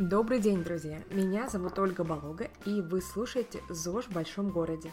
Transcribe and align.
Добрый 0.00 0.40
день, 0.40 0.64
друзья! 0.64 1.02
Меня 1.10 1.46
зовут 1.50 1.78
Ольга 1.78 2.04
Болога, 2.04 2.48
и 2.64 2.80
вы 2.80 3.02
слушаете 3.02 3.60
ЗОЖ 3.68 4.06
в 4.06 4.12
большом 4.12 4.48
городе. 4.48 4.90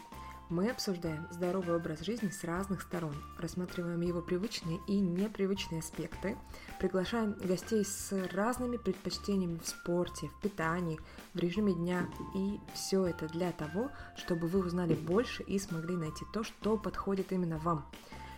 Мы 0.49 0.69
обсуждаем 0.69 1.29
здоровый 1.31 1.77
образ 1.77 2.01
жизни 2.01 2.27
с 2.27 2.43
разных 2.43 2.81
сторон, 2.81 3.15
рассматриваем 3.39 4.01
его 4.01 4.21
привычные 4.21 4.81
и 4.85 4.99
непривычные 4.99 5.79
аспекты, 5.79 6.37
приглашаем 6.77 7.37
гостей 7.41 7.85
с 7.85 8.11
разными 8.33 8.75
предпочтениями 8.75 9.59
в 9.59 9.67
спорте, 9.69 10.27
в 10.27 10.41
питании, 10.41 10.99
в 11.33 11.39
режиме 11.39 11.73
дня. 11.73 12.09
И 12.35 12.59
все 12.73 13.05
это 13.05 13.29
для 13.29 13.53
того, 13.53 13.91
чтобы 14.17 14.47
вы 14.47 14.59
узнали 14.59 14.93
больше 14.93 15.41
и 15.43 15.57
смогли 15.57 15.95
найти 15.95 16.25
то, 16.33 16.43
что 16.43 16.77
подходит 16.77 17.31
именно 17.31 17.59
вам. 17.59 17.89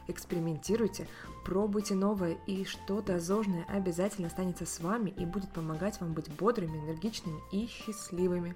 Экспериментируйте, 0.10 1.08
пробуйте 1.46 1.94
новое, 1.94 2.40
и 2.48 2.66
что-то 2.66 3.20
зожное 3.20 3.64
обязательно 3.70 4.28
останется 4.28 4.66
с 4.66 4.80
вами 4.80 5.12
и 5.12 5.24
будет 5.24 5.52
помогать 5.52 6.02
вам 6.02 6.14
быть 6.14 6.32
бодрыми, 6.34 6.78
энергичными 6.80 7.40
и 7.52 7.68
счастливыми. 7.68 8.56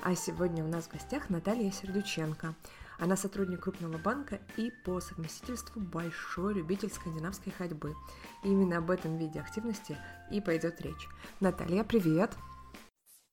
А 0.00 0.14
сегодня 0.14 0.64
у 0.64 0.68
нас 0.68 0.84
в 0.84 0.92
гостях 0.92 1.30
Наталья 1.30 1.72
Сердюченко. 1.72 2.54
Она 3.00 3.16
сотрудник 3.16 3.64
крупного 3.64 3.98
банка 3.98 4.40
и 4.56 4.70
по 4.84 5.00
совместительству 5.00 5.80
большой 5.80 6.54
любитель 6.54 6.90
скандинавской 6.90 7.52
ходьбы. 7.52 7.96
Именно 8.44 8.78
об 8.78 8.92
этом 8.92 9.18
виде 9.18 9.40
активности 9.40 9.96
и 10.30 10.40
пойдет 10.40 10.80
речь. 10.80 11.08
Наталья, 11.40 11.82
привет! 11.82 12.36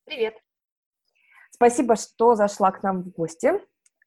Привет! 0.06 0.36
Спасибо, 1.52 1.96
что 1.96 2.34
зашла 2.34 2.72
к 2.72 2.82
нам 2.82 3.04
в 3.04 3.10
гости. 3.10 3.54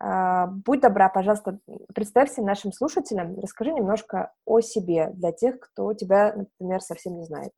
А, 0.01 0.47
будь 0.47 0.81
добра, 0.81 1.09
пожалуйста, 1.09 1.59
представься 1.93 2.43
нашим 2.43 2.73
слушателям, 2.73 3.39
расскажи 3.41 3.73
немножко 3.73 4.33
о 4.45 4.61
себе 4.61 5.11
для 5.15 5.33
тех, 5.33 5.59
кто 5.59 5.93
тебя, 5.93 6.33
например, 6.35 6.81
совсем 6.81 7.17
не 7.17 7.25
знает. 7.25 7.53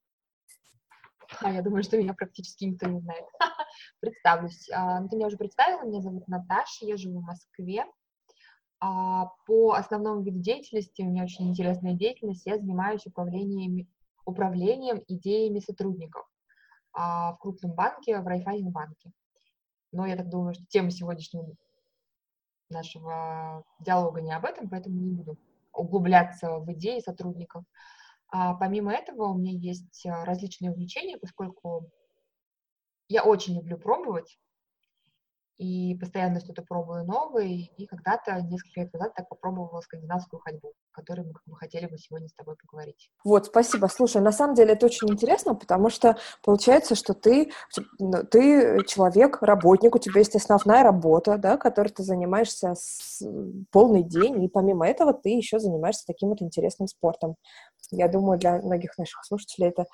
А, 1.40 1.52
я 1.52 1.62
думаю, 1.62 1.82
что 1.82 1.98
меня 1.98 2.14
практически 2.14 2.64
никто 2.64 2.88
не 2.88 3.00
знает. 3.00 3.26
Представлюсь. 4.00 4.70
А, 4.70 5.00
ну, 5.00 5.08
ты 5.08 5.16
меня 5.16 5.26
уже 5.26 5.36
представила, 5.36 5.84
меня 5.84 6.00
зовут 6.00 6.26
Наташа, 6.28 6.86
я 6.86 6.96
живу 6.96 7.20
в 7.20 7.24
Москве. 7.24 7.84
А, 8.80 9.26
по 9.46 9.74
основному 9.74 10.22
виду 10.22 10.38
деятельности, 10.38 11.02
у 11.02 11.06
меня 11.06 11.24
очень 11.24 11.50
интересная 11.50 11.92
деятельность, 11.92 12.46
я 12.46 12.56
занимаюсь 12.56 13.06
управлением, 13.06 13.86
управлением 14.24 15.02
идеями 15.08 15.60
сотрудников 15.60 16.26
в 16.92 17.38
крупном 17.40 17.72
банке, 17.72 18.18
в 18.18 18.26
Райфайзенбанке. 18.26 19.12
Но 19.92 20.06
я 20.06 20.16
так 20.16 20.28
думаю, 20.28 20.54
что 20.54 20.64
тема 20.66 20.90
сегодняшнего 20.90 21.46
нашего 22.70 23.64
диалога 23.80 24.20
не 24.20 24.32
об 24.32 24.44
этом, 24.44 24.68
поэтому 24.68 24.96
не 24.96 25.10
буду 25.12 25.38
углубляться 25.72 26.58
в 26.58 26.72
идеи 26.72 27.00
сотрудников. 27.00 27.64
А 28.28 28.54
помимо 28.54 28.92
этого 28.92 29.28
у 29.28 29.38
меня 29.38 29.52
есть 29.52 30.06
а, 30.06 30.24
различные 30.24 30.70
увлечения, 30.70 31.18
поскольку 31.18 31.90
я 33.08 33.24
очень 33.24 33.56
люблю 33.56 33.76
пробовать, 33.76 34.38
и 35.58 35.94
постоянно 35.96 36.40
что-то 36.40 36.62
пробую 36.62 37.04
новое, 37.04 37.68
и 37.76 37.86
когда-то, 37.86 38.40
несколько 38.40 38.80
лет 38.80 38.92
назад, 38.94 39.14
так 39.14 39.28
попробовала 39.28 39.80
скандинавскую 39.82 40.40
ходьбу, 40.40 40.72
которой 40.92 41.26
мы 41.26 41.32
бы 41.46 41.56
хотели 41.56 41.86
бы 41.86 41.98
сегодня 41.98 42.28
с 42.28 42.34
тобой 42.34 42.56
поговорить. 42.56 43.10
Вот, 43.24 43.46
спасибо. 43.46 43.86
Слушай, 43.86 44.22
на 44.22 44.32
самом 44.32 44.54
деле 44.54 44.72
это 44.72 44.86
очень 44.86 45.08
интересно, 45.10 45.54
потому 45.54 45.90
что 45.90 46.16
получается, 46.42 46.94
что 46.94 47.14
ты, 47.14 47.50
ну, 47.98 48.24
ты 48.24 48.84
человек, 48.86 49.42
работник, 49.42 49.94
у 49.94 49.98
тебя 49.98 50.20
есть 50.20 50.36
основная 50.36 50.82
работа, 50.82 51.38
да, 51.38 51.56
которой 51.56 51.88
ты 51.88 52.02
занимаешься 52.02 52.74
с 52.74 53.22
полный 53.70 54.02
день, 54.02 54.42
и 54.44 54.48
помимо 54.48 54.86
этого 54.86 55.12
ты 55.12 55.30
еще 55.30 55.58
занимаешься 55.58 56.06
таким 56.06 56.30
вот 56.30 56.42
интересным 56.42 56.88
спортом. 56.88 57.36
Я 57.90 58.08
думаю, 58.08 58.38
для 58.38 58.58
многих 58.58 58.96
наших 58.98 59.24
слушателей 59.24 59.68
это 59.68 59.86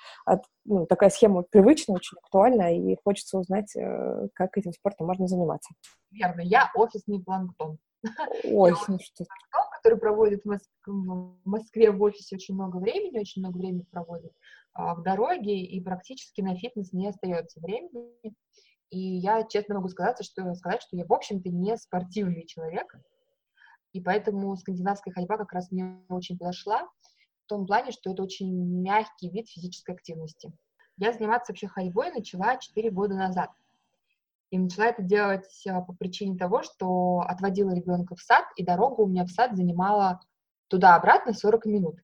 ну, 0.65 0.87
такая 0.87 1.11
схема 1.11 1.43
привычная, 1.43 1.97
очень 1.97 2.19
актуальная, 2.19 2.75
и 2.75 2.97
хочется 3.03 3.39
узнать, 3.39 3.75
э, 3.77 4.29
как 4.35 4.57
этим 4.59 4.73
спортом 4.73 5.07
можно 5.07 5.27
заниматься. 5.27 5.75
Верно, 6.11 6.41
я 6.43 6.71
офисный 6.75 7.23
планктон. 7.23 7.79
Ой, 8.45 8.73
ну 8.89 8.99
что 8.99 9.25
который 9.87 10.01
проводит 10.01 10.43
в 10.43 10.47
Москве, 10.47 10.71
в 10.87 11.39
Москве 11.45 11.91
в 11.93 12.03
офисе 12.03 12.35
очень 12.35 12.55
много 12.55 12.79
времени, 12.79 13.21
очень 13.21 13.41
много 13.41 13.59
времени 13.59 13.87
проводит 13.91 14.33
а, 14.73 14.97
в 14.97 15.03
дороге, 15.03 15.61
и 15.61 15.81
практически 15.81 16.41
на 16.41 16.57
фитнес 16.57 16.93
не 16.93 17.09
остается 17.09 17.61
времени. 17.61 18.35
И 18.91 18.99
я 18.99 19.45
честно 19.45 19.77
могу 19.77 19.89
сказать, 19.89 20.25
что, 20.25 20.55
сказать, 20.55 20.83
что 20.83 20.97
я, 20.97 21.05
в 21.05 21.13
общем-то, 21.13 21.51
не 21.51 21.77
спортивный 21.77 22.47
человек, 22.47 22.93
и 23.93 24.01
поэтому 24.01 24.57
скандинавская 24.57 25.15
ходьба 25.15 25.39
как 25.39 25.53
раз 25.53 25.71
мне 25.71 26.03
очень 26.09 26.37
подошла 26.37 26.83
в 27.45 27.49
том 27.49 27.65
плане, 27.67 27.93
что 27.93 28.11
это 28.11 28.25
очень 28.25 28.83
мягкий 28.83 29.31
вид 29.31 29.49
физической 29.49 29.95
активности. 29.95 30.53
Я 30.99 31.13
заниматься 31.13 31.53
вообще 31.53 31.69
ходьбой 31.69 32.11
начала 32.11 32.57
4 32.57 32.91
года 32.91 33.15
назад. 33.15 33.51
И 34.57 34.59
начала 34.59 34.87
это 34.87 35.03
делать 35.03 35.65
по 35.87 35.93
причине 35.93 36.39
того, 36.39 36.63
что 36.63 37.21
отводила 37.21 37.75
ребенка 37.75 38.17
в 38.17 38.23
сад, 38.23 38.47
и 38.57 38.65
дорога 38.65 39.03
у 39.03 39.07
меня 39.07 39.25
в 39.25 39.29
сад 39.29 39.55
занимала 39.55 40.19
туда-обратно 40.69 41.35
40 41.35 41.67
минут. 41.67 41.99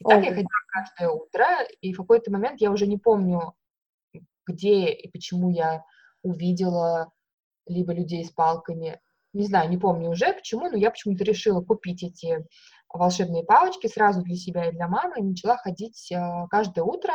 И 0.00 0.04
так 0.04 0.24
я 0.24 0.30
ходила 0.30 0.48
каждое 0.66 1.10
утро, 1.10 1.46
и 1.80 1.92
в 1.92 1.98
какой-то 1.98 2.32
момент 2.32 2.60
я 2.60 2.72
уже 2.72 2.88
не 2.88 2.98
помню, 2.98 3.54
где 4.48 4.90
и 4.90 5.08
почему 5.12 5.48
я 5.50 5.84
увидела 6.24 7.12
либо 7.66 7.92
людей 7.92 8.24
с 8.24 8.32
палками, 8.32 9.00
не 9.32 9.46
знаю, 9.46 9.70
не 9.70 9.78
помню 9.78 10.10
уже 10.10 10.32
почему, 10.32 10.68
но 10.68 10.76
я 10.76 10.90
почему-то 10.90 11.22
решила 11.22 11.62
купить 11.62 12.02
эти 12.02 12.44
волшебные 12.92 13.44
палочки 13.44 13.86
сразу 13.86 14.22
для 14.22 14.34
себя 14.34 14.68
и 14.68 14.72
для 14.72 14.88
мамы, 14.88 15.20
и 15.20 15.22
начала 15.22 15.56
ходить 15.56 16.10
а, 16.12 16.48
каждое 16.48 16.82
утро 16.82 17.12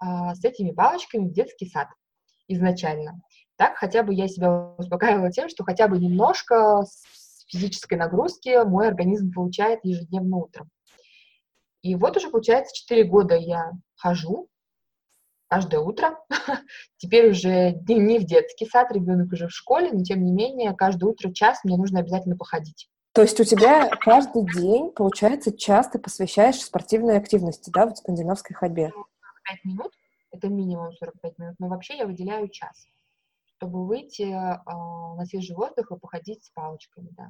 а, 0.00 0.34
с 0.34 0.44
этими 0.44 0.72
палочками 0.72 1.28
в 1.28 1.32
детский 1.32 1.68
сад 1.68 1.86
изначально. 2.48 3.22
Так 3.62 3.76
хотя 3.76 4.02
бы 4.02 4.12
я 4.12 4.26
себя 4.26 4.74
успокаивала 4.76 5.30
тем, 5.30 5.48
что 5.48 5.62
хотя 5.62 5.86
бы 5.86 5.96
немножко 5.96 6.82
физической 7.46 7.94
нагрузки 7.94 8.64
мой 8.64 8.88
организм 8.88 9.32
получает 9.32 9.84
ежедневно 9.84 10.38
утром. 10.38 10.68
И 11.82 11.94
вот 11.94 12.16
уже, 12.16 12.28
получается, 12.28 12.74
4 12.74 13.04
года 13.04 13.36
я 13.36 13.70
хожу 13.94 14.48
каждое 15.46 15.78
утро. 15.78 16.18
Теперь 16.96 17.30
уже 17.30 17.74
не 17.86 18.18
в 18.18 18.24
детский 18.24 18.66
сад, 18.66 18.90
ребенок 18.90 19.32
уже 19.32 19.46
в 19.46 19.52
школе, 19.52 19.92
но 19.92 20.02
тем 20.02 20.24
не 20.24 20.32
менее, 20.32 20.74
каждое 20.74 21.06
утро 21.06 21.32
час 21.32 21.60
мне 21.62 21.76
нужно 21.76 22.00
обязательно 22.00 22.36
походить. 22.36 22.90
То 23.12 23.22
есть 23.22 23.38
у 23.38 23.44
тебя 23.44 23.88
каждый 23.90 24.44
день, 24.56 24.90
получается, 24.90 25.56
часто 25.56 26.00
посвящаешь 26.00 26.60
спортивной 26.60 27.16
активности, 27.16 27.70
да, 27.72 27.86
в 27.86 27.94
скандинавской 27.94 28.56
ходьбе? 28.56 28.90
45 28.90 29.64
минут, 29.66 29.92
это 30.32 30.48
минимум 30.48 30.92
45 30.94 31.38
минут, 31.38 31.54
но 31.60 31.68
вообще 31.68 31.98
я 31.98 32.06
выделяю 32.06 32.48
час, 32.48 32.88
чтобы 33.62 33.86
выйти 33.86 34.22
э, 34.22 34.58
на 34.66 35.24
свежий 35.24 35.54
воздух 35.54 35.92
и 35.92 35.98
походить 35.98 36.44
с 36.44 36.50
палочками, 36.50 37.08
да. 37.12 37.28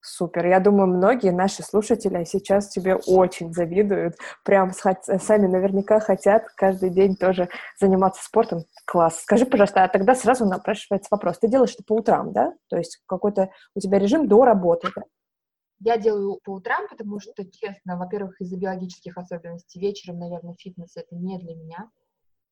Супер. 0.00 0.46
Я 0.46 0.60
думаю, 0.60 0.86
многие 0.86 1.30
наши 1.30 1.62
слушатели 1.62 2.24
сейчас 2.24 2.68
тебе 2.68 2.94
очень 2.94 3.52
завидуют. 3.52 4.14
Прям 4.44 4.70
сами 4.72 5.46
наверняка 5.46 5.98
хотят 6.00 6.44
каждый 6.56 6.90
день 6.90 7.16
тоже 7.16 7.48
заниматься 7.78 8.24
спортом. 8.24 8.64
Класс. 8.86 9.22
Скажи, 9.22 9.44
пожалуйста, 9.44 9.84
а 9.84 9.88
тогда 9.88 10.14
сразу 10.14 10.46
напрашивается 10.46 11.08
вопрос. 11.10 11.40
Ты 11.40 11.48
делаешь 11.48 11.74
это 11.74 11.82
по 11.84 11.94
утрам, 11.94 12.32
да? 12.32 12.54
То 12.68 12.78
есть 12.78 13.02
какой-то 13.06 13.50
у 13.74 13.80
тебя 13.80 13.98
режим 13.98 14.28
до 14.28 14.44
работы, 14.44 14.88
да? 14.94 15.02
Я 15.80 15.98
делаю 15.98 16.38
по 16.44 16.52
утрам, 16.52 16.86
потому 16.88 17.20
что, 17.20 17.44
честно, 17.44 17.98
во-первых, 17.98 18.40
из-за 18.40 18.56
биологических 18.56 19.18
особенностей 19.18 19.80
вечером, 19.80 20.20
наверное, 20.20 20.54
фитнес 20.58 20.96
это 20.96 21.14
не 21.14 21.38
для 21.38 21.54
меня. 21.54 21.90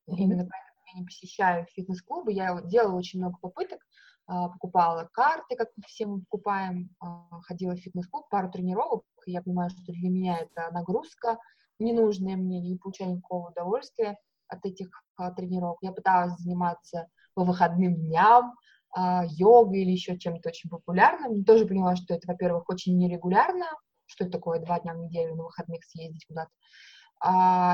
Mm-hmm. 0.09 0.15
Именно 0.17 0.49
я 0.93 0.99
не 0.99 1.05
посещаю 1.05 1.65
фитнес-клубы. 1.73 2.31
Я 2.31 2.61
делала 2.61 2.97
очень 2.97 3.19
много 3.19 3.37
попыток, 3.41 3.79
а, 4.25 4.49
покупала 4.49 5.09
карты, 5.13 5.55
как 5.55 5.69
мы 5.75 5.83
все 5.87 6.05
мы 6.05 6.19
покупаем, 6.21 6.89
а, 6.99 7.41
ходила 7.41 7.75
в 7.75 7.79
фитнес-клуб, 7.79 8.27
пару 8.29 8.51
тренировок, 8.51 9.03
и 9.25 9.31
я 9.31 9.41
понимаю, 9.41 9.69
что 9.69 9.81
для 9.83 10.09
меня 10.09 10.39
это 10.39 10.69
нагрузка 10.71 11.37
ненужная 11.79 12.35
мне, 12.35 12.59
не 12.59 12.77
получаю 12.77 13.15
никакого 13.15 13.49
удовольствия 13.49 14.17
от 14.47 14.65
этих 14.65 14.89
а, 15.15 15.31
тренировок. 15.31 15.77
Я 15.81 15.91
пыталась 15.91 16.37
заниматься 16.39 17.07
по 17.33 17.43
выходным 17.43 17.95
дням, 17.95 18.55
йогой 18.95 19.81
или 19.81 19.91
еще 19.91 20.17
чем-то 20.17 20.49
очень 20.49 20.71
популярным, 20.71 21.43
тоже 21.43 21.67
поняла, 21.67 21.95
что 21.97 22.15
это, 22.15 22.25
во-первых, 22.25 22.67
очень 22.67 22.97
нерегулярно, 22.97 23.67
что 24.07 24.23
это 24.23 24.39
такое 24.39 24.59
два 24.59 24.79
дня 24.79 24.93
в 24.93 24.97
неделю 24.97 25.35
на 25.35 25.43
выходных 25.43 25.83
съездить 25.83 26.25
куда-то. 26.25 26.49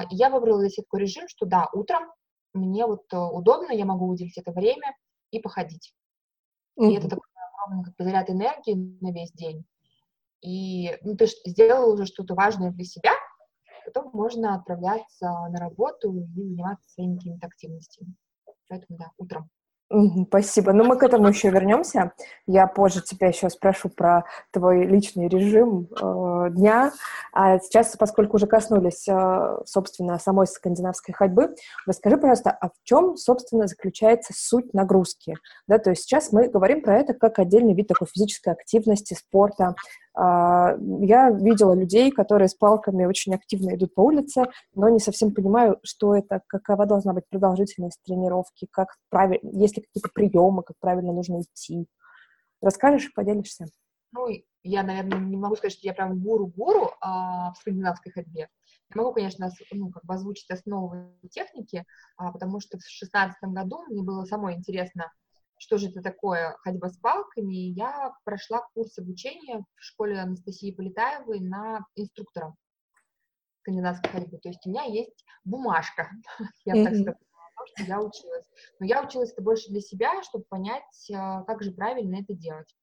я 0.09 0.30
выбрала 0.30 0.59
для 0.59 0.69
себя 0.69 0.83
такой 0.83 1.01
режим, 1.01 1.30
что 1.30 1.45
да, 1.45 1.69
утром 1.71 2.12
мне 2.54 2.86
вот 2.86 3.12
э, 3.12 3.18
удобно, 3.18 3.72
я 3.72 3.86
могу 3.86 4.08
выделить 4.08 4.38
это 4.38 4.52
время 4.52 4.96
и 5.32 5.40
походить. 5.40 5.94
Mm-hmm. 6.80 6.92
И 6.92 6.96
это 6.96 7.10
такой 7.10 7.28
огромный 7.64 7.86
как 7.86 7.96
бы, 7.96 8.04
заряд 8.04 8.30
энергии 8.30 8.98
на 9.02 9.12
весь 9.12 9.32
день. 9.32 9.66
И 10.42 10.98
ну, 11.02 11.16
ты 11.16 11.28
сделал 11.46 11.94
уже 11.94 12.06
что-то 12.06 12.36
важное 12.36 12.72
для 12.72 12.84
себя, 12.84 13.14
потом 13.86 14.12
можно 14.14 14.56
отправляться 14.56 15.28
на 15.50 15.60
работу 15.60 16.14
и 16.16 16.24
заниматься 16.26 16.90
своими 16.90 17.18
какими-то 17.18 17.48
активностями. 17.48 18.16
Поэтому, 18.68 18.98
да, 18.98 19.12
утром. 19.18 19.50
Спасибо. 20.28 20.74
Ну, 20.74 20.84
мы 20.84 20.98
к 20.98 21.04
этому 21.04 21.28
еще 21.28 21.50
вернемся. 21.50 22.13
Я 22.48 22.68
позже 22.68 23.01
тебя 23.01 23.28
еще 23.28 23.50
спрошу 23.50 23.90
про 23.90 24.25
твой 24.51 24.86
личный 24.86 25.28
режим 25.28 25.88
э, 25.92 26.50
дня. 26.51 26.92
А 27.31 27.60
сейчас, 27.60 27.95
поскольку 27.98 28.38
уже 28.38 28.48
коснулись, 28.48 29.07
э, 29.07 29.57
собственно, 29.66 30.18
самой 30.18 30.48
скандинавской 30.48 31.13
ходьбы, 31.13 31.56
расскажи, 31.86 32.18
пожалуйста, 32.18 32.51
а 32.51 32.69
в 32.69 32.74
чем, 32.84 33.18
собственно, 33.18 33.68
заключается 33.68 34.34
суть 34.36 34.74
нагрузки? 34.74 35.36
Да, 35.68 35.78
то 35.78 35.92
есть 35.92 36.04
сейчас 36.04 36.31
мы 36.31 36.48
говорим 36.48 36.81
про 36.81 36.98
это 36.98 37.13
как 37.13 37.38
отдельный 37.38 37.74
вид 37.74 37.88
такой 37.88 38.07
физической 38.07 38.54
активности, 38.54 39.13
спорта. 39.13 39.75
А, 40.15 40.75
я 41.00 41.31
видела 41.31 41.74
людей, 41.74 42.12
которые 42.12 42.48
с 42.48 42.54
палками 42.54 43.06
очень 43.06 43.33
активно 43.33 43.75
идут 43.75 43.95
по 43.95 44.01
улице, 44.01 44.45
но 44.75 44.89
не 44.89 45.00
совсем 45.00 45.33
понимаю, 45.33 45.80
что 45.83 46.15
это, 46.15 46.42
какова 46.48 46.86
должна 46.86 47.13
быть 47.13 47.27
продолжительность 47.30 48.00
тренировки, 48.06 48.68
как 48.71 48.98
правильно, 49.10 49.50
есть 49.51 49.77
ли 49.77 49.83
какие-то 49.83 50.10
приемы, 50.13 50.63
как 50.63 50.77
правильно 50.80 51.13
нужно 51.13 51.42
идти. 51.42 51.88
Расскажешь 52.62 53.10
и 53.10 53.13
поделишься? 53.13 53.65
Ну, 54.12 54.27
я, 54.62 54.83
наверное, 54.83 55.19
не 55.19 55.38
могу 55.38 55.56
сказать, 55.56 55.74
что 55.74 55.88
я 55.88 55.94
прям 55.94 56.21
гуру-гуру 56.21 56.92
а, 57.01 57.51
в 57.54 57.57
скандинавской 57.57 58.12
ходьбе. 58.12 58.48
Я 58.94 59.01
могу, 59.01 59.13
конечно, 59.13 59.50
ну, 59.71 59.89
как 59.89 60.06
бы 60.06 60.13
озвучить 60.13 60.51
основы 60.51 61.18
техники, 61.31 61.83
а, 62.16 62.31
потому 62.31 62.59
что 62.59 62.77
в 62.77 62.81
2016 62.81 63.36
году 63.45 63.83
мне 63.89 64.04
было 64.04 64.25
самое 64.25 64.57
интересно 64.57 65.12
что 65.63 65.77
же 65.77 65.88
это 65.88 66.01
такое 66.01 66.57
ходьба 66.60 66.89
с 66.89 66.98
палками, 66.98 67.56
я 67.56 68.13
прошла 68.25 68.68
курс 68.74 68.98
обучения 68.98 69.63
в 69.77 69.81
школе 69.81 70.19
Анастасии 70.19 70.71
Полетаевой 70.71 71.39
на 71.39 71.86
инструктора 71.95 72.54
скандинавской 73.62 74.12
ходьбы. 74.12 74.39
То 74.39 74.50
есть 74.50 74.60
у 74.65 74.69
меня 74.69 74.83
есть 74.83 75.24
бумажка, 75.45 76.10
я 76.65 76.83
так 76.83 76.95
скажу, 76.95 77.18
что 77.75 77.83
я 77.83 78.01
училась. 78.01 78.45
Но 78.80 78.86
я 78.86 79.04
училась 79.06 79.31
это 79.31 79.42
больше 79.42 79.69
для 79.69 79.80
себя, 79.80 80.21
чтобы 80.24 80.44
понять, 80.50 81.12
а, 81.15 81.44
как 81.44 81.63
же 81.63 81.71
правильно 81.71 82.18
это 82.18 82.33
делать. 82.33 82.75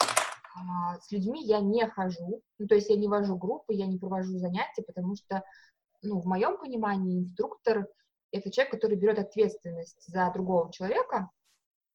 А, 0.00 0.98
с 0.98 1.12
людьми 1.12 1.44
я 1.44 1.60
не 1.60 1.86
хожу, 1.86 2.42
ну, 2.58 2.66
то 2.66 2.74
есть 2.74 2.90
я 2.90 2.96
не 2.96 3.06
вожу 3.06 3.36
группы, 3.36 3.74
я 3.74 3.86
не 3.86 3.96
провожу 3.96 4.38
занятия, 4.38 4.82
потому 4.82 5.14
что, 5.14 5.44
ну, 6.02 6.20
в 6.20 6.26
моем 6.26 6.58
понимании 6.58 7.20
инструктор— 7.20 7.86
это 8.32 8.50
человек, 8.50 8.72
который 8.72 8.96
берет 8.96 9.20
ответственность 9.20 10.02
за 10.08 10.28
другого 10.34 10.72
человека, 10.72 11.30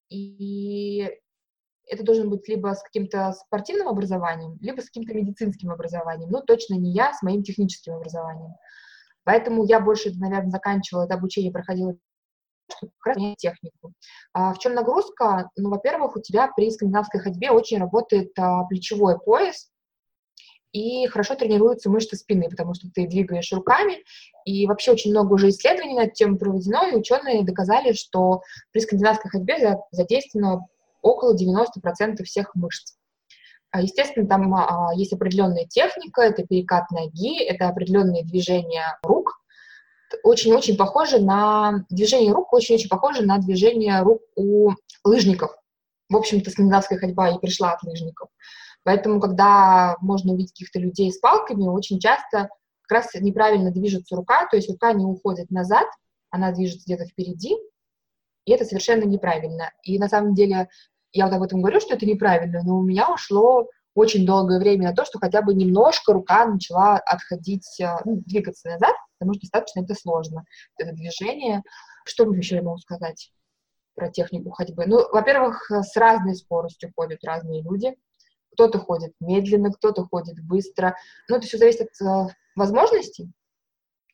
и 0.09 1.09
это 1.87 2.03
должен 2.03 2.29
быть 2.29 2.47
либо 2.47 2.73
с 2.73 2.83
каким-то 2.83 3.33
спортивным 3.33 3.87
образованием, 3.87 4.57
либо 4.61 4.81
с 4.81 4.85
каким-то 4.85 5.13
медицинским 5.13 5.71
образованием. 5.71 6.29
Ну, 6.29 6.41
точно 6.41 6.75
не 6.75 6.91
я 6.91 7.13
с 7.13 7.23
моим 7.23 7.43
техническим 7.43 7.95
образованием. 7.95 8.53
Поэтому 9.23 9.65
я 9.65 9.79
больше, 9.79 10.11
наверное, 10.15 10.51
заканчивала 10.51 11.05
это 11.05 11.15
обучение, 11.15 11.51
проходила 11.51 11.95
чтобы 12.77 12.93
как 12.99 13.15
раз 13.15 13.35
технику. 13.37 13.93
А 14.33 14.53
в 14.53 14.59
чем 14.59 14.75
нагрузка? 14.75 15.49
Ну, 15.55 15.71
во-первых, 15.71 16.15
у 16.15 16.21
тебя 16.21 16.51
при 16.55 16.69
скандинавской 16.69 17.19
ходьбе 17.19 17.51
очень 17.51 17.79
работает 17.79 18.31
а, 18.37 18.63
плечевой 18.65 19.19
пояс, 19.19 19.71
и 20.71 21.07
хорошо 21.07 21.35
тренируются 21.35 21.89
мышцы 21.89 22.15
спины, 22.15 22.49
потому 22.49 22.73
что 22.73 22.87
ты 22.93 23.07
двигаешь 23.07 23.51
руками, 23.51 24.03
и 24.45 24.67
вообще 24.67 24.91
очень 24.91 25.11
много 25.11 25.33
уже 25.33 25.49
исследований 25.49 25.95
на 25.95 26.03
эту 26.03 26.15
тему 26.15 26.37
проведено, 26.37 26.87
и 26.87 26.95
ученые 26.95 27.43
доказали, 27.43 27.93
что 27.93 28.41
при 28.71 28.81
скандинавской 28.81 29.31
ходьбе 29.31 29.77
задействовано 29.91 30.67
около 31.01 31.35
90% 31.35 32.23
всех 32.23 32.53
мышц. 32.55 32.95
А, 33.71 33.81
естественно, 33.81 34.27
там 34.27 34.53
а, 34.55 34.91
есть 34.95 35.13
определенная 35.13 35.65
техника, 35.65 36.21
это 36.21 36.43
перекат 36.43 36.89
ноги, 36.91 37.43
это 37.43 37.67
определенные 37.67 38.23
движения 38.23 38.97
рук, 39.03 39.39
очень-очень 40.23 40.75
похоже 40.75 41.19
на 41.19 41.85
движение 41.89 42.33
рук, 42.33 42.51
очень-очень 42.51 42.89
похоже 42.89 43.23
на 43.23 43.37
движение 43.37 44.01
рук 44.01 44.21
у 44.35 44.71
лыжников. 45.03 45.55
В 46.09 46.17
общем-то, 46.17 46.49
скандинавская 46.49 46.97
ходьба 46.97 47.29
и 47.29 47.39
пришла 47.39 47.73
от 47.73 47.83
лыжников. 47.83 48.29
Поэтому, 48.89 49.19
когда 49.19 49.97
можно 50.01 50.33
увидеть 50.33 50.53
каких-то 50.53 50.79
людей 50.79 51.11
с 51.11 51.19
палками, 51.19 51.67
очень 51.67 51.99
часто 51.99 52.49
как 52.81 53.03
раз 53.03 53.13
неправильно 53.13 53.69
движется 53.69 54.15
рука, 54.15 54.47
то 54.47 54.55
есть 54.55 54.67
рука 54.67 54.93
не 54.93 55.05
уходит 55.05 55.51
назад, 55.51 55.85
она 56.31 56.51
движется 56.51 56.85
где-то 56.87 57.05
впереди, 57.05 57.55
и 58.45 58.51
это 58.51 58.65
совершенно 58.65 59.03
неправильно. 59.03 59.69
И 59.83 59.99
на 59.99 60.07
самом 60.07 60.33
деле 60.33 60.69
я 61.11 61.27
вот 61.27 61.35
об 61.35 61.43
этом 61.43 61.61
говорю, 61.61 61.79
что 61.81 61.93
это 61.93 62.07
неправильно, 62.07 62.63
но 62.63 62.79
у 62.79 62.81
меня 62.81 63.13
ушло 63.13 63.67
очень 63.93 64.25
долгое 64.25 64.57
время 64.57 64.89
на 64.89 64.95
то, 64.95 65.05
что 65.05 65.19
хотя 65.19 65.43
бы 65.43 65.53
немножко 65.53 66.11
рука 66.11 66.47
начала 66.47 66.97
отходить, 66.97 67.79
э, 67.79 67.95
ну, 68.05 68.23
двигаться 68.25 68.69
назад, 68.69 68.95
потому 69.19 69.35
что 69.35 69.41
достаточно 69.41 69.81
это 69.81 69.93
сложно, 69.93 70.45
это 70.79 70.93
движение. 70.93 71.61
Что 72.05 72.23
еще 72.33 72.55
я 72.55 72.63
могу 72.63 72.79
сказать 72.79 73.31
про 73.93 74.09
технику 74.09 74.49
ходьбы? 74.49 74.85
Ну, 74.87 75.07
во-первых, 75.11 75.69
с 75.69 75.95
разной 75.95 76.33
скоростью 76.33 76.91
ходят 76.95 77.23
разные 77.23 77.61
люди. 77.61 77.95
Кто-то 78.59 78.77
ходит 78.79 79.13
медленно, 79.21 79.71
кто-то 79.71 80.05
ходит 80.05 80.45
быстро. 80.45 80.97
Но 81.29 81.37
это 81.37 81.47
все 81.47 81.57
зависит 81.57 81.87
от 82.01 82.01
э, 82.01 82.33
возможностей 82.57 83.31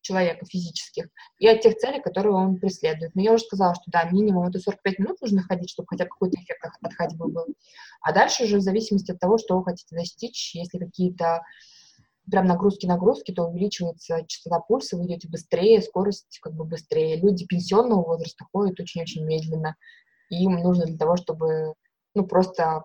человека 0.01 0.45
физических 0.45 1.07
и 1.39 1.47
от 1.47 1.62
тех 1.62 1.77
целей, 1.77 2.00
которые 2.00 2.36
он 2.36 2.57
преследует. 2.57 3.15
Но 3.15 3.24
я 3.24 3.33
уже 3.33 3.45
сказала, 3.45 3.74
что 3.74 3.86
да, 3.88 4.03
минимум 4.03 4.47
это 4.47 4.59
45 4.59 5.00
минут 5.00 5.19
нужно 5.19 5.42
ходить, 5.42 5.71
чтобы 5.71 5.88
хотя 5.89 6.03
бы 6.03 6.12
какой-то 6.12 6.38
эффект 6.39 6.63
от 6.80 6.94
ходьбы 6.94 7.27
был. 7.27 7.45
А 8.01 8.13
дальше 8.13 8.44
уже 8.44 8.57
в 8.57 8.62
зависимости 8.62 9.09
от 9.09 9.19
того, 9.19 9.39
что 9.39 9.57
вы 9.57 9.63
хотите 9.63 9.95
достичь, 9.95 10.53
если 10.53 10.77
какие-то 10.77 11.42
прям 12.30 12.45
нагрузки-нагрузки, 12.45 13.31
то 13.31 13.45
увеличивается 13.45 14.25
частота 14.27 14.59
пульса, 14.59 14.95
вы 14.95 15.07
идете 15.07 15.27
быстрее, 15.27 15.81
скорость 15.81 16.38
как 16.39 16.53
бы 16.53 16.65
быстрее. 16.65 17.19
Люди 17.19 17.47
пенсионного 17.47 18.03
возраста 18.03 18.45
ходят 18.53 18.80
очень-очень 18.80 19.25
медленно. 19.25 19.75
И 20.30 20.44
им 20.44 20.51
нужно 20.57 20.86
для 20.86 20.97
того, 21.00 21.15
чтобы 21.15 21.74
ну, 22.13 22.27
просто 22.27 22.83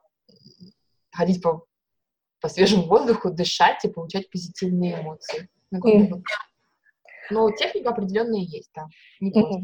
ходить 1.21 1.43
по, 1.43 1.67
по 2.41 2.49
свежему 2.49 2.87
воздуху, 2.87 3.31
дышать 3.31 3.85
и 3.85 3.89
получать 3.89 4.31
позитивные 4.31 5.03
эмоции. 5.03 5.51
Ну, 5.71 5.81
mm. 5.81 6.23
Но 7.31 7.51
техника 7.53 7.91
определенная 7.91 8.41
есть, 8.41 8.71
да, 8.75 8.87
не. 9.21 9.31
Mm-hmm. 9.31 9.63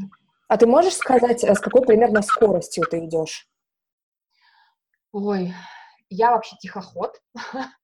А 0.48 0.56
ты 0.56 0.66
можешь 0.66 0.94
сказать, 0.94 1.42
э, 1.42 1.54
с 1.54 1.58
какой 1.58 1.82
примерно 1.82 2.22
скоростью 2.22 2.84
ты 2.88 3.04
идешь? 3.06 3.48
Ой, 5.12 5.52
я 6.10 6.30
вообще 6.32 6.56
тихоход. 6.60 7.12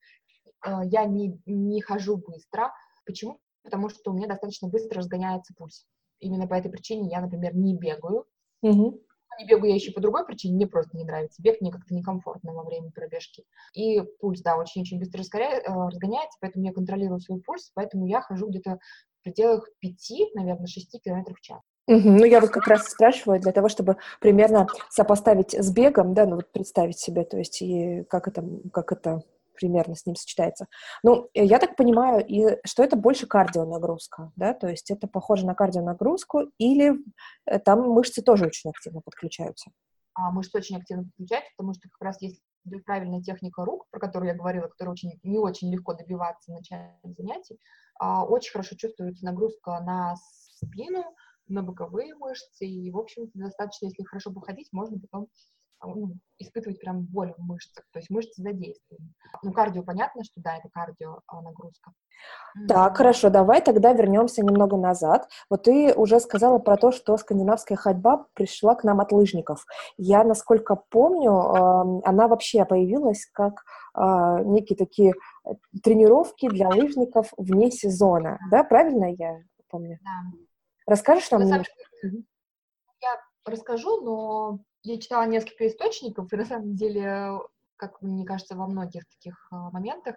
Э, 0.64 0.82
я 0.84 1.06
не, 1.06 1.40
не 1.44 1.80
хожу 1.80 2.18
быстро. 2.18 2.72
Почему? 3.04 3.40
Потому 3.64 3.88
что 3.88 4.12
у 4.12 4.14
меня 4.14 4.28
достаточно 4.28 4.68
быстро 4.68 4.98
разгоняется 4.98 5.52
пульс. 5.58 5.88
Именно 6.20 6.46
по 6.46 6.54
этой 6.54 6.70
причине 6.70 7.10
я, 7.10 7.20
например, 7.20 7.56
не 7.56 7.76
бегаю. 7.76 8.26
Угу 8.60 9.02
не 9.38 9.46
бегаю 9.46 9.70
я 9.70 9.74
еще 9.74 9.92
по 9.92 10.00
другой 10.00 10.26
причине, 10.26 10.54
мне 10.54 10.66
просто 10.66 10.96
не 10.96 11.04
нравится. 11.04 11.42
Бег 11.42 11.60
мне 11.60 11.70
как-то 11.70 11.94
некомфортно 11.94 12.52
во 12.52 12.64
время 12.64 12.90
пробежки. 12.90 13.44
И 13.74 14.00
пульс, 14.20 14.42
да, 14.42 14.56
очень-очень 14.56 14.98
быстро 14.98 15.22
э, 15.22 15.62
разгоняется, 15.66 16.38
поэтому 16.40 16.64
я 16.64 16.72
контролирую 16.72 17.20
свой 17.20 17.40
пульс, 17.40 17.70
поэтому 17.74 18.06
я 18.06 18.20
хожу 18.20 18.48
где-то 18.48 18.78
в 19.20 19.24
пределах 19.24 19.68
5, 19.80 20.34
наверное, 20.34 20.66
6 20.66 21.00
километров 21.02 21.38
в 21.38 21.40
час. 21.40 21.60
Угу. 21.88 22.08
Ну, 22.08 22.24
я 22.24 22.40
вот 22.40 22.50
как 22.50 22.66
раз 22.68 22.88
спрашиваю 22.88 23.40
для 23.40 23.52
того, 23.52 23.68
чтобы 23.68 23.96
примерно 24.20 24.68
сопоставить 24.88 25.52
с 25.52 25.72
бегом, 25.72 26.14
да, 26.14 26.26
ну 26.26 26.36
вот 26.36 26.52
представить 26.52 26.98
себе, 26.98 27.24
то 27.24 27.36
есть 27.38 27.60
и 27.60 28.04
как 28.04 28.28
это, 28.28 28.44
как 28.72 28.92
это 28.92 29.22
примерно 29.54 29.94
с 29.94 30.06
ним 30.06 30.16
сочетается. 30.16 30.66
Ну, 31.02 31.28
э, 31.34 31.44
я 31.44 31.58
так 31.58 31.76
понимаю, 31.76 32.24
и, 32.26 32.58
что 32.64 32.82
это 32.82 32.96
больше 32.96 33.26
кардионагрузка, 33.26 34.32
да, 34.36 34.54
то 34.54 34.68
есть 34.68 34.90
это 34.90 35.06
похоже 35.06 35.46
на 35.46 35.54
кардионагрузку, 35.54 36.50
или 36.58 36.94
э, 37.46 37.58
там 37.58 37.80
мышцы 37.90 38.22
тоже 38.22 38.46
очень 38.46 38.70
активно 38.70 39.00
подключаются? 39.00 39.70
А, 40.14 40.30
мышцы 40.30 40.56
очень 40.58 40.76
активно 40.76 41.04
подключаются, 41.04 41.50
потому 41.56 41.74
что 41.74 41.88
как 41.88 42.02
раз 42.02 42.20
если 42.20 42.40
правильная 42.84 43.22
техника 43.22 43.64
рук, 43.64 43.86
про 43.90 43.98
которую 43.98 44.30
я 44.30 44.36
говорила, 44.36 44.68
которая 44.68 44.92
очень, 44.92 45.18
не 45.22 45.38
очень 45.38 45.72
легко 45.72 45.94
добиваться 45.94 46.52
в 46.52 46.54
начале 46.54 46.98
занятий, 47.04 47.58
а, 47.98 48.24
очень 48.24 48.52
хорошо 48.52 48.76
чувствуется 48.76 49.24
нагрузка 49.24 49.80
на 49.80 50.14
спину, 50.16 51.04
на 51.48 51.62
боковые 51.62 52.14
мышцы, 52.14 52.66
и, 52.66 52.90
в 52.90 52.98
общем-то, 52.98 53.38
достаточно, 53.38 53.86
если 53.86 54.04
хорошо 54.04 54.32
походить, 54.32 54.68
можно 54.72 54.98
потом 54.98 55.28
ну, 55.84 56.14
испытывать 56.38 56.80
прям 56.80 57.02
боль 57.02 57.32
в 57.36 57.42
мышцах, 57.42 57.84
то 57.92 57.98
есть 57.98 58.10
мышцы 58.10 58.42
задействованы. 58.42 59.08
Ну, 59.42 59.52
кардио, 59.52 59.82
понятно, 59.82 60.24
что 60.24 60.40
да, 60.40 60.56
это 60.56 60.68
кардио 60.72 61.20
а, 61.26 61.42
нагрузка. 61.42 61.92
Так, 62.68 62.96
хорошо, 62.96 63.30
давай 63.30 63.60
тогда 63.60 63.92
вернемся 63.92 64.42
немного 64.42 64.76
назад. 64.76 65.28
Вот 65.50 65.64
ты 65.64 65.94
уже 65.94 66.20
сказала 66.20 66.58
про 66.58 66.76
то, 66.76 66.92
что 66.92 67.16
скандинавская 67.16 67.76
ходьба 67.76 68.26
пришла 68.34 68.74
к 68.74 68.84
нам 68.84 69.00
от 69.00 69.12
лыжников. 69.12 69.64
Я, 69.96 70.24
насколько 70.24 70.76
помню, 70.76 72.02
она 72.04 72.28
вообще 72.28 72.64
появилась 72.64 73.26
как 73.32 73.64
а, 73.94 74.40
некие 74.42 74.76
такие 74.76 75.14
э, 75.44 75.50
тренировки 75.82 76.48
для 76.48 76.68
лыжников 76.68 77.32
вне 77.36 77.70
сезона, 77.70 78.38
да, 78.50 78.64
правильно 78.64 79.12
я 79.12 79.42
помню? 79.68 79.98
Да. 80.02 80.38
Расскажешь 80.86 81.30
нам 81.30 81.42
немножко? 81.42 81.72
Я 83.00 83.16
расскажу, 83.44 84.00
но 84.02 84.60
я 84.82 85.00
читала 85.00 85.26
несколько 85.26 85.66
источников, 85.66 86.32
и 86.32 86.36
на 86.36 86.44
самом 86.44 86.74
деле, 86.74 87.38
как 87.76 88.00
мне 88.02 88.24
кажется, 88.24 88.56
во 88.56 88.66
многих 88.66 89.06
таких 89.08 89.48
а, 89.50 89.70
моментах 89.70 90.16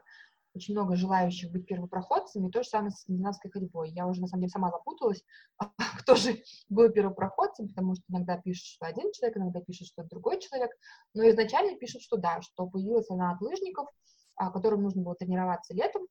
очень 0.56 0.74
много 0.74 0.96
желающих 0.96 1.52
быть 1.52 1.66
первопроходцами, 1.66 2.50
то 2.50 2.64
же 2.64 2.70
самое 2.70 2.92
с 2.92 3.02
скандинавской 3.02 3.52
ходьбой. 3.52 3.90
Я 3.90 4.08
уже, 4.08 4.22
на 4.22 4.28
самом 4.28 4.44
деле, 4.44 4.52
сама 4.52 4.72
запуталась, 4.72 5.24
кто 6.00 6.16
же 6.16 6.42
был 6.70 6.90
первопроходцем, 6.90 7.68
потому 7.68 7.96
что 7.96 8.04
иногда 8.10 8.38
пишут, 8.38 8.66
что 8.66 8.86
один 8.86 9.12
человек, 9.12 9.38
иногда 9.38 9.60
пишут, 9.62 9.88
что 9.88 10.04
другой 10.04 10.40
человек, 10.40 10.72
но 11.14 11.28
изначально 11.30 11.78
пишут, 11.78 12.02
что 12.02 12.18
да, 12.18 12.42
что 12.42 12.68
появилась 12.68 13.10
она 13.10 13.32
от 13.32 13.42
лыжников, 13.42 13.90
а, 14.36 14.50
которым 14.50 14.84
нужно 14.84 15.02
было 15.02 15.16
тренироваться 15.16 15.74
летом, 15.74 16.08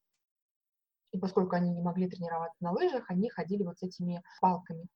и 1.13 1.19
поскольку 1.19 1.55
они 1.55 1.71
не 1.71 1.81
могли 1.81 2.09
тренироваться 2.09 2.57
на 2.61 2.73
лыжах, 2.73 3.09
они 3.09 3.31
ходили 3.31 3.63
вот 3.63 3.79
с 3.79 3.83
этими 3.83 4.23
палками. 4.41 4.87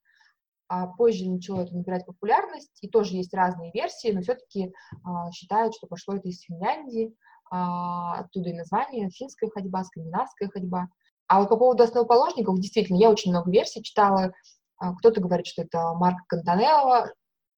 А 0.69 0.85
позже 0.85 1.27
начало 1.27 1.61
это 1.61 1.73
набирать 1.73 2.05
популярность, 2.05 2.77
и 2.81 2.87
тоже 2.87 3.15
есть 3.15 3.33
разные 3.33 3.71
версии, 3.71 4.11
но 4.11 4.21
все-таки 4.21 4.71
а, 5.03 5.31
считают, 5.31 5.73
что 5.73 5.87
пошло 5.87 6.13
это 6.13 6.27
из 6.27 6.41
Финляндии, 6.41 7.15
а, 7.49 8.19
оттуда 8.19 8.49
и 8.51 8.53
название, 8.53 9.09
финская 9.09 9.49
ходьба, 9.49 9.83
скандинавская 9.83 10.47
ходьба. 10.49 10.87
А 11.27 11.39
вот 11.39 11.49
по 11.49 11.57
поводу 11.57 11.83
основоположников, 11.83 12.59
действительно, 12.59 12.97
я 12.97 13.09
очень 13.09 13.31
много 13.31 13.49
версий 13.49 13.81
читала. 13.81 14.31
Кто-то 14.99 15.21
говорит, 15.21 15.47
что 15.47 15.63
это 15.63 15.93
Марк 15.95 16.19
Кантанелло, 16.27 17.11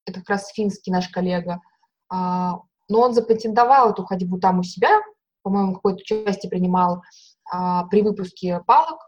это 0.06 0.20
как 0.20 0.30
раз 0.30 0.48
финский 0.48 0.90
наш 0.90 1.08
коллега. 1.08 1.60
Но 2.10 2.60
он 2.88 3.14
запатентовал 3.14 3.92
эту 3.92 4.04
ходьбу 4.04 4.38
там 4.38 4.58
у 4.58 4.62
себя, 4.62 5.00
по-моему, 5.42 5.74
какое-то 5.74 6.00
участие 6.00 6.50
принимал 6.50 7.02
при 7.90 8.02
выпуске 8.02 8.60
палок, 8.66 8.98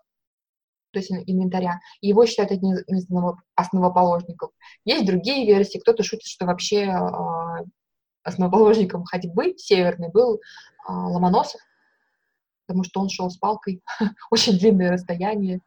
то 0.95 1.01
есть 1.01 1.11
инвентаря, 1.11 1.81
и 2.01 2.09
его 2.09 2.25
считают 2.25 2.53
одним 2.53 2.77
из 2.77 3.07
основоположников. 3.55 4.51
Есть 4.85 5.07
другие 5.07 5.47
версии, 5.47 5.79
кто-то 5.79 6.03
шутит, 6.03 6.27
что 6.27 6.47
вообще 6.47 6.91
основоположником 8.25 9.05
ходьбы 9.05 9.55
северной 9.59 10.11
был 10.11 10.41
а, 10.87 11.09
Ломоносов, 11.09 11.61
потому 12.67 12.83
что 12.85 13.01
он 13.01 13.09
шел 13.09 13.31
с 13.31 13.37
палкой 13.37 13.83
очень 14.31 14.59
длинное 14.59 14.93
расстояние. 14.93 15.61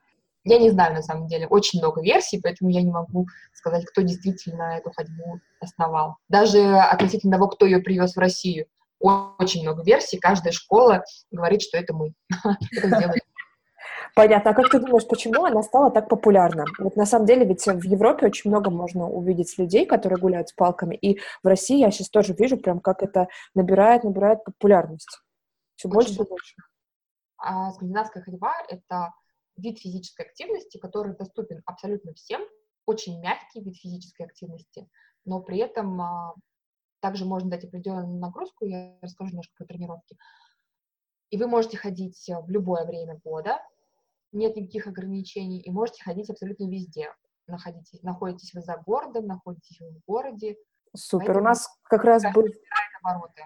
Я 0.43 0.59
не 0.59 0.71
знаю, 0.71 0.93
на 0.93 1.01
самом 1.01 1.27
деле, 1.27 1.45
очень 1.47 1.79
много 1.79 2.01
версий, 2.01 2.39
поэтому 2.41 2.69
я 2.69 2.81
не 2.81 2.91
могу 2.91 3.27
сказать, 3.53 3.85
кто 3.85 4.01
действительно 4.01 4.77
эту 4.77 4.91
ходьбу 4.91 5.39
основал. 5.59 6.15
Даже 6.29 6.77
относительно 6.77 7.33
того, 7.33 7.49
кто 7.49 7.65
ее 7.65 7.79
привез 7.79 8.15
в 8.15 8.19
Россию, 8.19 8.65
очень 8.99 9.61
много 9.61 9.83
версий, 9.83 10.17
каждая 10.17 10.53
школа 10.53 11.03
говорит, 11.31 11.61
что 11.61 11.77
это 11.77 11.93
мы. 11.93 12.13
это 12.71 12.87
сделали 12.87 13.21
Понятно. 14.17 14.49
А 14.49 14.53
как 14.55 14.71
ты 14.71 14.79
думаешь, 14.79 15.07
почему 15.07 15.45
она 15.45 15.61
стала 15.61 15.91
так 15.91 16.09
популярна? 16.09 16.65
Вот 16.79 16.95
на 16.95 17.05
самом 17.05 17.27
деле 17.27 17.45
ведь 17.45 17.63
в 17.67 17.83
Европе 17.83 18.25
очень 18.25 18.49
много 18.49 18.71
можно 18.71 19.07
увидеть 19.07 19.55
людей, 19.59 19.85
которые 19.85 20.17
гуляют 20.17 20.49
с 20.49 20.53
палками, 20.53 20.95
и 20.95 21.19
в 21.43 21.47
России 21.47 21.77
я 21.77 21.91
сейчас 21.91 22.09
тоже 22.09 22.33
вижу 22.33 22.57
прям, 22.57 22.79
как 22.79 23.03
это 23.03 23.27
набирает, 23.53 24.03
набирает 24.03 24.43
популярность. 24.43 25.19
Все 25.75 25.87
больше 25.87 26.13
и 26.13 26.17
больше. 26.17 26.55
А 27.37 27.71
скандинавская 27.73 28.23
ходьба— 28.23 28.55
это 28.69 29.13
вид 29.55 29.77
физической 29.77 30.25
активности, 30.25 30.79
который 30.79 31.15
доступен 31.15 31.61
абсолютно 31.67 32.15
всем, 32.15 32.41
очень 32.87 33.21
мягкий 33.21 33.61
вид 33.61 33.77
физической 33.77 34.23
активности, 34.23 34.89
но 35.25 35.41
при 35.41 35.59
этом 35.59 36.01
а, 36.01 36.33
также 37.01 37.25
можно 37.25 37.51
дать 37.51 37.65
определенную 37.65 38.19
нагрузку, 38.19 38.65
я 38.65 38.97
расскажу 38.99 39.29
немножко 39.29 39.53
про 39.59 39.65
тренировки. 39.65 40.17
И 41.29 41.37
вы 41.37 41.45
можете 41.45 41.77
ходить 41.77 42.27
в 42.27 42.49
любое 42.49 42.83
время 42.85 43.21
года, 43.23 43.59
нет 44.31 44.55
никаких 44.55 44.87
ограничений, 44.87 45.61
и 45.61 45.71
можете 45.71 46.03
ходить 46.03 46.29
абсолютно 46.29 46.69
везде. 46.69 47.13
Находитесь, 47.47 48.01
находитесь 48.03 48.53
вы 48.53 48.61
за 48.61 48.77
городом, 48.77 49.25
находитесь 49.25 49.79
вы 49.79 49.91
в 49.91 50.01
городе. 50.05 50.57
Супер, 50.95 51.27
Поэтому 51.27 51.45
у 51.45 51.47
нас 51.49 51.69
как 51.83 52.03
раз 52.03 52.23
был... 52.33 52.45
Обороты. 53.01 53.45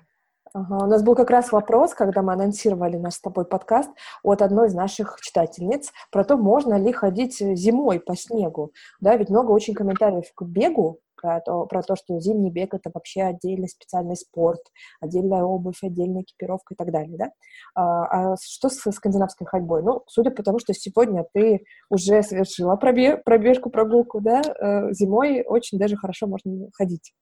Ага, 0.54 0.84
у 0.84 0.88
нас 0.88 1.02
был 1.02 1.16
как 1.16 1.30
раз 1.30 1.54
вопрос, 1.54 1.94
когда 1.94 2.22
мы 2.22 2.34
анонсировали 2.34 2.98
наш 2.98 3.14
с 3.14 3.22
тобой 3.22 3.46
подкаст 3.46 3.90
от 4.22 4.42
одной 4.42 4.68
из 4.68 4.74
наших 4.74 5.18
читательниц 5.22 5.94
про 6.12 6.26
то, 6.26 6.36
можно 6.36 6.74
ли 6.74 6.92
ходить 6.92 7.38
зимой 7.40 8.02
по 8.02 8.18
снегу. 8.18 8.74
Да, 9.00 9.16
ведь 9.16 9.30
много 9.30 9.52
очень 9.52 9.74
комментариев 9.74 10.26
к 10.36 10.44
бегу, 10.44 11.00
про 11.22 11.40
то, 11.40 11.66
про 11.68 11.84
то, 11.84 11.96
что 11.96 12.20
зимний 12.20 12.50
бег— 12.50 12.74
это 12.74 12.92
вообще 12.94 13.22
отдельный 13.22 13.70
специальный 13.70 14.18
спорт, 14.18 14.62
отдельная 15.00 15.44
обувь, 15.44 15.84
отдельная 15.84 16.24
экипировка 16.24 16.74
и 16.74 16.78
так 16.78 16.92
далее, 16.92 17.18
да? 17.18 17.32
А, 17.76 18.32
а 18.34 18.36
что 18.42 18.70
с 18.70 18.92
скандинавской 18.92 19.48
ходьбой? 19.48 19.84
Ну, 19.84 20.04
судя 20.08 20.32
по 20.32 20.44
тому, 20.44 20.60
что 20.60 20.74
сегодня 20.74 21.26
ты 21.34 21.64
уже 21.90 22.24
совершила 22.24 22.76
пробежку, 22.76 23.70
прогулку, 23.70 24.20
да, 24.20 24.42
э, 24.42 24.92
зимой 24.94 25.44
очень 25.44 25.78
даже 25.78 25.96
хорошо 25.96 26.28
можно 26.28 26.68
ходить. 26.74 27.14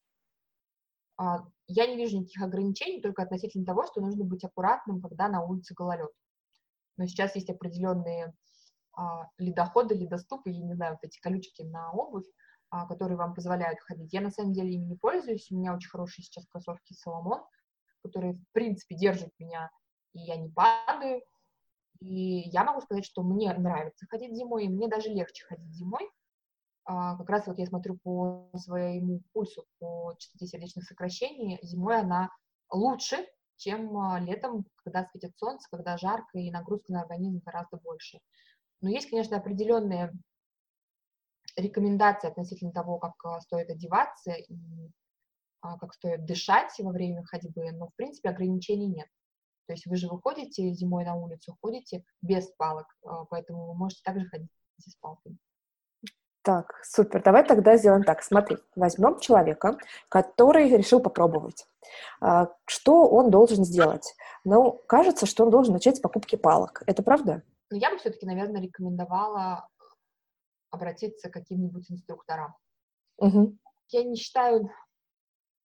Я 1.72 1.86
не 1.86 1.98
вижу 1.98 2.18
никаких 2.18 2.42
ограничений, 2.42 3.00
только 3.00 3.22
относительно 3.22 3.64
того, 3.64 3.86
что 3.86 4.02
нужно 4.02 4.26
быть 4.26 4.44
аккуратным, 4.44 5.02
когда 5.02 5.28
на 5.28 5.44
улице 5.44 5.76
гололед. 5.76 6.10
Но 6.98 7.06
сейчас 7.06 7.36
есть 7.36 7.50
определенные 7.52 8.34
а, 8.94 9.30
ледоходы, 9.38 9.94
ледоступы, 9.94 10.50
я 10.50 10.66
не 10.66 10.74
знаю, 10.74 10.94
вот 10.94 11.08
эти 11.08 11.20
колючки 11.20 11.62
на 11.62 11.92
обувь, 11.92 12.26
а, 12.72 12.88
которые 12.88 13.18
вам 13.18 13.36
позволяют 13.36 13.80
ходить. 13.82 14.12
Я 14.12 14.22
на 14.22 14.32
самом 14.32 14.52
деле 14.52 14.74
ими 14.74 14.86
не 14.86 14.96
пользуюсь. 14.96 15.52
У 15.52 15.58
меня 15.58 15.76
очень 15.76 15.90
хорошие 15.90 16.26
сейчас 16.26 16.48
кроссовки 16.48 16.94
Соломон, 16.94 17.46
которые, 18.02 18.34
в 18.34 18.44
принципе, 18.52 18.96
держат 18.96 19.30
меня, 19.38 19.70
и 20.14 20.22
я 20.22 20.38
не 20.38 20.50
падаю. 20.50 21.22
И 22.00 22.50
я 22.50 22.64
могу 22.64 22.82
сказать, 22.82 23.06
что 23.06 23.22
мне 23.22 23.54
нравится 23.54 24.08
ходить 24.10 24.36
зимой, 24.36 24.66
и 24.66 24.70
мне 24.70 24.88
даже 24.88 25.10
легче 25.10 25.46
ходить 25.46 25.72
зимой. 25.72 26.10
А, 26.92 27.16
как 27.18 27.30
раз 27.30 27.46
вот 27.46 27.60
я 27.60 27.68
смотрю 27.68 28.00
по 28.04 28.50
своему 28.58 29.22
пульсу, 29.32 29.64
по 29.78 30.16
частоте 30.18 30.48
сердечных 30.48 30.86
сокращений, 30.86 31.60
зимой 31.62 32.00
она 32.00 32.32
лучше, 32.72 33.28
чем 33.58 33.96
а, 33.96 34.20
летом, 34.20 34.66
когда 34.84 35.06
светит 35.06 35.38
солнце, 35.38 35.68
когда 35.70 35.98
жарко, 35.98 36.40
и 36.40 36.50
нагрузка 36.50 36.92
на 36.92 37.02
организм 37.02 37.44
гораздо 37.46 37.78
больше. 37.78 38.18
Но 38.82 38.90
есть, 38.90 39.08
конечно, 39.08 39.38
определенные 39.38 40.12
рекомендации 41.56 42.28
относительно 42.28 42.72
того, 42.72 42.98
как 42.98 43.14
а, 43.24 43.40
стоит 43.42 43.70
одеваться 43.70 44.32
и 44.32 44.58
как 45.62 45.94
стоит 45.94 46.26
дышать 46.26 46.74
во 46.80 46.92
время 46.92 47.24
ходьбы, 47.24 47.72
но, 47.72 47.90
в 47.90 47.96
принципе, 47.98 48.30
ограничений 48.30 48.88
нет. 48.88 49.08
То 49.68 49.74
есть 49.74 49.86
вы 49.86 49.96
же 49.96 50.08
выходите 50.08 50.72
зимой 50.72 51.06
на 51.06 51.14
улицу, 51.14 51.56
ходите 51.62 52.04
без 52.24 52.48
палок, 52.58 52.88
поэтому 53.30 53.68
вы 53.68 53.76
можете 53.76 54.02
также 54.04 54.26
ходить 54.26 54.50
с 54.78 54.96
палками. 54.96 55.38
Так, 56.50 56.74
супер. 56.84 57.22
Давай 57.22 57.46
тогда 57.46 57.78
сделаем 57.78 58.04
так. 58.04 58.24
Смотри, 58.24 58.58
возьмем 58.76 59.20
человека, 59.20 59.78
который 60.10 60.68
решил 60.68 61.00
попробовать. 61.00 61.68
Что 62.66 63.08
он 63.08 63.30
должен 63.30 63.64
сделать? 63.64 64.16
Ну, 64.44 64.82
кажется, 64.88 65.28
что 65.28 65.44
он 65.44 65.52
должен 65.52 65.74
начать 65.74 65.98
с 65.98 66.00
покупки 66.00 66.38
палок. 66.38 66.82
Это 66.88 67.04
правда? 67.04 67.44
Ну, 67.70 67.78
я 67.78 67.92
бы 67.92 68.00
все-таки, 68.00 68.26
наверное, 68.26 68.64
рекомендовала 68.64 69.70
обратиться 70.72 71.30
к 71.30 71.34
каким-нибудь 71.34 71.92
инструкторам. 71.92 72.56
Угу. 73.18 73.56
Я 73.90 74.04
не 74.06 74.16
считаю, 74.16 74.72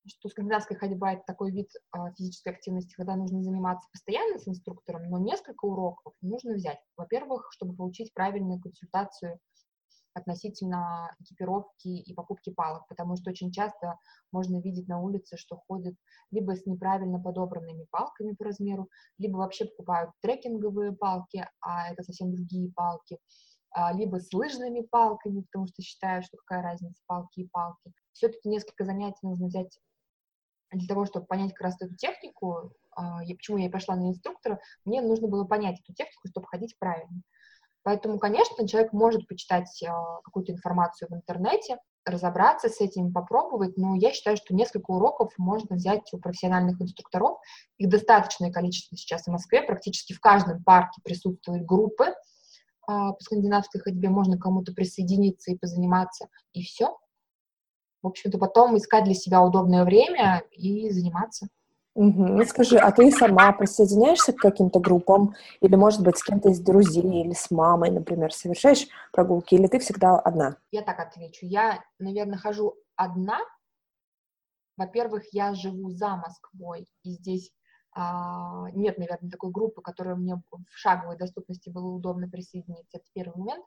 что 0.05 0.29
скандинавская 0.29 0.77
ходьба 0.77 1.13
это 1.13 1.23
такой 1.25 1.49
вид 1.49 1.71
э, 1.75 1.97
физической 2.15 2.49
активности, 2.49 2.93
когда 2.93 3.15
нужно 3.15 3.41
заниматься 3.41 3.89
постоянно 3.91 4.37
с 4.37 4.47
инструктором, 4.47 5.09
но 5.09 5.17
несколько 5.17 5.65
уроков 5.65 6.13
нужно 6.21 6.53
взять. 6.53 6.77
Во-первых, 6.95 7.47
чтобы 7.53 7.75
получить 7.75 8.13
правильную 8.13 8.61
консультацию 8.61 9.39
относительно 10.15 11.13
экипировки 11.19 11.87
и 11.87 12.13
покупки 12.13 12.51
палок, 12.51 12.87
потому 12.87 13.15
что 13.17 13.29
очень 13.29 13.51
часто 13.51 13.99
можно 14.31 14.61
видеть 14.61 14.87
на 14.87 14.99
улице, 14.99 15.37
что 15.37 15.57
ходят 15.67 15.95
либо 16.31 16.55
с 16.55 16.65
неправильно 16.65 17.19
подобранными 17.19 17.85
палками 17.91 18.33
по 18.33 18.45
размеру, 18.45 18.89
либо 19.17 19.37
вообще 19.37 19.65
покупают 19.65 20.11
трекинговые 20.21 20.93
палки, 20.93 21.45
а 21.61 21.91
это 21.91 22.01
совсем 22.03 22.33
другие 22.33 22.71
палки, 22.73 23.19
а, 23.71 23.91
либо 23.93 24.19
с 24.19 24.31
лыжными 24.33 24.81
палками, 24.81 25.41
потому 25.41 25.67
что 25.67 25.81
считаю, 25.81 26.23
что 26.23 26.37
какая 26.37 26.63
разница 26.63 27.03
палки 27.05 27.41
и 27.41 27.49
палки. 27.49 27.91
Все-таки 28.13 28.47
несколько 28.47 28.85
занятий 28.85 29.19
нужно 29.21 29.47
взять 29.47 29.77
для 30.71 30.87
того, 30.87 31.05
чтобы 31.05 31.25
понять 31.25 31.51
как 31.53 31.61
раз 31.61 31.81
эту 31.81 31.95
технику, 31.95 32.71
а, 32.95 33.19
почему 33.19 33.57
я 33.57 33.69
пошла 33.69 33.97
на 33.97 34.09
инструктора, 34.09 34.59
мне 34.85 35.01
нужно 35.01 35.27
было 35.27 35.43
понять 35.43 35.79
эту 35.81 35.93
технику, 35.93 36.27
чтобы 36.29 36.47
ходить 36.47 36.77
правильно. 36.79 37.21
Поэтому, 37.85 38.17
конечно, 38.17 38.67
человек 38.67 38.93
может 38.93 39.27
почитать 39.27 39.83
а, 39.83 40.19
какую-то 40.23 40.51
информацию 40.51 41.07
в 41.07 41.13
интернете, 41.13 41.77
разобраться 42.03 42.67
с 42.67 42.81
этим, 42.81 43.13
попробовать, 43.13 43.77
но 43.77 43.95
я 43.95 44.11
считаю, 44.11 44.37
что 44.37 44.55
несколько 44.55 44.89
уроков 44.89 45.31
можно 45.37 45.75
взять 45.75 46.11
у 46.11 46.17
профессиональных 46.17 46.81
инструкторов. 46.81 47.37
Их 47.77 47.87
достаточное 47.87 48.51
количество 48.51 48.97
сейчас 48.97 49.25
в 49.25 49.31
Москве, 49.31 49.61
практически 49.61 50.13
в 50.13 50.19
каждом 50.19 50.63
парке 50.63 50.99
присутствуют 51.03 51.63
группы, 51.63 52.15
а, 52.87 53.13
по 53.13 53.23
скандинавской 53.23 53.79
ходьбе, 53.79 54.09
можно 54.09 54.39
кому-то 54.39 54.73
присоединиться 54.73 55.51
и 55.51 55.57
позаниматься, 55.57 56.27
и 56.53 56.63
все. 56.63 56.97
В 58.01 58.07
общем-то, 58.07 58.39
потом 58.39 58.75
искать 58.77 59.03
для 59.03 59.13
себя 59.13 59.43
удобное 59.43 59.83
время 59.83 60.41
и 60.51 60.89
заниматься. 60.89 61.49
Угу. 61.95 62.43
Скажи, 62.45 62.77
а 62.77 62.91
ты 62.91 63.09
сама 63.09 63.53
присоединяешься 63.53 64.33
к 64.33 64.37
каким-то 64.37 64.79
группам? 64.79 65.33
Или, 65.61 65.75
может 65.75 66.03
быть, 66.03 66.17
с 66.17 66.23
кем-то 66.23 66.49
из 66.49 66.59
друзей 66.59 67.23
или 67.23 67.33
с 67.33 67.49
мамой, 67.49 67.89
например, 67.89 68.33
совершаешь 68.33 68.87
прогулки? 69.13 69.55
Или 69.55 69.67
ты 69.67 69.79
всегда 69.79 70.19
одна? 70.19 70.57
Я 70.71 70.81
так 70.81 70.99
отвечу. 70.99 71.45
Я, 71.45 71.81
наверное, 71.97 72.37
хожу 72.37 72.75
одна. 72.97 73.39
Во-первых, 74.75 75.23
я 75.31 75.53
живу 75.53 75.89
за 75.89 76.17
Москвой, 76.17 76.85
и 77.03 77.11
здесь 77.11 77.53
а, 77.93 78.69
нет, 78.73 78.97
наверное, 78.97 79.31
такой 79.31 79.51
группы, 79.51 79.81
которая 79.81 80.15
мне 80.15 80.35
в 80.35 80.77
шаговой 80.77 81.17
доступности 81.17 81.69
было 81.69 81.87
удобно 81.87 82.27
присоединиться. 82.27 82.97
Это 82.97 83.05
первый 83.13 83.37
момент. 83.37 83.65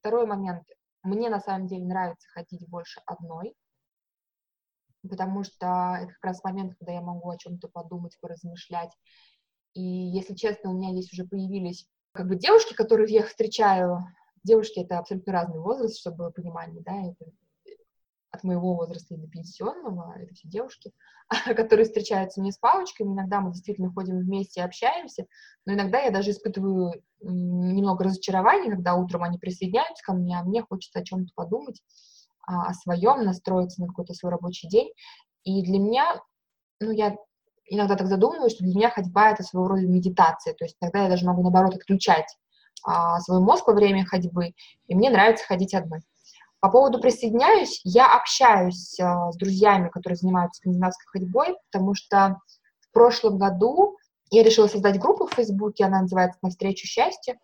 Второй 0.00 0.26
момент. 0.26 0.64
Мне 1.04 1.30
на 1.30 1.38
самом 1.38 1.68
деле 1.68 1.84
нравится 1.84 2.28
ходить 2.30 2.68
больше 2.68 3.00
одной, 3.06 3.54
потому 5.06 5.44
что 5.44 5.98
это 6.00 6.12
как 6.12 6.24
раз 6.24 6.44
момент, 6.44 6.74
когда 6.78 6.92
я 6.92 7.00
могу 7.00 7.30
о 7.30 7.38
чем-то 7.38 7.68
подумать, 7.68 8.18
поразмышлять. 8.20 8.92
И, 9.74 9.82
если 9.82 10.34
честно, 10.34 10.70
у 10.70 10.74
меня 10.74 10.92
здесь 10.92 11.12
уже 11.12 11.24
появились 11.24 11.86
как 12.12 12.28
бы 12.28 12.36
девушки, 12.36 12.74
которых 12.74 13.10
я 13.10 13.24
встречаю. 13.24 14.04
Девушки— 14.44 14.80
это 14.80 14.98
абсолютно 14.98 15.32
разный 15.32 15.60
возраст, 15.60 15.98
чтобы 15.98 16.16
было 16.18 16.30
понимание, 16.30 16.82
да, 16.82 16.94
это 17.02 17.30
от 18.30 18.44
моего 18.44 18.74
возраста 18.74 19.14
и 19.14 19.18
до 19.18 19.26
пенсионного, 19.26 20.14
это 20.18 20.34
все 20.34 20.48
девушки, 20.48 20.92
которые 21.56 21.86
встречаются 21.86 22.40
мне 22.40 22.52
с 22.52 22.58
палочками, 22.58 23.12
иногда 23.12 23.40
мы 23.40 23.52
действительно 23.52 23.92
ходим 23.92 24.18
вместе 24.18 24.60
и 24.60 24.64
общаемся, 24.64 25.26
но 25.64 25.74
иногда 25.74 26.00
я 26.00 26.10
даже 26.10 26.30
испытываю 26.30 27.02
немного 27.20 28.04
разочарования, 28.04 28.70
когда 28.70 28.94
утром 28.94 29.22
они 29.22 29.38
присоединяются 29.38 30.04
ко 30.04 30.12
мне, 30.12 30.38
а 30.38 30.44
мне 30.44 30.62
хочется 30.62 31.00
о 31.00 31.04
чем-то 31.04 31.32
подумать, 31.34 31.80
о 32.48 32.72
своем, 32.74 33.24
настроиться 33.24 33.80
на 33.80 33.88
какой-то 33.88 34.14
свой 34.14 34.32
рабочий 34.32 34.68
день. 34.68 34.90
И 35.44 35.62
для 35.62 35.78
меня, 35.78 36.20
ну, 36.80 36.90
я 36.90 37.16
иногда 37.66 37.96
так 37.96 38.06
задумываюсь, 38.06 38.54
что 38.54 38.64
для 38.64 38.74
меня 38.74 38.90
ходьба— 38.90 39.30
это 39.32 39.42
своего 39.42 39.68
рода 39.68 39.82
медитация, 39.82 40.54
то 40.54 40.64
есть 40.64 40.76
иногда 40.80 41.04
я 41.04 41.08
даже 41.08 41.26
могу, 41.26 41.42
наоборот, 41.42 41.74
отключать 41.74 42.26
а, 42.84 43.20
свой 43.20 43.40
мозг 43.40 43.66
во 43.66 43.74
время 43.74 44.06
ходьбы, 44.06 44.54
и 44.86 44.94
мне 44.94 45.10
нравится 45.10 45.44
ходить 45.44 45.74
одной. 45.74 46.00
По 46.60 46.70
поводу 46.70 47.00
присоединяюсь, 47.00 47.80
я 47.84 48.12
общаюсь 48.12 48.98
э, 48.98 49.04
с 49.04 49.36
друзьями, 49.36 49.90
которые 49.90 50.16
занимаются 50.16 50.58
скандинавской 50.58 51.06
ходьбой, 51.06 51.56
потому 51.70 51.94
что 51.94 52.40
в 52.80 52.92
прошлом 52.92 53.38
году 53.38 53.96
я 54.30 54.42
решила 54.42 54.66
создать 54.66 54.98
группу 54.98 55.26
в 55.26 55.34
Фейсбуке, 55.34 55.84
она 55.84 56.00
называется 56.00 56.38
«Навстречу 56.42 56.86
счастью». 56.86 57.36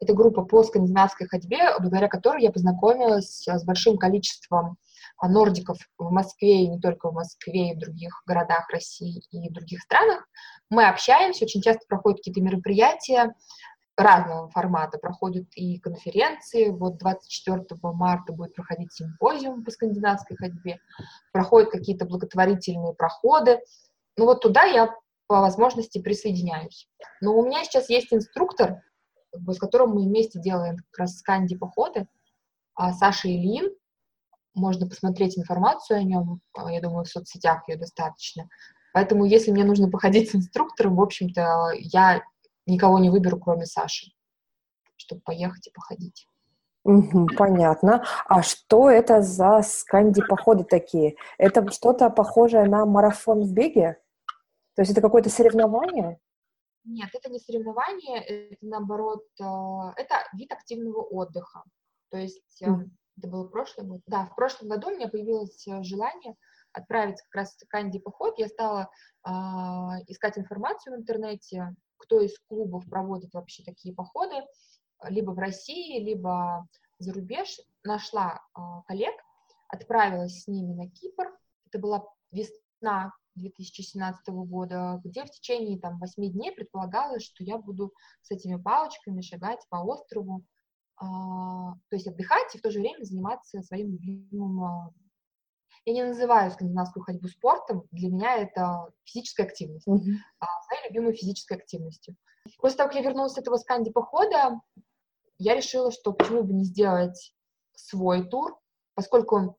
Это 0.00 0.14
группа 0.14 0.42
по 0.44 0.62
скандинавской 0.62 1.26
ходьбе, 1.26 1.76
благодаря 1.80 2.08
которой 2.08 2.42
я 2.42 2.52
познакомилась 2.52 3.46
с 3.46 3.64
большим 3.64 3.98
количеством 3.98 4.76
а, 5.16 5.28
нордиков 5.28 5.78
в 5.98 6.10
Москве, 6.10 6.62
и 6.62 6.68
не 6.68 6.80
только 6.80 7.10
в 7.10 7.14
Москве, 7.14 7.70
и 7.70 7.74
в 7.74 7.78
других 7.78 8.22
городах 8.26 8.68
России 8.70 9.22
и 9.30 9.50
других 9.50 9.80
странах. 9.82 10.28
Мы 10.70 10.86
общаемся, 10.86 11.44
очень 11.44 11.62
часто 11.62 11.84
проходят 11.88 12.18
какие-то 12.18 12.40
мероприятия, 12.40 13.34
разного 13.98 14.48
формата. 14.50 14.98
Проходят 14.98 15.46
и 15.54 15.78
конференции. 15.78 16.70
Вот 16.70 16.98
24 16.98 17.64
марта 17.82 18.32
будет 18.32 18.54
проходить 18.54 18.92
симпозиум 18.92 19.64
по 19.64 19.70
скандинавской 19.70 20.36
ходьбе. 20.36 20.78
Проходят 21.32 21.70
какие-то 21.70 22.06
благотворительные 22.06 22.94
проходы. 22.94 23.60
Ну 24.16 24.24
вот 24.24 24.40
туда 24.40 24.62
я 24.64 24.94
по 25.26 25.40
возможности 25.40 26.00
присоединяюсь. 26.00 26.88
Но 27.20 27.36
у 27.36 27.44
меня 27.44 27.64
сейчас 27.64 27.90
есть 27.90 28.12
инструктор, 28.12 28.82
с 29.46 29.58
которым 29.58 29.90
мы 29.90 30.04
вместе 30.04 30.40
делаем 30.40 30.76
как 30.76 30.98
раз 31.00 31.18
сканди 31.18 31.56
походы, 31.56 32.06
а 32.74 32.92
Саша 32.92 33.28
Ильин. 33.28 33.72
Можно 34.54 34.88
посмотреть 34.88 35.38
информацию 35.38 35.98
о 35.98 36.02
нем, 36.02 36.40
а, 36.52 36.72
я 36.72 36.80
думаю, 36.80 37.04
в 37.04 37.08
соцсетях 37.08 37.68
ее 37.68 37.76
достаточно. 37.76 38.48
Поэтому, 38.92 39.24
если 39.24 39.52
мне 39.52 39.64
нужно 39.64 39.88
походить 39.88 40.30
с 40.30 40.34
инструктором, 40.34 40.96
в 40.96 41.02
общем-то, 41.02 41.72
я 41.76 42.22
никого 42.66 42.98
не 42.98 43.10
выберу, 43.10 43.38
кроме 43.38 43.66
Саши, 43.66 44.12
чтобы 44.96 45.20
поехать 45.22 45.66
и 45.68 45.72
походить. 45.72 46.26
Понятно. 47.36 48.04
А 48.26 48.42
что 48.42 48.90
это 48.90 49.22
за 49.22 49.62
сканди-походы 49.62 50.64
такие? 50.64 51.16
Это 51.36 51.70
что-то 51.70 52.08
похожее 52.10 52.64
на 52.64 52.86
марафон 52.86 53.42
в 53.42 53.52
беге? 53.52 53.98
То 54.74 54.82
есть 54.82 54.92
это 54.92 55.00
какое-то 55.00 55.28
соревнование? 55.28 56.18
Нет, 56.88 57.10
это 57.12 57.30
не 57.30 57.38
соревнование, 57.38 58.22
это 58.22 58.66
наоборот, 58.66 59.26
э, 59.40 59.44
это 59.96 60.24
вид 60.32 60.50
активного 60.52 61.02
отдыха. 61.02 61.62
То 62.10 62.16
есть 62.16 62.62
mm. 62.62 62.88
это 63.18 63.28
было 63.28 63.44
в 63.44 63.50
прошлом 63.50 63.88
году. 63.88 64.02
Да, 64.06 64.24
в 64.24 64.34
прошлом 64.34 64.68
году 64.68 64.88
у 64.88 64.92
меня 64.92 65.08
появилось 65.08 65.66
э, 65.68 65.82
желание 65.82 66.34
отправить 66.72 67.20
как 67.22 67.34
раз 67.34 67.56
канди 67.68 67.98
поход. 67.98 68.38
Я 68.38 68.48
стала 68.48 68.88
э, 69.26 69.30
искать 70.06 70.38
информацию 70.38 70.96
в 70.96 71.00
интернете, 71.00 71.74
кто 71.98 72.20
из 72.20 72.38
клубов 72.48 72.88
проводит 72.88 73.34
вообще 73.34 73.62
такие 73.64 73.94
походы, 73.94 74.36
либо 75.08 75.32
в 75.32 75.38
России, 75.38 76.02
либо 76.02 76.66
за 76.98 77.12
рубеж, 77.12 77.60
нашла 77.84 78.40
э, 78.56 78.60
коллег, 78.86 79.14
отправилась 79.68 80.42
с 80.42 80.48
ними 80.48 80.72
на 80.72 80.88
Кипр. 80.88 81.36
Это 81.66 81.78
была 81.78 82.08
весна 82.30 83.12
2017 83.38 84.28
года, 84.28 85.00
где 85.04 85.24
в 85.24 85.30
течение 85.30 85.78
там 85.78 85.98
8 85.98 86.32
дней 86.32 86.52
предполагалось, 86.52 87.24
что 87.24 87.44
я 87.44 87.58
буду 87.58 87.92
с 88.22 88.30
этими 88.30 88.60
палочками 88.60 89.20
шагать 89.20 89.60
по 89.68 89.76
острову, 89.76 90.44
э, 91.00 91.04
то 91.04 91.76
есть 91.92 92.06
отдыхать 92.06 92.54
и 92.54 92.58
в 92.58 92.62
то 92.62 92.70
же 92.70 92.80
время 92.80 93.04
заниматься 93.04 93.62
своим 93.62 93.92
любимым 93.92 94.92
я 95.88 95.94
не 95.94 96.04
называю 96.04 96.50
скандинавскую 96.50 97.02
ходьбу 97.02 97.28
спортом, 97.28 97.84
для 97.92 98.10
меня 98.10 98.36
это 98.36 98.90
физическая 99.04 99.46
активность, 99.46 99.88
mm-hmm. 99.88 100.16
а, 100.38 100.46
своей 100.66 100.88
любимой 100.88 101.14
физической 101.14 101.56
активностью. 101.56 102.14
После 102.58 102.76
того, 102.76 102.88
как 102.88 102.96
я 102.96 103.08
вернулась 103.08 103.32
с 103.32 103.38
этого 103.38 103.56
сканди 103.56 103.90
похода, 103.90 104.60
я 105.38 105.54
решила, 105.54 105.90
что 105.90 106.12
почему 106.12 106.42
бы 106.42 106.52
не 106.52 106.64
сделать 106.64 107.34
свой 107.74 108.28
тур, 108.28 108.58
поскольку, 108.94 109.56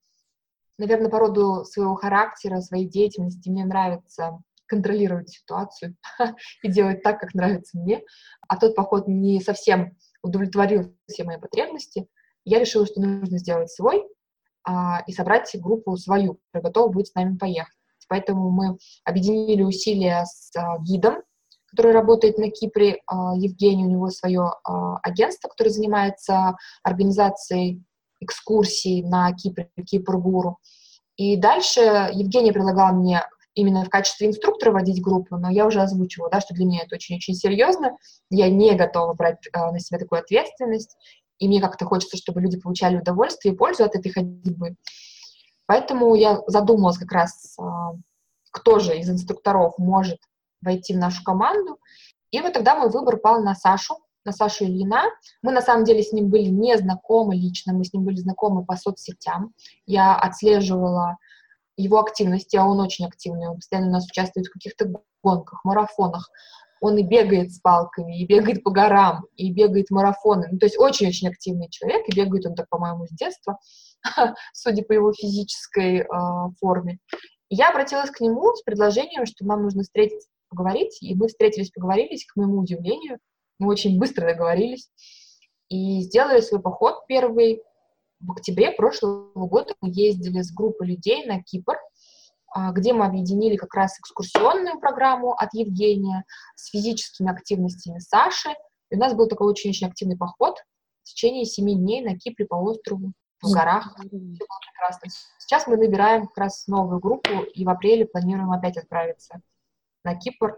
наверное, 0.80 1.10
по 1.10 1.20
роду 1.20 1.64
своего 1.66 1.96
характера, 1.96 2.62
своей 2.62 2.88
деятельности. 2.88 3.50
Мне 3.50 3.66
нравится 3.66 4.40
контролировать 4.66 5.30
ситуацию 5.30 5.96
и 6.64 6.72
делать 6.72 7.04
так, 7.04 7.20
как 7.20 7.34
нравится 7.34 7.78
мне, 7.78 8.02
а 8.48 8.58
тот 8.58 8.76
поход 8.76 9.08
не 9.08 9.42
совсем 9.42 9.98
удовлетворил 10.22 10.96
все 11.08 11.24
мои 11.24 11.38
потребности, 11.38 12.08
я 12.46 12.60
решила, 12.60 12.86
что 12.86 13.02
нужно 13.02 13.38
сделать 13.38 13.72
свой, 13.72 14.04
а, 14.64 15.02
и 15.08 15.12
собрать 15.12 15.50
группу 15.60 15.96
свою, 15.98 16.40
которая 16.52 16.70
готова 16.72 16.92
будет 16.92 17.08
с 17.08 17.16
нами 17.16 17.38
поехать. 17.38 17.74
Поэтому 18.08 18.50
мы 18.50 18.78
объединили 19.04 19.62
усилия 19.62 20.26
с 20.26 20.52
а, 20.56 20.80
гидом, 20.80 21.22
который 21.68 21.92
работает 21.92 22.38
на 22.38 22.50
Кипре, 22.50 23.02
а, 23.06 23.36
Евгений, 23.36 23.86
у 23.86 23.90
него 23.90 24.10
свое 24.10 24.52
агентство, 25.04 25.48
которое 25.48 25.70
занимается 25.70 26.56
организацией 26.84 27.84
экскурсий 28.20 29.04
на 29.04 29.32
Кипре, 29.34 29.70
Кипр-Гуру. 29.86 30.58
И 31.16 31.36
дальше 31.36 31.82
Евгений 32.14 32.52
предлагал 32.52 32.94
мне 32.94 33.24
именно 33.56 33.84
в 33.84 33.90
качестве 33.90 34.28
инструктора 34.28 34.72
водить 34.72 35.02
группу, 35.02 35.38
но 35.38 35.50
я 35.50 35.66
уже 35.66 35.82
озвучивала, 35.82 36.30
да, 36.30 36.40
что 36.40 36.54
для 36.54 36.66
меня 36.66 36.84
это 36.84 36.96
очень-очень 36.96 37.34
серьезно, 37.34 37.98
я 38.30 38.50
не 38.50 38.74
готова 38.76 39.14
брать 39.14 39.40
э, 39.52 39.72
на 39.72 39.80
себя 39.80 40.00
такую 40.00 40.22
ответственность, 40.22 40.96
и 41.40 41.48
мне 41.48 41.62
как-то 41.62 41.86
хочется, 41.86 42.18
чтобы 42.18 42.42
люди 42.42 42.60
получали 42.60 42.98
удовольствие 42.98 43.54
и 43.54 43.58
пользу 43.58 43.84
от 43.84 43.96
этой 43.96 44.12
ходьбы. 44.12 44.76
Поэтому 45.66 46.16
я 46.16 46.42
задумалась 46.48 46.98
как 46.98 47.12
раз, 47.12 47.56
а, 47.60 47.94
кто 48.52 48.80
же 48.80 48.98
из 48.98 49.10
инструкторов 49.10 49.78
может 49.78 50.20
войти 50.62 50.94
в 50.94 50.98
нашу 50.98 51.24
команду. 51.24 51.78
И 52.32 52.42
вот 52.42 52.54
тогда 52.54 52.76
мой 52.76 52.90
выбор 52.90 53.18
пал 53.18 53.42
на 53.42 53.56
Сашу, 53.56 53.96
на 54.26 54.32
Сашу 54.32 54.66
Ильина. 54.66 55.04
Мы 55.42 55.52
на 55.52 55.62
самом 55.62 55.86
деле 55.86 56.04
с 56.04 56.12
ним 56.12 56.30
были 56.30 56.48
не 56.48 56.78
знакомы 56.78 57.36
лично, 57.36 57.74
мы 57.74 57.86
с 57.86 57.94
ним 57.94 58.04
были 58.04 58.18
знакомы 58.18 58.66
по 58.66 58.76
соцсетям. 58.76 59.54
Я 59.86 60.16
отслеживала 60.16 61.18
его 61.78 62.00
активности, 62.00 62.58
а 62.58 62.66
он 62.66 62.80
очень 62.80 63.06
активный, 63.06 63.48
он 63.48 63.56
постоянно 63.56 63.90
у 63.90 63.94
нас 63.94 64.06
участвует 64.06 64.48
в 64.48 64.54
каких-то 64.54 64.92
гонках, 65.24 65.64
марафонах 65.64 66.30
он 66.82 66.98
и 66.98 67.04
бегает 67.04 67.52
с 67.52 67.60
палками, 67.60 68.22
и 68.22 68.26
бегает 68.26 68.64
по 68.64 68.72
горам, 68.72 69.26
и 69.36 69.52
бегает 69.52 69.90
марафоны. 69.90 70.48
Ну, 70.52 70.60
то 70.60 70.66
есть 70.66 70.80
очень-очень 70.80 71.28
активный 71.28 71.70
человек, 71.70 72.08
и 72.08 72.16
бегает 72.16 72.46
он 72.46 72.56
так, 72.56 72.70
по-моему, 72.70 73.06
с 73.08 73.12
детства, 73.12 73.60
судя 74.54 74.84
по 74.84 74.94
его 74.94 75.14
физической 75.14 76.00
э, 76.00 76.06
форме. 76.60 77.00
И 77.50 77.56
я 77.56 77.70
обратилась 77.70 78.12
к 78.12 78.22
нему 78.22 78.54
с 78.56 78.62
предложением, 78.64 79.26
что 79.26 79.46
нам 79.46 79.64
нужно 79.64 79.84
встретиться, 79.84 80.30
поговорить, 80.50 80.98
и 81.02 81.16
мы 81.16 81.28
встретились, 81.28 81.72
поговорились, 81.72 82.26
к 82.26 82.36
моему 82.36 82.60
удивлению, 82.60 83.20
мы 83.60 83.68
очень 83.70 84.00
быстро 84.00 84.26
договорились, 84.26 84.90
и 85.70 86.02
сделали 86.02 86.42
свой 86.42 86.62
поход 86.62 87.06
первый 87.08 87.62
в 88.20 88.32
октябре 88.32 88.72
прошлого 88.72 89.48
года. 89.48 89.76
Мы 89.82 89.92
ездили 89.94 90.42
с 90.42 90.52
группой 90.52 90.88
людей 90.88 91.26
на 91.26 91.42
Кипр, 91.44 91.78
а, 92.52 92.72
где 92.72 92.94
мы 92.94 93.06
объединили 93.06 93.56
как 93.56 93.74
раз 93.76 94.00
экскурсионную 94.00 94.80
программу 94.80 95.34
от 95.34 95.54
Евгения 95.54 96.26
с 96.56 96.70
физическими 96.70 97.32
активностями 97.32 98.00
Саши. 98.00 98.50
И 98.90 98.96
у 98.96 99.00
нас 99.00 99.14
был 99.14 99.28
такой 99.28 99.48
очень-очень 99.48 99.88
активный 99.88 100.18
поход 100.18 100.58
в 101.04 101.10
течение 101.10 101.46
семи 101.46 101.76
дней 101.76 102.02
на 102.02 102.18
Кипре 102.18 102.46
по 102.46 102.56
острову, 102.56 103.14
в 103.42 103.52
горах. 103.52 103.96
Все 103.96 104.10
было 104.10 104.60
прекрасно. 104.72 105.10
Сейчас 105.38 105.68
мы 105.68 105.78
набираем 105.78 106.28
как 106.28 106.38
раз 106.38 106.68
новую 106.68 107.00
группу, 107.00 107.42
и 107.54 107.64
в 107.64 107.70
апреле 107.70 108.06
планируем 108.06 108.52
опять 108.52 108.78
отправиться 108.78 109.42
на 110.04 110.16
Кипр. 110.16 110.58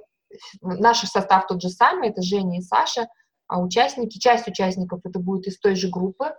Наш 0.61 0.99
состав 1.01 1.47
тот 1.47 1.61
же 1.61 1.69
самый, 1.69 2.09
это 2.09 2.21
Женя 2.21 2.59
и 2.59 2.61
Саша, 2.61 3.07
а 3.47 3.61
участники, 3.61 4.17
часть 4.17 4.47
участников 4.47 5.01
это 5.03 5.19
будет 5.19 5.47
из 5.47 5.59
той 5.59 5.75
же 5.75 5.89
группы, 5.89 6.33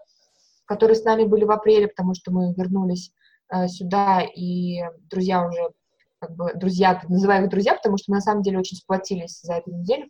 которые 0.64 0.96
с 0.96 1.04
нами 1.04 1.24
были 1.24 1.44
в 1.44 1.50
апреле, 1.50 1.88
потому 1.88 2.14
что 2.14 2.32
мы 2.32 2.54
вернулись 2.54 3.12
Э, 3.52 3.68
сюда, 3.68 4.22
и 4.22 4.80
друзья 5.10 5.46
уже 5.46 5.70
как 6.18 6.34
бы 6.34 6.52
друзья, 6.54 7.02
называю 7.08 7.44
их 7.44 7.50
друзья, 7.50 7.74
потому 7.74 7.98
что 7.98 8.12
мы 8.12 8.16
на 8.16 8.22
самом 8.22 8.42
деле 8.42 8.58
очень 8.58 8.76
сплотились 8.76 9.40
за 9.42 9.54
эту 9.54 9.72
неделю. 9.72 10.08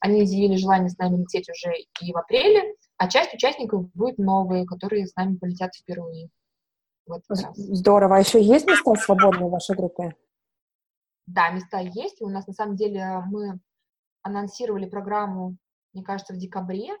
Они 0.00 0.24
изъявили 0.24 0.56
желание 0.56 0.90
с 0.90 0.98
нами 0.98 1.20
лететь 1.20 1.48
уже 1.48 1.72
и 2.00 2.12
в 2.12 2.16
апреле, 2.18 2.74
а 2.98 3.08
часть 3.08 3.32
участников 3.32 3.90
будет 3.94 4.18
новые, 4.18 4.66
которые 4.66 5.06
с 5.06 5.14
нами 5.14 5.36
полетят 5.36 5.74
впервые. 5.74 6.28
Вот 7.06 7.22
Здорово. 7.54 8.16
А 8.16 8.18
еще 8.18 8.42
есть 8.42 8.66
места 8.66 8.94
свободные 8.96 9.48
в 9.48 9.52
вашей 9.52 9.76
группе? 9.76 10.14
Да, 11.26 11.50
места 11.50 11.78
есть. 11.78 12.20
У 12.20 12.28
нас 12.28 12.46
на 12.46 12.52
самом 12.52 12.76
деле 12.76 13.22
мы 13.26 13.60
анонсировали 14.22 14.88
программу, 14.88 15.56
мне 15.92 16.02
кажется, 16.02 16.34
в 16.34 16.38
декабре, 16.38 16.96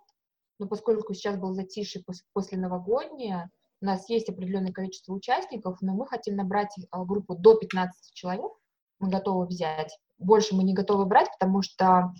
но 0.58 0.68
поскольку 0.68 1.14
сейчас 1.14 1.36
был 1.38 1.54
затишье 1.54 2.02
после, 2.32 2.58
новогоднее, 2.58 3.50
у 3.80 3.84
нас 3.84 4.08
есть 4.08 4.28
определенное 4.28 4.72
количество 4.72 5.12
участников, 5.12 5.78
но 5.80 5.94
мы 5.94 6.06
хотим 6.06 6.36
набрать 6.36 6.74
а, 6.90 7.04
группу 7.04 7.34
до 7.34 7.56
15 7.56 8.14
человек, 8.14 8.52
мы 9.00 9.08
готовы 9.08 9.46
взять. 9.46 9.98
Больше 10.18 10.54
мы 10.54 10.62
не 10.62 10.72
готовы 10.72 11.04
брать, 11.06 11.28
потому 11.36 11.62
что 11.62 12.12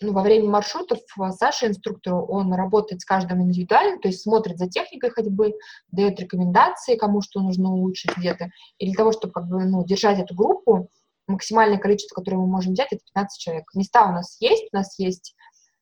ну, 0.00 0.12
во 0.12 0.22
время 0.22 0.48
маршрутов 0.50 0.98
а, 1.18 1.32
Саша, 1.32 1.68
инструктор, 1.68 2.14
он 2.14 2.52
работает 2.52 3.00
с 3.00 3.04
каждым 3.04 3.42
индивидуально, 3.42 4.00
то 4.00 4.08
есть 4.08 4.22
смотрит 4.22 4.58
за 4.58 4.68
техникой 4.68 5.10
ходьбы, 5.10 5.54
дает 5.90 6.18
рекомендации, 6.18 6.96
кому 6.96 7.22
что 7.22 7.40
нужно 7.40 7.70
улучшить 7.70 8.16
где-то. 8.16 8.48
И 8.78 8.86
для 8.86 8.94
того, 8.94 9.12
чтобы 9.12 9.32
как 9.32 9.46
бы, 9.46 9.64
ну, 9.64 9.84
держать 9.84 10.18
эту 10.18 10.34
группу, 10.34 10.88
максимальное 11.26 11.78
количество, 11.78 12.16
которое 12.16 12.38
мы 12.38 12.46
можем 12.46 12.72
взять, 12.72 12.92
это 12.92 13.02
15 13.14 13.40
человек. 13.40 13.64
Места 13.74 14.06
у 14.06 14.12
нас 14.12 14.36
есть, 14.40 14.68
у 14.72 14.76
нас 14.76 14.98
есть 14.98 15.34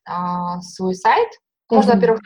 а, 0.05 0.61
свой 0.61 0.94
сайт. 0.94 1.29
Можно, 1.70 1.92
mm-hmm. 1.92 1.94
во-первых, 1.94 2.20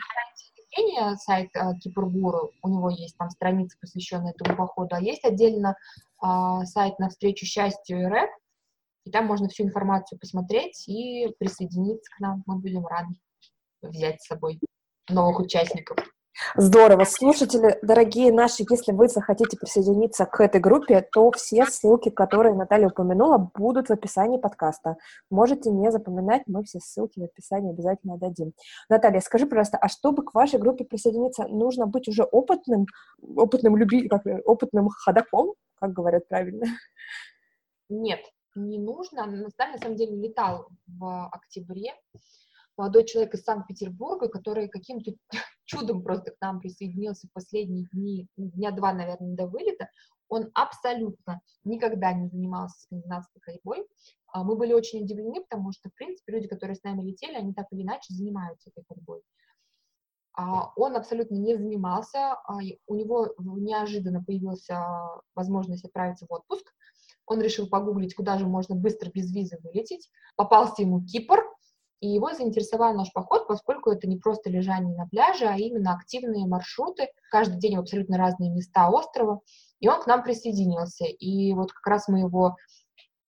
сайт 1.17 1.49
а, 1.55 1.73
Кипргуру, 1.75 2.51
у 2.61 2.69
него 2.69 2.89
есть 2.89 3.17
там 3.17 3.29
страница, 3.29 3.77
посвященная 3.79 4.33
этому 4.37 4.55
походу, 4.55 4.95
а 4.95 5.01
есть 5.01 5.25
отдельно 5.25 5.75
а, 6.19 6.65
сайт 6.65 6.99
на 6.99 7.09
встречу 7.09 7.45
счастью 7.45 8.09
РФ, 8.09 8.29
и 9.07 9.09
там 9.09 9.25
можно 9.25 9.47
всю 9.47 9.63
информацию 9.63 10.19
посмотреть 10.19 10.87
и 10.87 11.33
присоединиться 11.39 12.11
к 12.15 12.19
нам. 12.19 12.43
Мы 12.45 12.57
будем 12.57 12.85
рады 12.85 13.15
взять 13.81 14.21
с 14.21 14.27
собой 14.27 14.59
новых 15.09 15.39
участников. 15.39 15.97
Здорово. 16.55 17.05
Слушатели, 17.05 17.79
дорогие 17.81 18.31
наши, 18.31 18.63
если 18.69 18.91
вы 18.91 19.07
захотите 19.07 19.57
присоединиться 19.57 20.25
к 20.25 20.39
этой 20.41 20.59
группе, 20.59 21.01
то 21.01 21.31
все 21.31 21.65
ссылки, 21.65 22.09
которые 22.09 22.53
Наталья 22.53 22.87
упомянула, 22.87 23.49
будут 23.55 23.87
в 23.87 23.91
описании 23.91 24.37
подкаста. 24.37 24.97
Можете 25.31 25.71
не 25.71 25.89
запоминать, 25.89 26.43
мы 26.45 26.63
все 26.63 26.79
ссылки 26.79 27.19
в 27.19 27.23
описании 27.23 27.71
обязательно 27.71 28.17
дадим. 28.17 28.51
Наталья, 28.87 29.21
скажи, 29.21 29.47
пожалуйста, 29.47 29.77
а 29.77 29.87
чтобы 29.87 30.23
к 30.23 30.35
вашей 30.35 30.59
группе 30.59 30.83
присоединиться, 30.83 31.47
нужно 31.47 31.87
быть 31.87 32.07
уже 32.07 32.23
опытным, 32.23 32.85
опытным 33.21 33.77
люби, 33.77 34.07
как, 34.07 34.21
опытным 34.45 34.89
ходаком, 34.89 35.53
как 35.79 35.93
говорят 35.93 36.27
правильно? 36.27 36.65
Нет, 37.89 38.19
не 38.57 38.79
нужно. 38.79 39.25
Наталья, 39.25 39.73
на 39.73 39.77
самом 39.79 39.95
деле, 39.95 40.15
летал 40.15 40.69
в 40.87 41.27
октябре 41.29 41.93
молодой 42.77 43.05
человек 43.05 43.33
из 43.33 43.43
Санкт-Петербурга, 43.43 44.29
который 44.29 44.69
каким-то 44.69 45.11
чудом 45.65 46.03
просто 46.03 46.31
к 46.31 46.41
нам 46.41 46.59
присоединился 46.59 47.27
в 47.27 47.33
последние 47.33 47.87
дни, 47.91 48.27
дня 48.37 48.71
два, 48.71 48.93
наверное, 48.93 49.35
до 49.35 49.47
вылета, 49.47 49.89
он 50.29 50.51
абсолютно 50.53 51.41
никогда 51.63 52.13
не 52.13 52.27
занимался 52.27 52.81
скандинавской 52.81 53.41
ходьбой. 53.41 53.87
А, 54.27 54.43
мы 54.43 54.55
были 54.55 54.73
очень 54.73 55.03
удивлены, 55.03 55.41
потому 55.41 55.71
что, 55.71 55.89
в 55.89 55.93
принципе, 55.93 56.33
люди, 56.33 56.47
которые 56.47 56.75
с 56.75 56.83
нами 56.83 57.01
летели, 57.01 57.35
они 57.35 57.53
так 57.53 57.67
или 57.71 57.81
иначе 57.81 58.13
занимаются 58.13 58.69
этой 58.69 58.83
ходьбой. 58.87 59.21
А, 60.33 60.71
он 60.75 60.95
абсолютно 60.95 61.35
не 61.35 61.55
занимался, 61.55 62.33
а, 62.33 62.59
у 62.87 62.95
него 62.95 63.33
неожиданно 63.37 64.23
появилась 64.23 64.67
возможность 65.33 65.85
отправиться 65.85 66.25
в 66.27 66.33
отпуск, 66.33 66.73
он 67.27 67.41
решил 67.41 67.67
погуглить, 67.67 68.15
куда 68.15 68.37
же 68.37 68.47
можно 68.47 68.73
быстро 68.75 69.11
без 69.13 69.31
визы 69.33 69.57
вылететь. 69.61 70.09
Попался 70.35 70.81
ему 70.81 71.05
Кипр, 71.05 71.43
и 71.99 72.07
его 72.07 72.33
заинтересовал 72.33 72.93
наш 72.93 73.11
поход, 73.11 73.47
поскольку 73.47 73.91
это 73.91 74.07
не 74.07 74.17
просто 74.17 74.49
лежание 74.49 74.95
на 74.95 75.07
пляже, 75.07 75.45
а 75.45 75.57
именно 75.57 75.93
активные 75.93 76.45
маршруты, 76.45 77.09
каждый 77.31 77.59
день 77.59 77.75
в 77.75 77.79
абсолютно 77.79 78.17
разные 78.17 78.51
места 78.51 78.89
острова, 78.89 79.41
и 79.79 79.89
он 79.89 80.01
к 80.01 80.07
нам 80.07 80.23
присоединился. 80.23 81.05
И 81.05 81.53
вот 81.53 81.71
как 81.71 81.85
раз 81.87 82.07
мы 82.07 82.19
его 82.19 82.55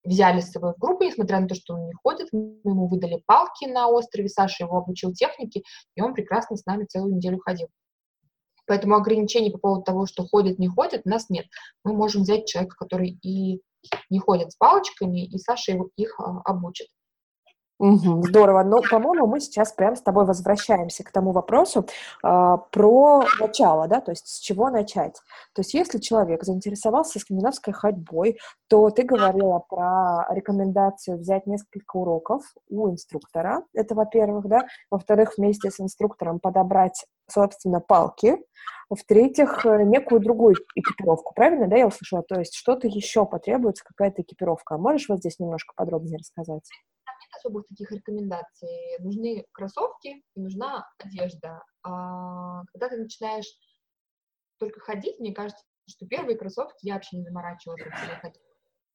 взяли 0.03 0.39
с 0.39 0.51
собой 0.51 0.73
в 0.73 0.79
группу, 0.79 1.03
несмотря 1.03 1.39
на 1.39 1.47
то, 1.47 1.55
что 1.55 1.73
он 1.73 1.87
не 1.87 1.93
ходит, 1.93 2.29
мы 2.31 2.59
ему 2.63 2.87
выдали 2.87 3.21
палки 3.25 3.65
на 3.65 3.87
острове, 3.87 4.29
Саша 4.29 4.63
его 4.63 4.77
обучил 4.77 5.13
технике, 5.13 5.63
и 5.95 6.01
он 6.01 6.13
прекрасно 6.13 6.55
с 6.55 6.65
нами 6.65 6.85
целую 6.85 7.15
неделю 7.15 7.39
ходил. 7.39 7.67
Поэтому 8.65 8.95
ограничений 8.95 9.51
по 9.51 9.57
поводу 9.57 9.81
того, 9.81 10.05
что 10.05 10.27
ходит, 10.27 10.59
не 10.59 10.67
ходит, 10.67 11.01
у 11.05 11.09
нас 11.09 11.29
нет. 11.29 11.47
Мы 11.83 11.93
можем 11.93 12.21
взять 12.21 12.45
человека, 12.45 12.75
который 12.77 13.17
и 13.23 13.61
не 14.09 14.19
ходит 14.19 14.51
с 14.51 14.55
палочками, 14.55 15.25
и 15.25 15.37
Саша 15.37 15.77
их 15.95 16.19
а, 16.19 16.41
обучит. 16.45 16.87
Угу, 17.79 18.23
здорово. 18.27 18.63
Но, 18.63 18.81
по-моему, 18.81 19.25
мы 19.25 19.39
сейчас 19.39 19.71
прям 19.71 19.95
с 19.95 20.01
тобой 20.01 20.25
возвращаемся 20.25 21.05
к 21.05 21.11
тому 21.11 21.31
вопросу 21.31 21.85
э, 22.23 22.57
про 22.71 23.23
начало, 23.39 23.87
да, 23.87 24.01
то 24.01 24.11
есть 24.11 24.27
с 24.27 24.39
чего 24.39 24.69
начать. 24.69 25.15
То 25.53 25.61
есть 25.61 25.73
если 25.73 25.99
человек 25.99 26.43
заинтересовался 26.43 27.19
скандинавской 27.19 27.71
ходьбой, 27.73 28.37
то 28.67 28.89
ты 28.89 29.03
говорила 29.03 29.59
про 29.59 30.27
рекомендацию 30.29 31.19
взять 31.19 31.47
несколько 31.47 31.95
уроков 31.95 32.43
у 32.69 32.89
инструктора, 32.89 33.63
это 33.73 33.95
во-первых, 33.95 34.47
да, 34.47 34.65
во-вторых, 34.91 35.35
вместе 35.37 35.71
с 35.71 35.79
инструктором 35.79 36.41
подобрать, 36.41 37.05
собственно, 37.29 37.79
палки, 37.79 38.35
в-третьих, 38.89 39.65
э, 39.65 39.83
некую 39.83 40.19
другую 40.19 40.55
экипировку, 40.75 41.33
правильно, 41.33 41.67
да, 41.67 41.77
я 41.77 41.87
услышала? 41.87 42.23
То 42.23 42.39
есть 42.39 42.55
что-то 42.55 42.87
еще 42.87 43.25
потребуется, 43.25 43.85
какая-то 43.85 44.21
экипировка. 44.21 44.77
Можешь 44.77 45.07
вот 45.07 45.19
здесь 45.19 45.39
немножко 45.39 45.73
подробнее 45.77 46.17
рассказать? 46.17 46.63
Особых 47.35 47.67
таких 47.67 47.91
рекомендаций. 47.91 48.97
Нужны 48.99 49.45
кроссовки 49.51 50.23
и 50.35 50.39
нужна 50.39 50.87
одежда. 50.97 51.63
А 51.83 52.63
когда 52.71 52.89
ты 52.89 52.97
начинаешь 52.97 53.47
только 54.57 54.79
ходить, 54.79 55.19
мне 55.19 55.33
кажется, 55.33 55.63
что 55.87 56.05
первые 56.05 56.37
кроссовки 56.37 56.85
я 56.85 56.95
вообще 56.95 57.17
не 57.17 57.23
заморачивалась. 57.23 57.81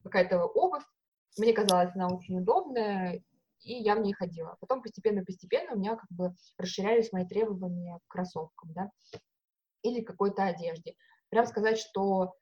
Какая-то 0.03 0.43
обувь. 0.45 0.85
Мне 1.37 1.53
казалось, 1.53 1.93
она 1.95 2.07
очень 2.07 2.39
удобная, 2.39 3.21
и 3.61 3.73
я 3.73 3.95
в 3.95 3.99
ней 4.01 4.13
ходила. 4.13 4.55
Потом 4.61 4.81
постепенно-постепенно 4.81 5.73
у 5.73 5.77
меня 5.77 5.95
как 5.95 6.09
бы 6.09 6.33
расширялись 6.57 7.11
мои 7.11 7.25
требования 7.25 7.99
к 8.05 8.11
кроссовкам, 8.11 8.71
да, 8.73 8.91
или 9.81 10.01
какой-то 10.01 10.43
одежде. 10.43 10.95
Прям 11.29 11.45
сказать, 11.47 11.77
что 11.77 12.35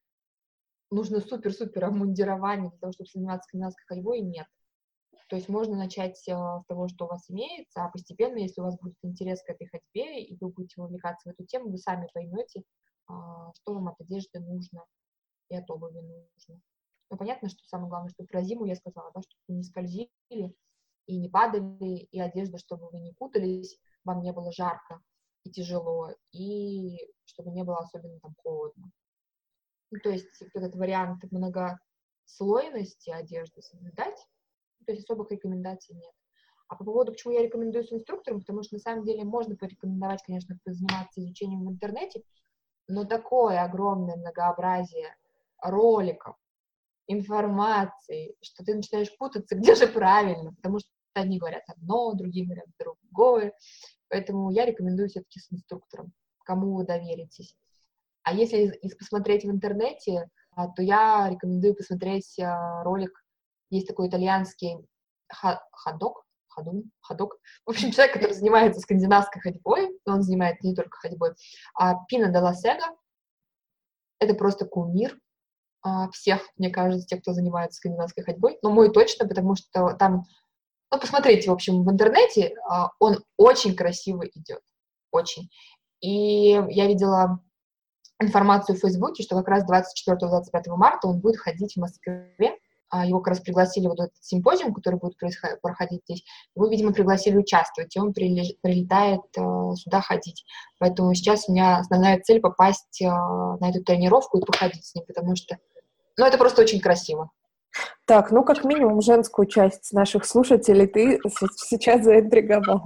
нужно 0.92 1.22
супер-супер 1.22 1.86
обмундирование 1.86 2.70
для 2.70 2.80
того, 2.80 2.94
чтобы 2.94 3.10
заниматься 3.12 3.48
скандинавской 3.48 3.86
ходьбой, 3.88 4.22
нет. 4.22 4.48
То 5.34 5.38
есть 5.38 5.50
можно 5.50 5.76
начать 5.76 6.28
э, 6.28 6.32
с 6.32 6.66
того, 6.68 6.88
что 6.88 7.06
у 7.06 7.08
вас 7.08 7.28
имеется, 7.28 7.84
а 7.84 7.90
постепенно, 7.90 8.38
если 8.38 8.62
у 8.62 8.66
вас 8.66 8.78
будет 8.78 8.94
интерес 9.02 9.42
к 9.42 9.50
этой 9.50 9.66
ходьбе, 9.66 10.22
и 10.24 10.38
вы 10.40 10.50
будете 10.50 10.80
вовлекаться 10.80 11.28
в 11.28 11.32
эту 11.34 11.44
тему, 11.44 11.72
вы 11.72 11.80
сами 11.80 12.08
поймете, 12.14 12.62
а, 13.08 13.52
что 13.56 13.74
вам 13.74 13.88
от 13.88 14.00
одежды 14.00 14.40
нужно 14.40 14.86
и 15.50 15.56
от 15.56 15.68
обуви 15.72 16.02
нужно. 16.02 16.62
Ну, 17.10 17.18
понятно, 17.18 17.50
что 17.50 17.64
самое 17.64 17.90
главное, 17.90 18.12
что 18.12 18.26
про 18.26 18.44
зиму 18.44 18.66
я 18.66 18.76
сказала, 18.76 19.12
да, 19.16 19.24
чтобы 19.24 19.42
вы 19.48 19.56
не 19.56 19.64
скользили 19.64 20.12
и 21.08 21.18
не 21.18 21.30
падали, 21.30 22.08
и 22.12 22.20
одежда, 22.20 22.60
чтобы 22.60 22.92
вы 22.92 23.00
не 23.00 23.14
путались, 23.14 23.80
вам 24.04 24.22
не 24.22 24.34
было 24.34 24.52
жарко 24.52 25.02
и 25.46 25.50
тяжело, 25.50 26.12
и 26.32 26.96
чтобы 27.26 27.50
не 27.50 27.64
было 27.64 27.80
особенно 27.80 28.20
там 28.20 28.36
холодно. 28.38 28.92
Ну, 29.90 30.00
то 30.00 30.12
есть 30.12 30.44
этот 30.54 30.76
вариант 30.76 31.24
многослойности 31.32 33.10
одежды 33.10 33.64
соблюдать, 33.64 34.28
то 34.86 34.92
есть 34.92 35.04
особых 35.04 35.32
рекомендаций 35.32 35.96
нет. 35.96 36.12
А 36.68 36.76
по 36.76 36.86
поводу, 36.86 37.12
почему 37.12 37.34
я 37.34 37.44
рекомендую 37.44 37.84
с 37.84 37.92
инструктором, 37.92 38.40
потому 38.40 38.64
что 38.64 38.76
на 38.76 38.80
самом 38.80 39.04
деле 39.04 39.24
можно 39.24 39.56
порекомендовать, 39.56 40.24
конечно, 40.24 40.58
заниматься 40.66 41.22
изучением 41.22 41.66
в 41.66 41.72
интернете, 41.72 42.24
но 42.88 43.06
такое 43.06 43.62
огромное 43.64 44.16
многообразие 44.16 45.16
роликов, 45.62 46.36
информации, 47.08 48.36
что 48.42 48.64
ты 48.64 48.76
начинаешь 48.76 49.16
путаться, 49.18 49.56
где 49.56 49.76
же 49.76 49.88
правильно, 49.88 50.54
потому 50.54 50.80
что 50.80 50.90
одни 51.14 51.38
говорят 51.38 51.64
одно, 51.68 52.14
другие 52.14 52.46
говорят 52.46 52.66
другое. 52.80 53.54
Поэтому 54.10 54.52
я 54.52 54.66
рекомендую 54.66 55.10
все-таки 55.10 55.40
с 55.40 55.52
инструктором, 55.52 56.12
кому 56.44 56.76
вы 56.76 56.86
доверитесь. 56.86 57.56
А 58.24 58.34
если 58.34 58.80
посмотреть 58.98 59.44
в 59.44 59.52
интернете, 59.52 60.30
а, 60.52 60.70
то 60.70 60.82
я 60.82 61.30
рекомендую 61.30 61.76
посмотреть 61.76 62.40
а, 62.40 62.84
ролик 62.84 63.23
есть 63.70 63.88
такой 63.88 64.08
итальянский 64.08 64.78
ходок, 65.30 66.26
ходун, 66.48 66.92
ходок. 67.02 67.38
В 67.66 67.72
общем, 67.72 67.92
человек, 67.92 68.14
который 68.14 68.34
занимается 68.34 68.80
скандинавской 68.80 69.42
ходьбой, 69.42 69.90
он 70.06 70.22
занимается 70.22 70.68
не 70.68 70.76
только 70.76 70.98
ходьбой, 70.98 71.34
а 71.76 71.96
Пина 72.06 72.30
де 72.30 72.56
Сега— 72.56 72.96
это 74.20 74.34
просто 74.36 74.66
кумир 74.66 75.18
а, 75.82 76.10
всех, 76.12 76.42
мне 76.58 76.70
кажется, 76.70 77.08
тех, 77.08 77.22
кто 77.22 77.34
занимается 77.34 77.78
скандинавской 77.78 78.24
ходьбой. 78.24 78.58
Но 78.62 78.72
мой 78.72 78.92
точно, 78.92 79.28
потому 79.28 79.56
что 79.56 79.96
там, 80.00 80.24
ну, 80.92 81.00
посмотрите, 81.00 81.50
в 81.50 81.54
общем, 81.54 81.84
в 81.84 81.92
интернете 81.92 82.56
а, 82.70 82.92
он 83.00 83.24
очень 83.38 83.76
красиво 83.76 84.24
идет, 84.24 84.62
очень. 85.12 85.50
И 86.00 86.52
я 86.70 86.88
видела 86.88 87.40
информацию 88.20 88.78
в 88.78 88.80
Фейсбуке, 88.80 89.24
что 89.24 89.36
как 89.36 89.48
раз 89.48 89.66
24-25 89.70 90.76
марта 90.76 91.08
он 91.08 91.20
будет 91.20 91.38
ходить 91.38 91.74
в 91.74 91.80
Москве. 91.80 92.58
А, 92.94 93.08
его 93.08 93.22
как 93.22 93.30
раз 93.30 93.40
пригласили 93.40 93.88
вот 93.88 94.00
этот 94.00 94.14
симпозиум, 94.22 94.72
который 94.72 95.00
будет 95.00 95.16
проходить 95.64 96.04
здесь. 96.04 96.24
Его, 96.56 96.68
видимо, 96.68 96.94
пригласили 96.94 97.36
участвовать, 97.36 97.96
и 97.96 98.00
он 98.00 98.14
прилетает 98.14 99.22
э, 99.36 99.42
сюда 99.78 100.00
ходить. 100.00 100.46
Поэтому 100.78 101.12
сейчас 101.16 101.50
у 101.50 101.54
меня 101.54 101.78
основная 101.78 102.22
цель 102.22 102.40
попасть 102.40 103.02
э, 103.02 103.08
на 103.08 103.72
эту 103.72 103.84
тренировку 103.84 104.38
и 104.38 104.46
походить 104.46 104.86
с 104.86 104.94
ним, 104.94 105.06
потому 105.08 105.36
что, 105.36 105.58
ну, 106.18 106.26
это 106.28 106.38
просто 106.38 106.62
очень 106.62 106.80
красиво. 106.80 107.32
Так, 108.06 108.30
ну, 108.30 108.44
как 108.44 108.64
минимум, 108.64 109.02
женскую 109.02 109.48
часть 109.48 109.92
наших 109.92 110.24
слушателей 110.24 110.86
ты 110.86 111.20
сейчас 111.56 112.04
заинтриговала. 112.04 112.84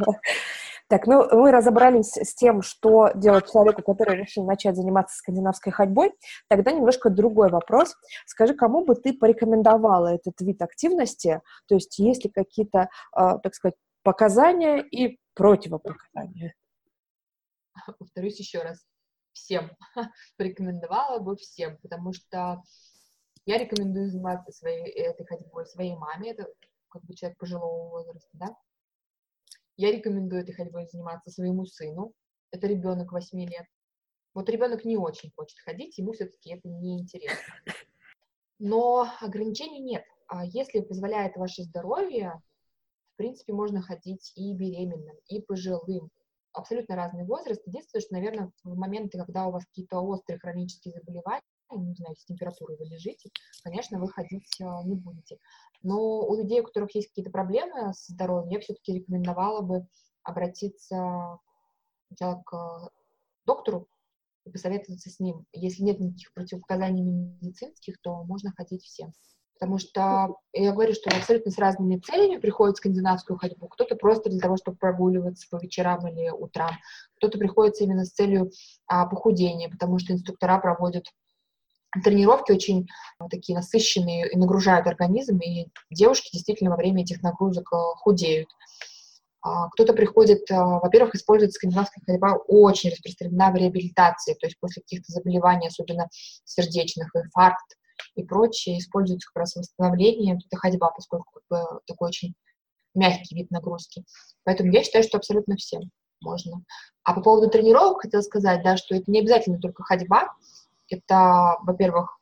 Так, 0.89 1.05
ну 1.05 1.27
мы 1.35 1.51
разобрались 1.51 2.13
с 2.15 2.33
тем, 2.33 2.61
что 2.61 3.11
делать 3.13 3.51
человеку, 3.51 3.81
который 3.81 4.15
решил 4.17 4.45
начать 4.45 4.77
заниматься 4.77 5.17
скандинавской 5.17 5.73
ходьбой. 5.73 6.13
Тогда 6.47 6.71
немножко 6.71 7.09
другой 7.09 7.49
вопрос. 7.49 7.95
Скажи, 8.25 8.53
кому 8.53 8.85
бы 8.85 8.95
ты 8.95 9.13
порекомендовала 9.13 10.15
этот 10.15 10.39
вид 10.39 10.61
активности? 10.61 11.41
То 11.67 11.75
есть 11.75 11.99
есть 11.99 12.23
ли 12.23 12.29
какие-то, 12.29 12.89
э, 13.17 13.39
так 13.43 13.53
сказать, 13.53 13.75
показания 14.03 14.79
и 14.79 15.19
противопоказания? 15.33 16.53
Повторюсь 17.99 18.39
еще 18.39 18.61
раз. 18.61 18.85
Всем. 19.33 19.71
Порекомендовала 20.37 21.19
бы 21.19 21.35
всем, 21.35 21.77
потому 21.81 22.13
что 22.13 22.61
я 23.45 23.57
рекомендую 23.57 24.09
заниматься 24.09 24.51
своей 24.51 24.89
этой 24.89 25.25
ходьбой 25.25 25.65
своей 25.65 25.95
маме, 25.95 26.31
это 26.31 26.47
как 26.89 27.03
бы 27.03 27.13
человек 27.13 27.37
пожилого 27.37 27.89
возраста, 27.89 28.29
да, 28.33 28.55
я 29.77 29.91
рекомендую 29.91 30.41
этой 30.41 30.53
ходьбой 30.53 30.87
заниматься 30.87 31.29
своему 31.29 31.65
сыну. 31.65 32.13
Это 32.51 32.67
ребенок 32.67 33.11
8 33.11 33.39
лет. 33.39 33.65
Вот 34.33 34.49
ребенок 34.49 34.85
не 34.85 34.97
очень 34.97 35.31
хочет 35.35 35.57
ходить, 35.59 35.97
ему 35.97 36.13
все-таки 36.13 36.53
это 36.53 36.67
неинтересно. 36.67 37.53
Но 38.59 39.07
ограничений 39.21 39.79
нет. 39.79 40.03
А 40.27 40.45
если 40.45 40.81
позволяет 40.81 41.35
ваше 41.37 41.63
здоровье, 41.63 42.41
в 43.13 43.17
принципе, 43.17 43.53
можно 43.53 43.81
ходить 43.81 44.33
и 44.35 44.53
беременным, 44.53 45.15
и 45.27 45.41
пожилым. 45.41 46.09
Абсолютно 46.53 46.95
разный 46.95 47.25
возраст. 47.25 47.61
Единственное, 47.65 48.01
что, 48.01 48.13
наверное, 48.13 48.51
в 48.63 48.75
моменты, 48.75 49.17
когда 49.17 49.47
у 49.47 49.51
вас 49.51 49.65
какие-то 49.65 49.99
острые 49.99 50.39
хронические 50.39 50.93
заболевания, 50.93 51.41
не 51.75 51.93
знаю, 51.93 52.15
с 52.15 52.25
температурой 52.25 52.77
вы 52.77 52.85
лежите, 52.85 53.29
конечно, 53.63 53.99
вы 53.99 54.09
ходить 54.09 54.59
а, 54.61 54.83
не 54.83 54.95
будете. 54.95 55.37
Но 55.83 56.21
у 56.21 56.35
людей, 56.35 56.61
у 56.61 56.63
которых 56.63 56.95
есть 56.95 57.09
какие-то 57.09 57.31
проблемы 57.31 57.93
с 57.93 58.07
здоровьем, 58.07 58.49
я 58.49 58.59
все-таки 58.59 58.93
рекомендовала 58.93 59.61
бы 59.61 59.87
обратиться 60.23 61.39
сначала 62.07 62.41
к 62.45 62.89
доктору 63.45 63.87
и 64.45 64.49
посоветоваться 64.51 65.09
с 65.09 65.19
ним. 65.19 65.45
Если 65.53 65.83
нет 65.83 65.99
никаких 65.99 66.33
противопоказаний 66.33 67.03
медицинских, 67.03 67.99
то 68.01 68.23
можно 68.23 68.51
ходить 68.55 68.83
всем. 68.83 69.13
Потому 69.59 69.79
что 69.79 70.35
я 70.53 70.71
говорю, 70.71 70.93
что 70.93 71.09
абсолютно 71.09 71.51
с 71.51 71.57
разными 71.57 71.97
целями 71.99 72.39
приходит 72.39 72.77
скандинавскую 72.77 73.39
ходьбу. 73.39 73.67
Кто-то 73.67 73.95
просто 73.95 74.29
для 74.29 74.39
того, 74.39 74.55
чтобы 74.57 74.77
прогуливаться 74.77 75.47
по 75.49 75.57
вечерам 75.57 76.07
или 76.07 76.29
утрам. 76.29 76.71
Кто-то 77.17 77.39
приходит 77.39 77.81
именно 77.81 78.05
с 78.05 78.11
целью 78.11 78.51
а, 78.85 79.07
похудения, 79.07 79.67
потому 79.69 79.97
что 79.97 80.13
инструктора 80.13 80.59
проводят 80.59 81.05
тренировки 82.03 82.51
очень 82.51 82.87
а, 83.19 83.27
такие 83.29 83.55
насыщенные 83.55 84.29
и 84.31 84.37
нагружают 84.37 84.87
организм, 84.87 85.37
и 85.39 85.67
девушки 85.91 86.29
действительно 86.31 86.71
во 86.71 86.77
время 86.77 87.03
этих 87.03 87.21
нагрузок 87.21 87.71
а, 87.71 87.95
худеют. 87.95 88.49
А, 89.41 89.69
кто-то 89.69 89.93
приходит, 89.93 90.49
во-первых, 90.49 91.15
использует 91.15 91.53
скандинавская 91.53 92.03
ходьба 92.05 92.35
очень 92.47 92.89
распространена 92.89 93.51
в 93.51 93.55
реабилитации, 93.55 94.33
то 94.33 94.47
есть 94.47 94.59
после 94.59 94.81
каких-то 94.81 95.11
заболеваний, 95.11 95.67
особенно 95.67 96.09
сердечных, 96.43 97.15
инфаркт 97.15 97.77
и 98.15 98.23
прочее, 98.23 98.79
используется 98.79 99.27
как 99.27 99.41
раз 99.41 99.55
восстановление, 99.55 100.37
это 100.45 100.57
ходьба, 100.57 100.91
поскольку 100.91 101.39
такой 101.49 102.09
очень 102.09 102.33
мягкий 102.93 103.35
вид 103.35 103.51
нагрузки. 103.51 104.03
Поэтому 104.43 104.71
я 104.71 104.83
считаю, 104.83 105.03
что 105.03 105.17
абсолютно 105.17 105.55
всем 105.55 105.91
можно. 106.21 106.63
А 107.03 107.13
по 107.13 107.21
поводу 107.21 107.49
тренировок 107.49 108.01
хотела 108.01 108.21
сказать, 108.21 108.63
да, 108.63 108.77
что 108.77 108.95
это 108.95 109.09
не 109.09 109.19
обязательно 109.19 109.59
только 109.59 109.83
ходьба, 109.83 110.29
это, 110.89 111.57
во-первых, 111.61 112.19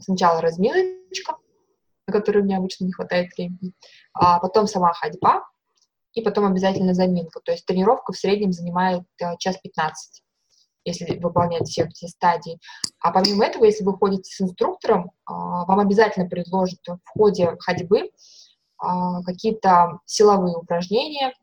сначала 0.00 0.40
разминочка, 0.40 1.36
на 2.06 2.12
которую 2.12 2.44
мне 2.44 2.56
обычно 2.56 2.84
не 2.84 2.92
хватает 2.92 3.32
времени, 3.36 3.72
а 4.12 4.40
потом 4.40 4.66
сама 4.66 4.92
ходьба, 4.92 5.44
и 6.14 6.22
потом 6.22 6.46
обязательно 6.46 6.94
заминка. 6.94 7.40
То 7.40 7.52
есть 7.52 7.66
тренировка 7.66 8.12
в 8.12 8.16
среднем 8.16 8.52
занимает 8.52 9.02
э, 9.20 9.36
час 9.38 9.56
15, 9.58 10.22
если 10.84 11.18
выполнять 11.18 11.68
все 11.68 11.84
эти 11.84 12.06
стадии. 12.06 12.58
А 13.00 13.12
помимо 13.12 13.44
этого, 13.44 13.64
если 13.64 13.84
вы 13.84 13.96
ходите 13.96 14.30
с 14.30 14.40
инструктором, 14.40 15.12
а, 15.26 15.64
вам 15.66 15.80
обязательно 15.80 16.28
предложат 16.28 16.80
в 16.86 17.08
ходе 17.08 17.56
ходьбы 17.60 18.10
а, 18.78 19.22
какие-то 19.22 20.00
силовые 20.06 20.56
упражнения, 20.56 21.34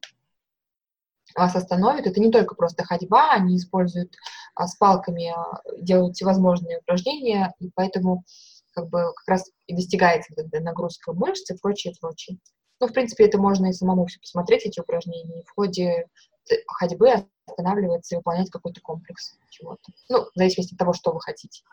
вас 1.35 1.55
остановит. 1.55 2.07
Это 2.07 2.19
не 2.19 2.31
только 2.31 2.55
просто 2.55 2.83
ходьба, 2.83 3.31
они 3.31 3.57
используют 3.57 4.15
а, 4.55 4.67
с 4.67 4.75
палками, 4.75 5.33
а, 5.35 5.61
делают 5.79 6.15
всевозможные 6.15 6.79
упражнения, 6.79 7.53
и 7.59 7.69
поэтому 7.75 8.23
как 8.73 8.89
бы 8.89 9.13
как 9.15 9.27
раз 9.27 9.49
и 9.67 9.75
достигается 9.75 10.33
вот 10.35 10.45
эта 10.45 10.59
нагрузка 10.61 11.13
мышц 11.13 11.49
и 11.49 11.57
прочее, 11.57 11.93
прочее. 11.99 12.37
Ну, 12.79 12.87
в 12.87 12.93
принципе, 12.93 13.25
это 13.25 13.37
можно 13.37 13.67
и 13.67 13.73
самому 13.73 14.05
все 14.05 14.19
посмотреть, 14.19 14.65
эти 14.65 14.79
упражнения, 14.79 15.43
в 15.43 15.55
ходе 15.55 16.07
ходьбы 16.67 17.25
останавливаться 17.47 18.15
и 18.15 18.17
выполнять 18.17 18.49
какой-то 18.49 18.81
комплекс 18.81 19.37
чего-то. 19.49 19.91
Ну, 20.09 20.25
в 20.25 20.31
зависимости 20.35 20.73
от 20.73 20.79
того, 20.79 20.93
что 20.93 21.11
вы 21.11 21.21
хотите. 21.21 21.63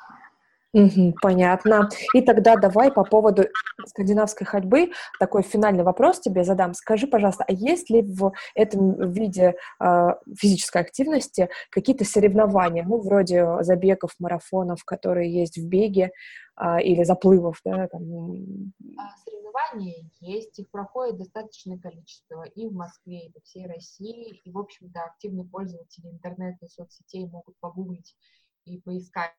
Понятно. 1.21 1.89
И 2.15 2.23
тогда 2.23 2.57
давай 2.57 2.91
по 2.91 3.05
поводу 3.05 3.45
скандинавской 3.87 4.47
ходьбы 4.47 4.93
такой 5.19 5.43
финальный 5.43 5.85
вопрос 5.85 6.21
тебе 6.21 6.45
задам. 6.45 6.73
Скажи, 6.75 7.07
пожалуйста, 7.07 7.45
а 7.47 7.53
есть 7.53 7.91
ли 7.91 8.03
в 8.03 8.33
этом 8.55 9.13
виде 9.13 9.55
э, 9.81 10.09
физической 10.39 10.81
активности 10.81 11.51
какие-то 11.71 12.05
соревнования, 12.05 12.85
ну, 12.85 13.01
вроде 13.01 13.63
забегов, 13.63 14.13
марафонов, 14.19 14.85
которые 14.85 15.31
есть 15.33 15.59
в 15.59 15.67
беге, 15.67 16.13
э, 16.57 16.83
или 16.83 17.05
заплывов, 17.05 17.61
да? 17.65 17.89
Там... 17.89 18.73
А, 18.99 19.15
соревнования 19.25 20.09
есть, 20.21 20.59
их 20.59 20.71
проходит 20.71 21.19
достаточное 21.19 21.79
количество 21.79 22.45
и 22.45 22.67
в 22.67 22.73
Москве, 22.73 23.27
и 23.27 23.31
по 23.31 23.41
всей 23.41 23.67
России, 23.67 24.41
и, 24.45 24.51
в 24.51 24.59
общем-то, 24.59 25.01
активные 25.01 25.45
пользователи 25.45 26.09
интернета 26.09 26.65
и 26.65 26.69
соцсетей 26.69 27.27
могут 27.27 27.59
погуглить 27.61 28.17
и 28.65 28.81
поискать. 28.81 29.35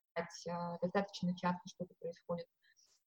А, 0.49 0.77
достаточно 0.79 1.35
часто 1.35 1.61
что-то 1.67 1.93
происходит. 1.99 2.47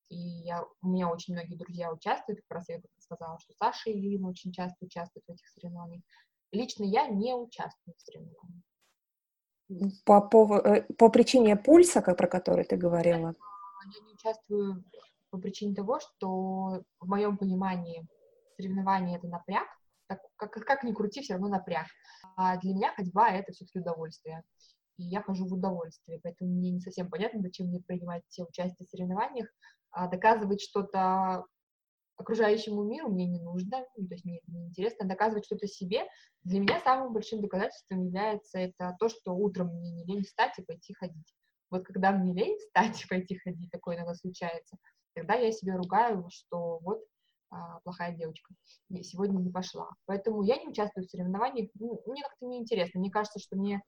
И 0.09 0.16
я, 0.16 0.64
у 0.83 0.88
меня 0.88 1.09
очень 1.09 1.35
многие 1.35 1.57
друзья 1.57 1.92
участвуют, 1.92 2.40
как 2.42 2.59
раз 2.59 2.68
я 2.68 2.81
сказала, 2.98 3.38
что 3.40 3.52
Саша 3.55 3.90
и 3.90 4.00
Лина 4.00 4.29
очень 4.29 4.52
часто 4.52 4.85
участвуют 4.85 5.24
в 5.26 5.31
этих 5.31 5.48
соревнованиях. 5.48 6.02
Лично 6.52 6.85
я 6.85 7.09
не 7.09 7.35
участвую 7.35 7.94
в 7.96 8.00
соревнованиях. 8.00 8.62
По, 10.05 10.20
по, 10.20 10.59
э, 10.59 10.83
по 10.94 11.09
причине 11.09 11.57
пульса, 11.57 12.02
как, 12.02 12.16
про 12.16 12.29
который 12.29 12.64
ты 12.64 12.76
говорила? 12.76 13.35
Я 13.94 14.05
не 14.05 14.12
участвую 14.12 14.85
по 15.31 15.38
причине 15.38 15.74
того, 15.74 15.98
что 15.98 16.85
в 17.00 17.09
моем 17.09 17.37
понимании 17.37 18.07
соревнование— 18.57 19.16
это 19.18 19.26
напряг, 19.26 19.66
так, 20.07 20.20
как, 20.37 20.52
как 20.52 20.85
ни 20.85 20.92
крути, 20.92 21.20
все 21.20 21.35
равно 21.35 21.48
напряг. 21.48 21.87
А 22.37 22.57
для 22.59 22.74
меня 22.74 22.94
ходьба— 22.94 23.29
это 23.31 23.52
все-таки 23.52 23.81
удовольствие 23.81 24.44
и 24.96 25.04
я 25.04 25.22
хожу 25.22 25.46
в 25.46 25.52
удовольствие, 25.52 26.20
поэтому 26.22 26.50
мне 26.52 26.70
не 26.70 26.80
совсем 26.80 27.11
понятно, 27.11 27.40
зачем 27.40 27.68
мне 27.68 27.80
принимать 27.80 28.22
участие 28.38 28.87
в 28.87 28.90
соревнованиях, 28.90 29.48
а 29.90 30.09
доказывать 30.09 30.61
что-то 30.61 31.44
окружающему 32.16 32.82
миру 32.85 33.09
мне 33.09 33.26
не 33.26 33.40
нужно, 33.40 33.85
ну, 33.96 34.06
то 34.06 34.14
есть 34.14 34.24
мне 34.24 34.40
не 34.46 34.66
интересно 34.66 35.06
доказывать 35.06 35.44
что-то 35.44 35.66
себе. 35.66 36.06
Для 36.44 36.61
меня 36.61 36.80
самым 36.80 37.12
большим 37.12 37.42
доказательством 37.42 38.04
является 38.06 38.59
это 38.59 38.96
то, 38.98 39.09
что 39.09 39.32
утром 39.32 39.68
мне 39.68 39.90
не 39.90 40.04
лень 40.04 40.24
встать 40.24 40.59
и 40.59 40.62
пойти 40.62 40.94
ходить. 40.94 41.35
Вот 41.70 41.85
когда 41.85 42.12
мне 42.12 42.32
лень 42.32 42.59
встать 42.59 43.02
и 43.02 43.09
пойти 43.09 43.37
ходить, 43.37 43.70
такое 43.70 43.96
иногда 43.96 44.14
случается, 44.14 44.78
тогда 45.14 45.35
я 45.35 45.52
себе 45.52 45.76
ругаю, 45.76 46.26
что 46.30 46.78
вот 46.78 47.04
а, 47.50 47.80
плохая 47.80 48.14
девочка, 48.14 48.54
я 48.88 49.02
сегодня 49.02 49.38
не 49.38 49.50
пошла. 49.50 49.90
Поэтому 50.06 50.42
я 50.42 50.56
не 50.56 50.68
участвую 50.68 51.06
в 51.06 51.11
соревнованиях, 51.11 51.70
ну, 51.74 52.02
мне 52.06 52.22
как-то 52.22 52.46
неинтересно. 52.46 53.00
Мне 53.00 53.11
кажется, 53.11 53.38
что 53.38 53.56
мне 53.56 53.82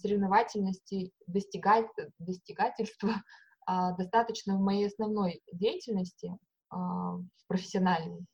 соревновательности, 0.00 1.12
достигать, 1.26 1.86
достигательства 2.18 3.10
а, 3.66 3.92
достаточно 3.92 4.56
в 4.56 4.60
моей 4.60 4.86
основной 4.86 5.42
деятельности 5.52 6.36
а, 6.70 7.18
профессиональной. 7.48 8.26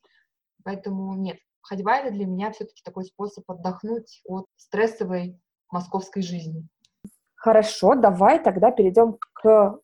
Поэтому 0.65 1.15
нет, 1.15 1.39
ходьба 1.63 1.99
это 1.99 2.11
для 2.13 2.27
меня 2.27 2.53
все-таки 2.53 2.83
такой 2.85 3.05
способ 3.05 3.51
отдохнуть 3.51 4.21
от 4.27 4.47
стрессовой 4.57 5.41
московской 5.71 6.23
жизни. 6.23 6.67
Хорошо, 7.35 7.95
давай 7.95 8.43
тогда 8.43 8.71
перейдем 8.71 9.17
к 9.35 9.79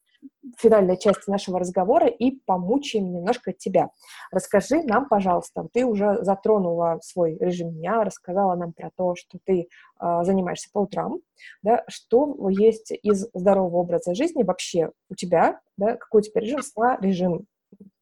финальной 0.59 0.99
части 0.99 1.31
нашего 1.31 1.59
разговора 1.59 2.07
и 2.07 2.33
помучаем 2.45 3.13
немножко 3.13 3.53
тебя. 3.53 3.91
Расскажи 4.31 4.83
нам, 4.83 5.09
пожалуйста, 5.09 5.67
ты 5.73 5.85
уже 5.85 6.23
затронула 6.23 6.99
свой 7.03 7.37
режим 7.39 7.73
дня, 7.73 8.05
рассказала 8.05 8.55
нам 8.55 8.73
про 8.73 8.91
то, 8.97 9.15
что 9.17 9.39
ты 9.45 9.69
э, 10.01 10.19
занимаешься 10.23 10.69
по 10.73 10.81
утрам, 10.81 11.19
да, 11.63 11.85
что 11.89 12.49
есть 12.51 12.93
из 13.03 13.29
здорового 13.35 13.79
образа 13.79 14.15
жизни 14.15 14.43
вообще 14.43 14.91
у 15.09 15.15
тебя, 15.15 15.61
да, 15.77 15.97
какой 15.97 16.21
у 16.21 16.25
тебя 16.25 16.41
режим 16.41 16.63
сна, 16.63 16.99
режим 17.01 17.47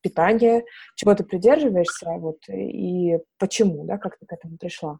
питания, 0.00 0.64
чего 0.96 1.14
ты 1.14 1.24
придерживаешься, 1.24 2.10
вот, 2.18 2.38
и 2.48 3.18
почему, 3.38 3.84
да, 3.84 3.98
как 3.98 4.18
ты 4.18 4.26
к 4.26 4.32
этому 4.32 4.58
пришла? 4.58 4.98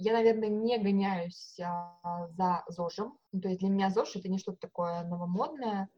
Я, 0.00 0.12
наверное, 0.12 0.48
не 0.48 0.78
гоняюсь 0.78 1.58
а, 1.60 2.28
за 2.28 2.62
ЗОЖем. 2.68 3.18
То 3.42 3.48
есть 3.48 3.60
для 3.60 3.68
меня 3.68 3.90
ЗОЖ— 3.90 4.16
это 4.16 4.28
не 4.28 4.38
что-то 4.38 4.58
такое 4.60 5.02
новомодное, 5.02 5.88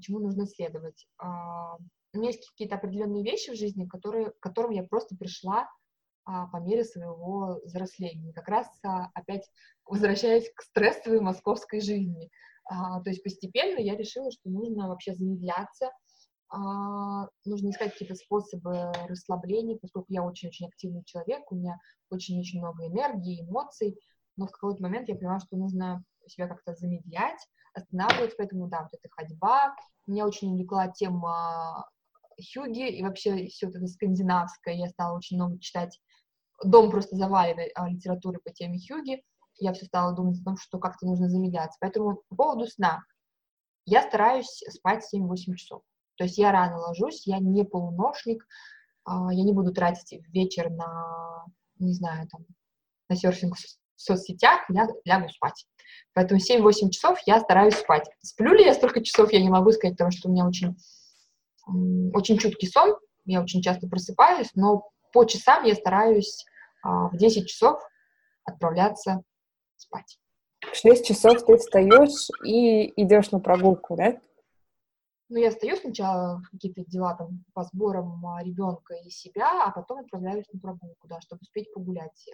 чему 0.00 0.20
нужно 0.20 0.46
следовать. 0.46 1.06
А, 1.18 1.76
у 2.12 2.18
меня 2.18 2.28
есть 2.28 2.48
какие-то 2.50 2.76
определенные 2.76 3.24
вещи 3.24 3.50
в 3.50 3.56
жизни, 3.56 3.86
которые, 3.86 4.30
к 4.30 4.40
которым 4.40 4.70
я 4.70 4.84
просто 4.84 5.16
пришла 5.16 5.68
а, 6.24 6.46
по 6.46 6.58
мере 6.58 6.84
своего 6.84 7.60
взросления. 7.64 8.32
Как 8.32 8.48
раз 8.48 8.66
а, 8.84 9.10
опять 9.14 9.48
возвращаясь 9.86 10.50
к 10.54 10.62
стрессовой 10.62 11.20
московской 11.20 11.80
жизни. 11.80 12.30
А, 12.64 13.00
то 13.02 13.10
есть 13.10 13.22
постепенно 13.22 13.78
я 13.78 13.96
решила, 13.96 14.30
что 14.30 14.48
нужно 14.48 14.88
вообще 14.88 15.14
замедляться, 15.14 15.90
а, 16.48 17.28
нужно 17.44 17.70
искать 17.70 17.92
какие-то 17.92 18.14
способы 18.14 18.92
расслабления, 19.08 19.76
поскольку 19.76 20.06
я 20.08 20.22
очень-очень 20.22 20.68
активный 20.68 21.04
человек, 21.04 21.50
у 21.50 21.56
меня 21.56 21.78
очень-очень 22.10 22.60
много 22.60 22.86
энергии, 22.86 23.42
эмоций, 23.42 23.98
но 24.36 24.46
в 24.46 24.50
какой-то 24.50 24.82
момент 24.82 25.08
я 25.08 25.16
поняла, 25.16 25.40
что 25.40 25.56
нужно 25.56 26.02
себя 26.28 26.48
как-то 26.48 26.74
замедлять, 26.74 27.38
останавливать, 27.74 28.36
поэтому, 28.36 28.68
да, 28.68 28.82
вот 28.82 28.92
эта 28.92 29.08
ходьба. 29.10 29.74
Меня 30.06 30.26
очень 30.26 30.52
увлекла 30.52 30.88
тема 30.88 31.88
Хьюги 32.38 32.88
и 32.88 33.02
вообще 33.02 33.46
все 33.46 33.68
это 33.68 33.86
скандинавское. 33.86 34.74
Я 34.74 34.88
стала 34.88 35.16
очень 35.16 35.36
много 35.36 35.58
читать. 35.60 36.00
Дом 36.64 36.90
просто 36.90 37.16
завален 37.16 37.58
а, 37.74 37.88
литературой 37.88 38.40
по 38.44 38.50
теме 38.50 38.78
Хьюги. 38.78 39.22
Я 39.56 39.72
все 39.72 39.86
стала 39.86 40.14
думать 40.14 40.40
о 40.40 40.44
том, 40.44 40.56
что 40.56 40.78
как-то 40.78 41.06
нужно 41.06 41.28
замедляться. 41.28 41.78
Поэтому 41.80 42.22
по 42.28 42.36
поводу 42.36 42.66
сна. 42.66 43.02
Я 43.86 44.02
стараюсь 44.02 44.62
спать 44.70 45.04
7-8 45.14 45.54
часов. 45.54 45.82
То 46.16 46.24
есть 46.24 46.38
я 46.38 46.52
рано 46.52 46.78
ложусь, 46.78 47.26
я 47.26 47.38
не 47.38 47.64
полуношник, 47.64 48.46
а, 49.04 49.32
я 49.32 49.42
не 49.42 49.52
буду 49.52 49.72
тратить 49.72 50.24
вечер 50.28 50.70
на, 50.70 51.44
не 51.78 51.92
знаю, 51.92 52.28
там, 52.28 52.46
на 53.08 53.16
серфинг 53.16 53.56
соцсетях, 54.04 54.62
я 54.68 54.88
лягу 55.04 55.28
спать. 55.28 55.66
Поэтому 56.14 56.40
7-8 56.40 56.90
часов 56.90 57.18
я 57.26 57.40
стараюсь 57.40 57.74
спать. 57.74 58.08
Сплю 58.20 58.54
ли 58.54 58.64
я 58.64 58.74
столько 58.74 59.02
часов, 59.02 59.32
я 59.32 59.42
не 59.42 59.50
могу 59.50 59.72
сказать, 59.72 59.96
потому 59.96 60.12
что 60.12 60.28
у 60.28 60.32
меня 60.32 60.46
очень, 60.46 60.76
очень 62.14 62.38
чуткий 62.38 62.68
сон, 62.68 62.96
я 63.24 63.42
очень 63.42 63.62
часто 63.62 63.88
просыпаюсь, 63.88 64.50
но 64.54 64.90
по 65.12 65.24
часам 65.24 65.64
я 65.64 65.74
стараюсь 65.74 66.44
а, 66.82 67.08
в 67.08 67.16
10 67.16 67.48
часов 67.48 67.80
отправляться 68.44 69.22
спать. 69.76 70.18
В 70.60 70.76
6 70.76 71.06
часов 71.06 71.44
ты 71.44 71.56
встаешь 71.56 72.28
и 72.44 72.92
идешь 73.00 73.30
на 73.30 73.40
прогулку, 73.40 73.96
да? 73.96 74.20
Ну, 75.30 75.38
я 75.38 75.50
встаю 75.50 75.76
сначала 75.76 76.42
какие-то 76.50 76.84
дела 76.84 77.14
там 77.14 77.44
по 77.54 77.64
сборам 77.64 78.24
а, 78.26 78.42
ребенка 78.42 78.94
и 78.94 79.10
себя, 79.10 79.64
а 79.64 79.70
потом 79.70 79.98
отправляюсь 79.98 80.46
на 80.52 80.60
прогулку, 80.60 81.08
да, 81.08 81.20
чтобы 81.20 81.40
успеть 81.42 81.72
погулять. 81.72 82.28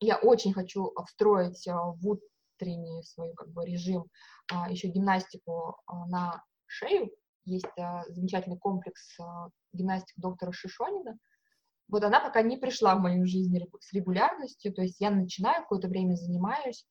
А, 0.00 0.04
я 0.04 0.16
очень 0.16 0.52
хочу 0.52 0.92
встроить 1.06 1.66
а, 1.68 1.92
в 1.92 2.06
утренний 2.06 3.02
свой 3.04 3.32
как 3.34 3.48
бы 3.50 3.64
режим 3.64 4.04
еще 4.68 4.88
гимнастику 4.88 5.76
на 6.08 6.42
шею. 6.66 7.10
Есть 7.44 7.66
замечательный 8.08 8.58
комплекс 8.58 9.16
гимнастик 9.72 10.14
доктора 10.16 10.50
Шишонина. 10.52 11.18
Вот 11.88 12.02
она 12.02 12.20
пока 12.20 12.42
не 12.42 12.56
пришла 12.56 12.96
в 12.96 13.00
мою 13.00 13.26
жизнь 13.26 13.56
с 13.80 13.92
регулярностью, 13.92 14.74
то 14.74 14.82
есть 14.82 15.00
я 15.00 15.10
начинаю, 15.10 15.62
какое-то 15.62 15.88
время 15.88 16.14
занимаюсь, 16.14 16.86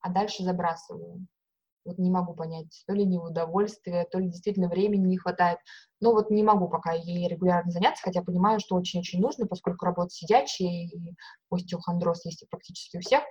а 0.00 0.10
дальше 0.10 0.44
забрасываю. 0.44 1.26
Вот 1.84 1.98
не 1.98 2.10
могу 2.10 2.34
понять, 2.34 2.84
то 2.86 2.92
ли 2.92 3.06
не 3.06 3.18
удовольствие, 3.18 4.06
то 4.10 4.18
ли 4.18 4.28
действительно 4.28 4.68
времени 4.68 5.06
не 5.06 5.16
хватает. 5.16 5.58
Но 6.00 6.12
вот 6.12 6.30
не 6.30 6.42
могу 6.42 6.68
пока 6.68 6.92
ей 6.92 7.26
регулярно 7.26 7.70
заняться, 7.70 8.02
хотя 8.02 8.22
понимаю, 8.22 8.60
что 8.60 8.76
очень-очень 8.76 9.20
нужно, 9.20 9.46
поскольку 9.46 9.86
работа 9.86 10.10
сидячая 10.10 10.68
и 10.68 11.14
остеохондроз 11.50 12.24
есть 12.26 12.44
практически 12.50 12.98
у 12.98 13.00
всех. 13.00 13.22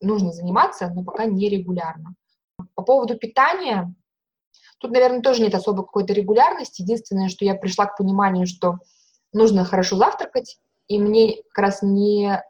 Нужно 0.00 0.32
заниматься, 0.32 0.90
но 0.94 1.02
пока 1.02 1.24
не 1.24 1.48
регулярно. 1.48 2.14
По 2.74 2.82
поводу 2.82 3.16
питания, 3.16 3.94
тут, 4.78 4.90
наверное, 4.90 5.22
тоже 5.22 5.42
нет 5.42 5.54
особо 5.54 5.82
какой-то 5.82 6.12
регулярности. 6.12 6.82
Единственное, 6.82 7.28
что 7.28 7.44
я 7.44 7.54
пришла 7.54 7.86
к 7.86 7.96
пониманию, 7.96 8.46
что 8.46 8.78
нужно 9.32 9.64
хорошо 9.64 9.96
завтракать, 9.96 10.58
и 10.88 10.98
мне 10.98 11.42
как 11.52 11.64
раз 11.64 11.82
не 11.82 12.42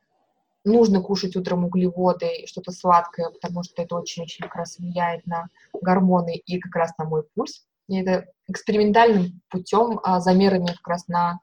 нужно 0.69 1.03
кушать 1.03 1.37
утром 1.37 1.65
углеводы 1.65 2.43
и 2.43 2.47
что-то 2.47 2.71
сладкое, 2.73 3.31
потому 3.31 3.63
что 3.63 3.83
это 3.83 3.97
очень-очень 3.97 4.45
как 4.45 4.55
раз 4.55 4.79
влияет 4.79 5.27
на 5.27 5.49
гормоны 5.73 6.37
и 6.37 6.59
как 6.59 6.75
раз 6.77 6.93
на 6.99 7.05
мой 7.05 7.25
пульс. 7.35 7.65
Я 7.89 8.03
это 8.03 8.27
экспериментальным 8.47 9.41
путем, 9.49 9.99
а, 10.03 10.21
замерами 10.21 10.67
как 10.67 10.87
раз 10.87 11.09
на 11.09 11.41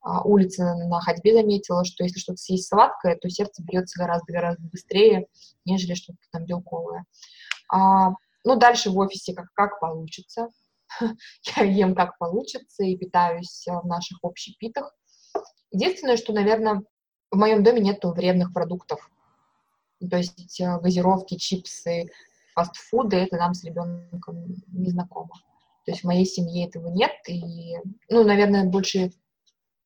а, 0.00 0.22
улице 0.22 0.62
на 0.62 1.00
ходьбе 1.00 1.34
заметила, 1.34 1.84
что 1.84 2.04
если 2.04 2.20
что-то 2.20 2.38
съесть 2.38 2.68
сладкое, 2.68 3.16
то 3.16 3.28
сердце 3.28 3.62
бьется 3.62 3.98
гораздо-гораздо 3.98 4.62
быстрее, 4.68 5.26
нежели 5.64 5.94
что-то 5.94 6.18
там 6.30 6.44
белковое. 6.44 7.04
А, 7.70 8.12
ну, 8.44 8.56
дальше 8.56 8.90
в 8.90 8.98
офисе 8.98 9.34
как, 9.34 9.52
как 9.54 9.80
получится. 9.80 10.48
Я 11.56 11.64
ем 11.64 11.94
как 11.94 12.16
получится 12.18 12.84
и 12.84 12.96
питаюсь 12.96 13.64
в 13.66 13.86
наших 13.86 14.18
общепитах. 14.22 14.94
Единственное, 15.70 16.16
что, 16.16 16.32
наверное, 16.32 16.82
в 17.30 17.36
моем 17.36 17.62
доме 17.62 17.80
нету 17.80 18.12
вредных 18.12 18.52
продуктов. 18.52 19.10
То 19.98 20.16
есть 20.16 20.60
э, 20.60 20.78
газировки, 20.80 21.36
чипсы, 21.36 22.10
фастфуды, 22.54 23.16
это 23.16 23.36
нам 23.36 23.54
с 23.54 23.64
ребенком 23.64 24.46
не 24.68 24.90
знакомо. 24.90 25.30
То 25.84 25.92
есть 25.92 26.02
в 26.02 26.06
моей 26.06 26.26
семье 26.26 26.66
этого 26.66 26.88
нет, 26.88 27.12
и, 27.28 27.76
ну, 28.10 28.22
наверное, 28.24 28.64
больше, 28.64 29.10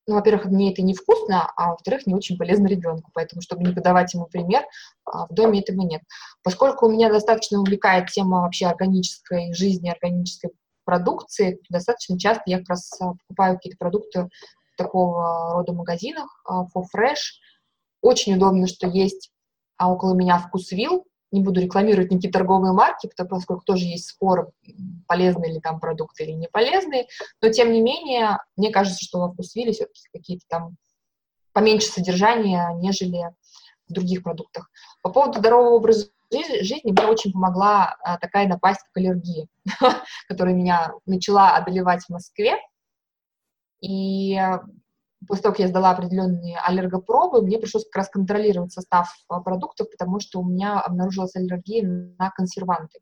ну, 0.07 0.15
во-первых, 0.17 0.47
мне 0.47 0.73
это 0.73 0.83
невкусно, 0.83 1.49
а 1.57 1.71
во-вторых, 1.71 2.07
не 2.07 2.15
очень 2.15 2.37
полезно 2.37 2.67
ребенку, 2.67 3.11
поэтому, 3.15 3.41
чтобы 3.41 3.63
не 3.63 3.73
подавать 3.73 4.13
ему 4.13 4.27
пример, 4.27 4.65
а, 5.05 5.27
в 5.27 5.33
доме 5.33 5.61
этого 5.61 5.81
нет. 5.83 6.03
Поскольку 6.43 6.89
меня 6.89 7.11
достаточно 7.11 7.61
увлекает 7.61 8.09
тема 8.09 8.41
вообще 8.41 8.67
органической 8.67 9.55
жизни, 9.55 9.91
органической 9.91 10.51
продукции, 10.85 11.61
достаточно 11.71 12.19
часто 12.19 12.43
я 12.47 12.59
как 12.59 12.71
раз 12.71 13.01
а, 13.01 13.13
покупаю 13.13 13.55
какие-то 13.57 13.79
продукты 13.79 14.29
такого 14.83 15.55
рода 15.55 15.73
магазинах, 15.73 16.43
а, 16.45 16.65
for 16.65 16.85
Fresh. 16.95 17.39
Очень 18.01 18.35
удобно, 18.35 18.67
что 18.67 18.87
есть 18.87 19.33
а 19.83 19.91
около 19.91 20.15
меня 20.15 20.39
вкусвилл. 20.39 21.05
Не 21.33 21.43
буду 21.43 21.61
рекламировать 21.61 22.11
никакие 22.11 22.31
торговые 22.31 22.73
марки, 22.73 23.11
поскольку 23.29 23.65
тоже 23.65 23.87
есть 23.87 24.07
спор, 24.07 24.53
полезные 25.09 25.55
ли 25.55 25.61
там 25.61 25.81
продукты 25.81 26.23
или 26.23 26.33
не 26.33 26.47
полезные. 26.47 27.07
Но, 27.41 27.49
тем 27.49 27.73
не 27.73 27.81
менее, 27.81 28.39
мне 28.57 28.71
кажется, 28.71 29.03
что 29.03 29.19
во 29.19 29.33
вкусвилле 29.33 29.73
все-таки 29.73 30.03
какие-то 30.13 30.45
там 30.49 30.77
поменьше 31.53 31.89
содержания, 31.89 32.71
нежели 32.75 33.35
в 33.89 33.93
других 33.93 34.23
продуктах. 34.23 34.71
По 35.03 35.11
поводу 35.11 35.41
здорового 35.41 35.75
образа 35.75 36.11
жизни 36.31 36.93
мне 36.93 37.07
очень 37.07 37.33
помогла 37.33 37.97
а, 38.05 38.19
такая 38.19 38.47
напасть, 38.47 38.83
как 38.83 38.99
аллергия, 38.99 39.49
которая 40.29 40.55
меня 40.55 40.93
начала 41.07 41.57
одолевать 41.57 42.05
в 42.05 42.11
Москве. 42.11 42.57
И 43.83 44.35
э, 44.37 44.61
после 45.27 45.43
того, 45.43 45.53
как 45.53 45.61
я 45.61 45.69
сдала 45.69 45.91
определенные 45.91 46.59
аллергопробы, 46.59 47.43
мне 47.43 47.59
пришлось 47.59 47.85
как 47.85 47.97
раз 47.97 48.09
контролировать 48.09 48.73
состав 48.73 49.13
э, 49.31 49.35
продуктов, 49.45 49.91
потому 49.91 50.21
что 50.21 50.41
у 50.41 50.45
меня 50.45 50.81
обнаружилась 50.81 51.37
аллергия 51.37 51.85
на 52.19 52.31
консерванты. 52.31 53.01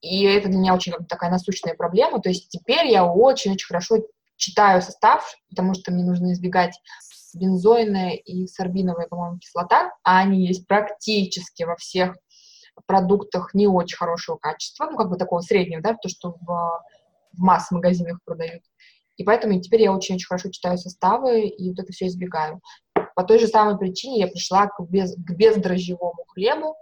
И 0.00 0.24
это 0.24 0.48
для 0.48 0.58
меня 0.58 0.74
очень 0.74 0.92
как 0.92 1.02
бы, 1.02 1.06
такая 1.06 1.30
насущная 1.30 1.74
проблема. 1.74 2.20
То 2.20 2.28
есть 2.28 2.48
теперь 2.50 2.86
я 2.86 3.06
очень-очень 3.06 3.66
хорошо 3.66 3.98
читаю 4.36 4.82
состав, 4.82 5.24
потому 5.48 5.74
что 5.74 5.92
мне 5.92 6.04
нужно 6.04 6.32
избегать 6.32 6.78
бензойная 7.34 8.12
и 8.12 8.46
сорбиновая, 8.46 9.06
по-моему, 9.06 9.38
кислота, 9.38 9.92
а 10.02 10.18
они 10.18 10.46
есть 10.46 10.66
практически 10.66 11.62
во 11.62 11.76
всех 11.76 12.16
продуктах 12.86 13.54
не 13.54 13.66
очень 13.66 13.96
хорошего 13.96 14.36
качества, 14.36 14.88
ну, 14.90 14.96
как 14.96 15.10
бы 15.10 15.16
такого 15.16 15.40
среднего, 15.40 15.82
да, 15.82 15.94
то, 15.94 16.08
что 16.08 16.36
в, 16.40 16.46
в 17.32 17.38
масс-магазинах 17.38 18.18
продают. 18.24 18.62
И 19.18 19.24
поэтому 19.24 19.60
теперь 19.60 19.82
я 19.82 19.92
очень-очень 19.92 20.26
хорошо 20.26 20.48
читаю 20.50 20.78
составы 20.78 21.42
и 21.46 21.68
вот 21.68 21.78
это 21.80 21.92
все 21.92 22.06
избегаю. 22.06 22.60
По 23.14 23.24
той 23.24 23.40
же 23.40 23.48
самой 23.48 23.76
причине 23.76 24.20
я 24.20 24.28
пришла 24.28 24.68
к, 24.68 24.80
без, 24.88 25.14
к 25.14 25.30
бездрожжевому 25.32 26.24
хлебу 26.28 26.76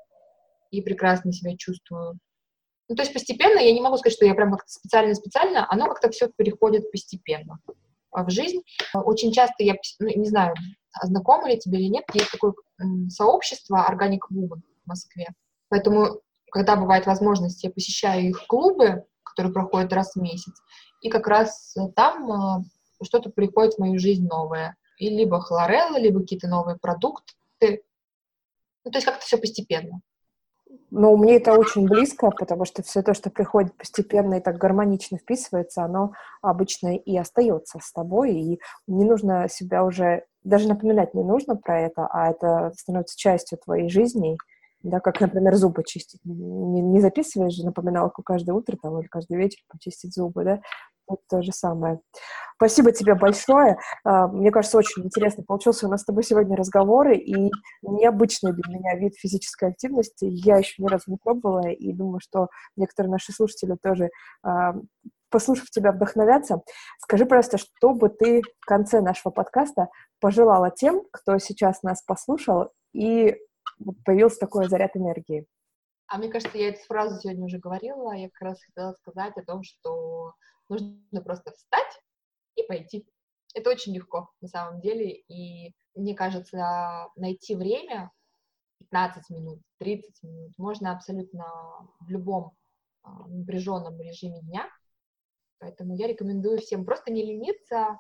и 0.71 0.83
прекрасно 0.83 1.33
себя 1.33 1.57
чувствую. 1.57 2.19
Ну, 2.89 2.95
то 2.95 3.03
есть 3.03 3.15
постепенно, 3.15 3.59
я 3.59 3.73
не 3.73 3.81
могу 3.81 3.97
сказать, 3.97 4.17
что 4.17 4.27
я 4.27 4.35
прям 4.35 4.53
как-то 4.53 4.71
специально-специально, 4.71 5.67
оно 5.69 5.87
как-то 5.87 6.11
все 6.11 6.29
переходит 6.29 6.91
постепенно 6.93 7.59
в 8.13 8.31
жизнь. 8.31 8.61
Очень 8.95 9.33
часто 9.33 9.65
я, 9.65 9.75
ну, 9.99 10.09
не 10.09 10.29
знаю, 10.29 10.55
знакомо 11.03 11.49
ли 11.49 11.59
тебе 11.59 11.81
или 11.81 11.89
нет, 11.89 12.05
есть 12.13 12.31
такое 12.31 12.53
сообщество 13.09 13.87
Organic 13.91 14.21
Woman 14.31 14.61
в 14.85 14.87
Москве. 14.87 15.29
Поэтому, 15.69 16.21
когда 16.53 16.77
бывает 16.77 17.07
возможность, 17.07 17.65
я 17.65 17.71
посещаю 17.71 18.29
их 18.29 18.47
клубы, 18.47 19.05
который 19.23 19.53
проходит 19.53 19.93
раз 19.93 20.13
в 20.15 20.21
месяц. 20.21 20.53
И 21.01 21.11
как 21.11 21.27
раз 21.27 21.75
там 21.95 22.65
что-то 23.03 23.31
приходит 23.31 23.75
в 23.75 23.79
мою 23.79 23.99
жизнь 23.99 24.27
новое. 24.27 24.77
И 24.99 25.09
либо 25.09 25.41
хлорелла, 25.41 25.99
либо 25.99 26.21
какие-то 26.21 26.49
новые 26.49 26.79
продукты. 26.79 27.83
Ну, 28.85 28.91
то 28.91 28.97
есть 28.97 29.05
как-то 29.05 29.25
все 29.25 29.37
постепенно. 29.37 30.01
Но 30.91 31.17
мне 31.17 31.37
это 31.37 31.53
очень 31.53 31.87
близко, 31.87 32.31
потому 32.31 32.65
что 32.65 32.83
все 32.83 33.03
то, 33.03 33.13
что 33.15 33.31
приходит 33.31 33.77
постепенно 33.77 34.35
и 34.35 34.41
так 34.41 34.57
гармонично 34.57 35.19
вписывается, 35.19 35.83
оно 35.83 36.13
обычно 36.43 36.97
и 36.97 37.17
остается 37.17 37.79
с 37.83 37.93
тобой, 37.93 38.35
и 38.35 38.61
не 38.87 39.05
нужно 39.05 39.49
себя 39.49 39.85
уже, 39.85 40.25
даже 40.45 40.69
напоминать 40.69 41.15
не 41.15 41.25
нужно 41.25 41.57
про 41.57 41.81
это, 41.81 42.07
а 42.07 42.31
это 42.31 42.73
становится 42.77 43.19
частью 43.19 43.59
твоей 43.59 43.89
жизни, 43.89 44.39
да, 44.91 45.01
как, 45.01 45.21
например, 45.21 45.55
зубы 45.55 45.83
чистить. 45.85 46.21
Не, 46.25 46.81
не 46.81 47.01
записываешь 47.01 47.55
же 47.55 47.65
напоминалку 47.65 48.23
каждое 48.23 48.53
утро 48.53 48.77
там, 48.81 48.99
или 49.01 49.07
каждый 49.07 49.37
вечер 49.37 49.61
почистить 49.69 50.15
зубы, 50.15 50.45
да, 50.45 50.61
вот 51.09 51.21
то 51.29 51.43
же 51.43 51.53
самое. 51.53 52.01
Спасибо 52.57 52.93
тебе 52.93 53.15
большое. 53.15 53.79
А, 54.05 54.27
мне 54.29 54.51
кажется, 54.51 54.79
очень 54.79 55.05
интересно 55.05 55.45
получился 55.45 55.87
у 55.87 55.91
нас 55.91 56.03
с 56.03 56.05
тобой 56.05 56.25
сегодня 56.25 56.57
разговор, 56.57 57.11
и 57.11 57.51
необычный 57.83 58.53
для 58.53 58.77
меня 58.77 58.97
вид 58.97 59.15
физической 59.17 59.71
активности. 59.71 60.25
Я 60.25 60.59
еще 60.59 60.83
ни 60.83 60.89
разу 60.89 61.05
не 61.09 61.17
пробовала, 61.17 61.69
и 61.69 61.93
думаю, 61.93 62.21
что 62.21 62.49
некоторые 62.77 63.13
наши 63.13 63.33
слушатели 63.33 63.77
тоже, 63.81 64.11
а, 64.43 64.75
послушав 65.31 65.71
тебя, 65.71 65.93
вдохновятся. 65.93 66.63
Скажи 66.99 67.27
просто, 67.27 67.59
что 67.59 67.93
бы 67.93 68.09
ты 68.09 68.43
в 68.61 68.67
конце 68.67 69.01
нашего 69.01 69.33
подкаста 69.33 69.89
пожелала 70.21 70.71
тем, 70.71 71.03
кто 71.13 71.39
сейчас 71.39 71.83
нас 71.83 72.03
послушал, 72.03 72.71
и 72.93 73.37
появился 74.05 74.39
такой 74.39 74.69
заряд 74.69 74.97
энергии? 74.97 75.47
А 76.09 76.19
мне 76.19 76.29
кажется, 76.29 76.57
я 76.57 76.69
эту 76.69 76.85
фразу 76.87 77.21
сегодня 77.21 77.45
уже 77.45 77.59
говорила. 77.59 78.13
Я 78.13 78.31
как 78.31 78.43
раз 78.43 78.63
хотела 78.63 78.93
сказать 78.93 79.37
о 79.37 79.45
том, 79.45 79.63
что 79.65 80.35
Нужно 80.69 81.23
просто 81.23 81.53
встать 81.53 82.03
и 82.57 82.63
пойти. 82.65 83.07
Это 83.55 83.71
очень 83.71 83.95
легко 83.95 84.31
на 84.41 84.49
самом 84.49 84.81
деле. 84.81 85.23
И 85.29 85.73
мне 85.95 86.15
кажется, 86.15 87.09
найти 87.17 87.55
время 87.55 88.11
15 88.81 89.31
минут, 89.31 89.61
30 89.79 90.23
минут 90.25 90.53
можно 90.59 90.93
абсолютно 90.93 91.45
в 92.01 92.11
любом 92.11 92.53
а, 93.03 93.27
напряженном 93.29 94.01
режиме 94.01 94.41
дня. 94.43 94.69
Поэтому 95.59 95.97
я 95.97 96.07
рекомендую 96.07 96.59
всем 96.59 96.85
просто 96.85 97.13
не 97.13 97.25
лениться, 97.25 97.99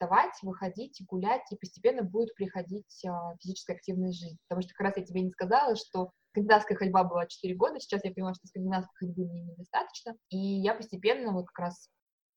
вставать, 0.00 0.32
выходить, 0.42 1.02
гулять, 1.08 1.44
и 1.50 1.56
постепенно 1.56 2.02
будет 2.02 2.34
приходить 2.34 3.04
а, 3.04 3.36
физическая 3.40 3.76
активность 3.76 4.16
в 4.16 4.20
жизнь. 4.20 4.38
Потому 4.48 4.62
что 4.62 4.72
как 4.74 4.86
раз 4.86 4.96
я 4.96 5.04
тебе 5.04 5.20
не 5.20 5.30
сказала, 5.30 5.76
что 5.76 6.10
скандинавская 6.30 6.78
ходьба 6.78 7.04
была 7.04 7.26
4 7.26 7.54
года, 7.54 7.78
сейчас 7.80 8.04
я 8.04 8.12
понимаю, 8.12 8.34
что 8.34 8.46
скандинавской 8.46 9.08
ходьбы 9.08 9.26
мне 9.26 9.42
недостаточно, 9.42 10.14
и 10.30 10.38
я 10.38 10.74
постепенно 10.74 11.32
вот 11.32 11.46
как 11.46 11.66
раз 11.66 11.88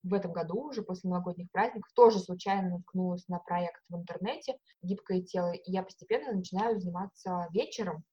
в 0.04 0.14
этом 0.14 0.34
году, 0.34 0.68
уже 0.68 0.82
после 0.82 1.10
новогодних 1.10 1.50
праздников, 1.52 1.90
тоже 1.96 2.20
случайно 2.20 2.70
наткнулась 2.70 3.26
на 3.30 3.40
проект 3.40 3.82
в 3.88 3.96
интернете 3.96 4.58
«Гибкое 4.82 5.22
тело», 5.22 5.54
и 5.54 5.72
я 5.72 5.84
постепенно 5.84 6.34
начинаю 6.34 6.78
заниматься 6.78 7.48
вечером, 7.54 8.04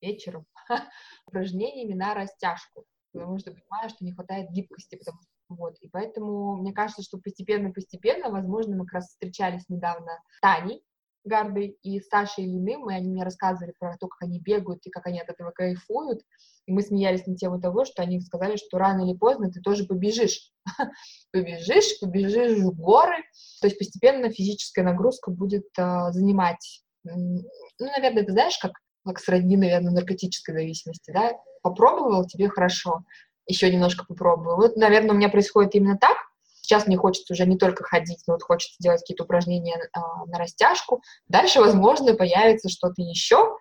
вечером 0.00 0.46
упражнениями 1.26 1.94
на 1.94 2.14
растяжку, 2.14 2.86
потому 3.12 3.38
что 3.38 3.52
понимаю, 3.52 3.90
что 3.90 4.04
не 4.04 4.12
хватает 4.12 4.50
гибкости, 4.50 4.96
потому 4.96 5.20
что 5.22 5.31
вот, 5.54 5.76
и 5.80 5.88
поэтому 5.88 6.56
мне 6.56 6.72
кажется, 6.72 7.02
что 7.02 7.18
постепенно-постепенно, 7.18 8.30
возможно, 8.30 8.76
мы 8.76 8.84
как 8.84 8.94
раз 8.94 9.08
встречались 9.08 9.68
недавно 9.68 10.12
с 10.30 10.40
Таней, 10.40 10.82
Гардой 11.24 11.78
и 11.82 12.00
Сашей 12.00 12.44
Ильиным, 12.44 12.90
и 12.90 12.94
они 12.94 13.10
мне 13.10 13.24
рассказывали 13.24 13.74
про 13.78 13.96
то, 13.96 14.08
как 14.08 14.22
они 14.22 14.40
бегают 14.40 14.84
и 14.86 14.90
как 14.90 15.06
они 15.06 15.20
от 15.20 15.28
этого 15.28 15.50
кайфуют. 15.50 16.20
И 16.66 16.72
мы 16.72 16.82
смеялись 16.82 17.26
на 17.26 17.36
тему 17.36 17.60
того, 17.60 17.84
что 17.84 18.02
они 18.02 18.20
сказали, 18.20 18.56
что 18.56 18.78
рано 18.78 19.04
или 19.04 19.16
поздно 19.16 19.50
ты 19.50 19.60
тоже 19.60 19.84
побежишь. 19.84 20.50
побежишь, 21.32 22.00
побежишь 22.00 22.58
в 22.58 22.74
горы. 22.74 23.16
То 23.60 23.68
есть 23.68 23.78
постепенно 23.78 24.30
физическая 24.30 24.84
нагрузка 24.84 25.30
будет 25.30 25.66
а, 25.78 26.10
занимать. 26.12 26.82
Ну, 27.04 27.42
наверное, 27.78 28.24
ты 28.24 28.32
знаешь, 28.32 28.58
как, 28.58 28.72
как 29.04 29.18
сродни, 29.18 29.56
наверное, 29.56 29.92
наркотической 29.92 30.54
зависимости, 30.54 31.10
да? 31.12 31.32
Попробовал, 31.62 32.26
тебе 32.26 32.48
хорошо. 32.48 33.04
Еще 33.46 33.72
немножко 33.72 34.04
попробую. 34.04 34.56
Вот, 34.56 34.76
наверное, 34.76 35.12
у 35.12 35.16
меня 35.16 35.28
происходит 35.28 35.74
именно 35.74 35.98
так. 35.98 36.16
Сейчас 36.60 36.86
мне 36.86 36.96
хочется 36.96 37.32
уже 37.32 37.44
не 37.44 37.58
только 37.58 37.82
ходить, 37.82 38.22
но 38.26 38.34
вот 38.34 38.42
хочется 38.42 38.76
делать 38.78 39.00
какие-то 39.00 39.24
упражнения 39.24 39.78
а, 39.92 40.24
на 40.26 40.38
растяжку. 40.38 41.02
Дальше, 41.28 41.60
возможно, 41.60 42.14
появится 42.14 42.68
что-то 42.68 43.02
еще. 43.02 43.58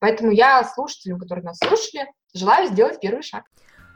Поэтому 0.00 0.32
я 0.32 0.62
слушателям, 0.64 1.18
которые 1.18 1.44
нас 1.44 1.58
слушали, 1.58 2.06
желаю 2.34 2.68
сделать 2.68 3.00
первый 3.00 3.22
шаг. 3.22 3.44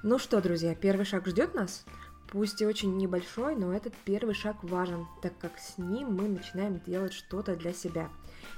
Ну 0.03 0.19
что, 0.19 0.41
друзья, 0.41 0.75
первый 0.75 1.05
шаг 1.05 1.27
ждет 1.27 1.55
нас. 1.55 1.85
Пусть 2.31 2.61
и 2.61 2.67
очень 2.67 2.97
небольшой, 2.97 3.55
но 3.57 3.73
этот 3.73 3.95
первый 4.05 4.35
шаг 4.35 4.63
важен, 4.63 5.07
так 5.23 5.39
как 5.39 5.59
с 5.59 5.79
ним 5.79 6.15
мы 6.15 6.29
начинаем 6.29 6.81
делать 6.81 7.13
что-то 7.13 7.57
для 7.57 7.73
себя. 7.73 8.09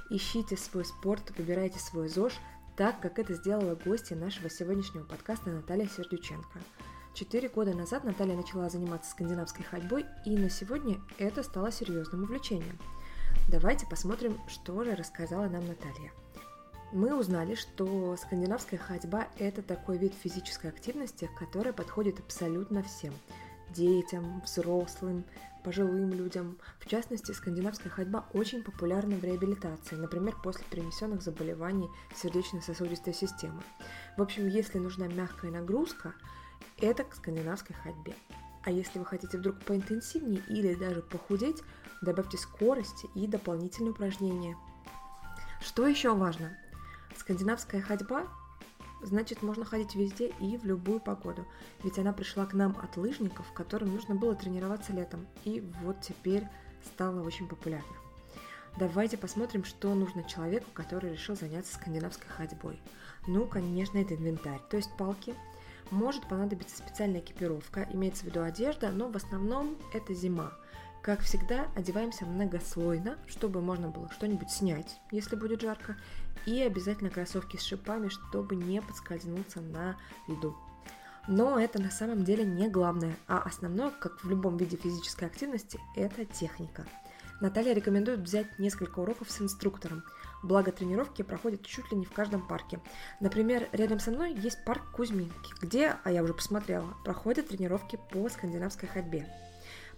Ищите 0.09 0.57
свой 0.57 0.85
спорт, 0.85 1.31
выбирайте 1.37 1.79
свой 1.79 2.07
ЗОЖ, 2.07 2.33
так 2.79 3.01
как 3.01 3.19
это 3.19 3.33
сделала 3.33 3.75
гостья 3.75 4.15
нашего 4.15 4.49
сегодняшнего 4.49 5.03
подкаста 5.03 5.49
Наталья 5.49 5.85
Сердюченко. 5.85 6.59
Четыре 7.13 7.49
года 7.49 7.73
назад 7.73 8.05
Наталья 8.05 8.37
начала 8.37 8.69
заниматься 8.69 9.11
скандинавской 9.11 9.65
ходьбой, 9.65 10.05
и 10.25 10.37
на 10.37 10.49
сегодня 10.49 10.97
это 11.17 11.43
стало 11.43 11.73
серьезным 11.73 12.23
увлечением. 12.23 12.79
Давайте 13.49 13.85
посмотрим, 13.85 14.39
что 14.47 14.81
же 14.85 14.95
рассказала 14.95 15.49
нам 15.49 15.67
Наталья. 15.67 16.13
Мы 16.93 17.13
узнали, 17.13 17.55
что 17.55 18.15
скандинавская 18.15 18.79
ходьба– 18.79 19.27
это 19.37 19.61
такой 19.61 19.97
вид 19.97 20.13
физической 20.13 20.67
активности, 20.67 21.29
который 21.37 21.73
подходит 21.73 22.21
абсолютно 22.21 22.81
всем– 22.81 23.13
детям, 23.71 24.41
взрослым, 24.45 25.23
пожилым 25.63 26.11
людям. 26.13 26.57
В 26.79 26.87
частности, 26.87 27.31
скандинавская 27.31 27.91
ходьба 27.91 28.25
очень 28.33 28.63
популярна 28.63 29.15
в 29.15 29.23
реабилитации, 29.23 29.95
например, 29.95 30.35
после 30.43 30.65
перенесенных 30.69 31.21
заболеваний 31.21 31.89
сердечно-сосудистой 32.15 33.13
системы. 33.13 33.61
В 34.17 34.21
общем, 34.21 34.47
если 34.47 34.79
нужна 34.79 35.07
мягкая 35.07 35.51
нагрузка– 35.51 36.13
это 36.81 37.03
к 37.03 37.13
скандинавской 37.13 37.75
ходьбе. 37.75 38.15
А 38.63 38.71
если 38.71 38.99
вы 38.99 39.05
хотите 39.05 39.37
вдруг 39.37 39.59
поинтенсивнее 39.61 40.41
или 40.47 40.75
даже 40.75 41.01
похудеть, 41.01 41.61
добавьте 42.01 42.37
скорости 42.37 43.09
и 43.15 43.27
дополнительные 43.27 43.91
упражнения. 43.91 44.57
Что 45.61 45.87
еще 45.87 46.13
важно? 46.13 46.57
Скандинавская 47.17 47.81
ходьба 47.81 48.27
значит 49.01 49.41
можно 49.41 49.65
ходить 49.65 49.95
везде 49.95 50.33
и 50.39 50.57
в 50.57 50.65
любую 50.65 50.99
погоду. 50.99 51.45
Ведь 51.83 51.99
она 51.99 52.13
пришла 52.13 52.45
к 52.45 52.53
нам 52.53 52.77
от 52.81 52.97
лыжников, 52.97 53.51
которым 53.53 53.93
нужно 53.93 54.15
было 54.15 54.35
тренироваться 54.35 54.93
летом. 54.93 55.27
И 55.43 55.61
вот 55.83 56.01
теперь 56.01 56.43
стала 56.93 57.21
очень 57.21 57.47
популярна. 57.47 57.95
Давайте 58.77 59.17
посмотрим, 59.17 59.63
что 59.63 59.93
нужно 59.93 60.23
человеку, 60.23 60.67
который 60.73 61.11
решил 61.11 61.35
заняться 61.35 61.73
скандинавской 61.73 62.29
ходьбой. 62.29 62.79
Ну, 63.27 63.45
конечно, 63.45 63.97
это 63.97 64.15
инвентарь, 64.15 64.61
то 64.69 64.77
есть 64.77 64.95
палки, 64.97 65.35
может 65.91 66.27
понадобиться 66.27 66.77
специальная 66.77 67.19
экипировка, 67.19 67.87
имеется 67.91 68.23
в 68.23 68.27
виду 68.27 68.41
одежда, 68.41 68.91
но 68.91 69.09
в 69.09 69.15
основном 69.15 69.75
это 69.93 70.13
зима. 70.13 70.53
Как 71.01 71.21
всегда, 71.21 71.67
одеваемся 71.75 72.25
многослойно, 72.25 73.17
чтобы 73.27 73.61
можно 73.61 73.89
было 73.89 74.09
что-нибудь 74.11 74.51
снять, 74.51 74.99
если 75.11 75.35
будет 75.35 75.61
жарко, 75.61 75.97
и 76.45 76.61
обязательно 76.61 77.09
кроссовки 77.09 77.57
с 77.57 77.63
шипами, 77.63 78.09
чтобы 78.09 78.55
не 78.55 78.81
подскользнуться 78.81 79.61
на 79.61 79.97
льду. 80.27 80.55
Но 81.27 81.59
это 81.59 81.81
на 81.81 81.91
самом 81.91 82.23
деле 82.23 82.43
не 82.43 82.67
главное, 82.69 83.15
а 83.27 83.39
основное, 83.39 83.91
как 83.91 84.23
в 84.23 84.29
любом 84.29 84.57
виде 84.57 84.77
физической 84.77 85.25
активности, 85.25 85.79
это 85.95 86.25
техника. 86.25 86.85
Наталья 87.39 87.73
рекомендует 87.73 88.19
взять 88.19 88.59
несколько 88.59 88.99
уроков 88.99 89.31
с 89.31 89.41
инструктором– 89.41 90.03
Благо 90.41 90.71
тренировки 90.71 91.21
проходят 91.21 91.65
чуть 91.65 91.91
ли 91.91 91.97
не 91.97 92.05
в 92.05 92.11
каждом 92.11 92.45
парке. 92.47 92.79
Например, 93.19 93.67
рядом 93.73 93.99
со 93.99 94.11
мной 94.11 94.33
есть 94.33 94.63
парк 94.63 94.83
Кузьминки, 94.91 95.53
где, 95.61 95.97
а 96.03 96.11
я 96.11 96.23
уже 96.23 96.33
посмотрела, 96.33 96.93
проходят 97.03 97.49
тренировки 97.49 97.99
по 98.11 98.29
скандинавской 98.29 98.87
ходьбе. 98.87 99.27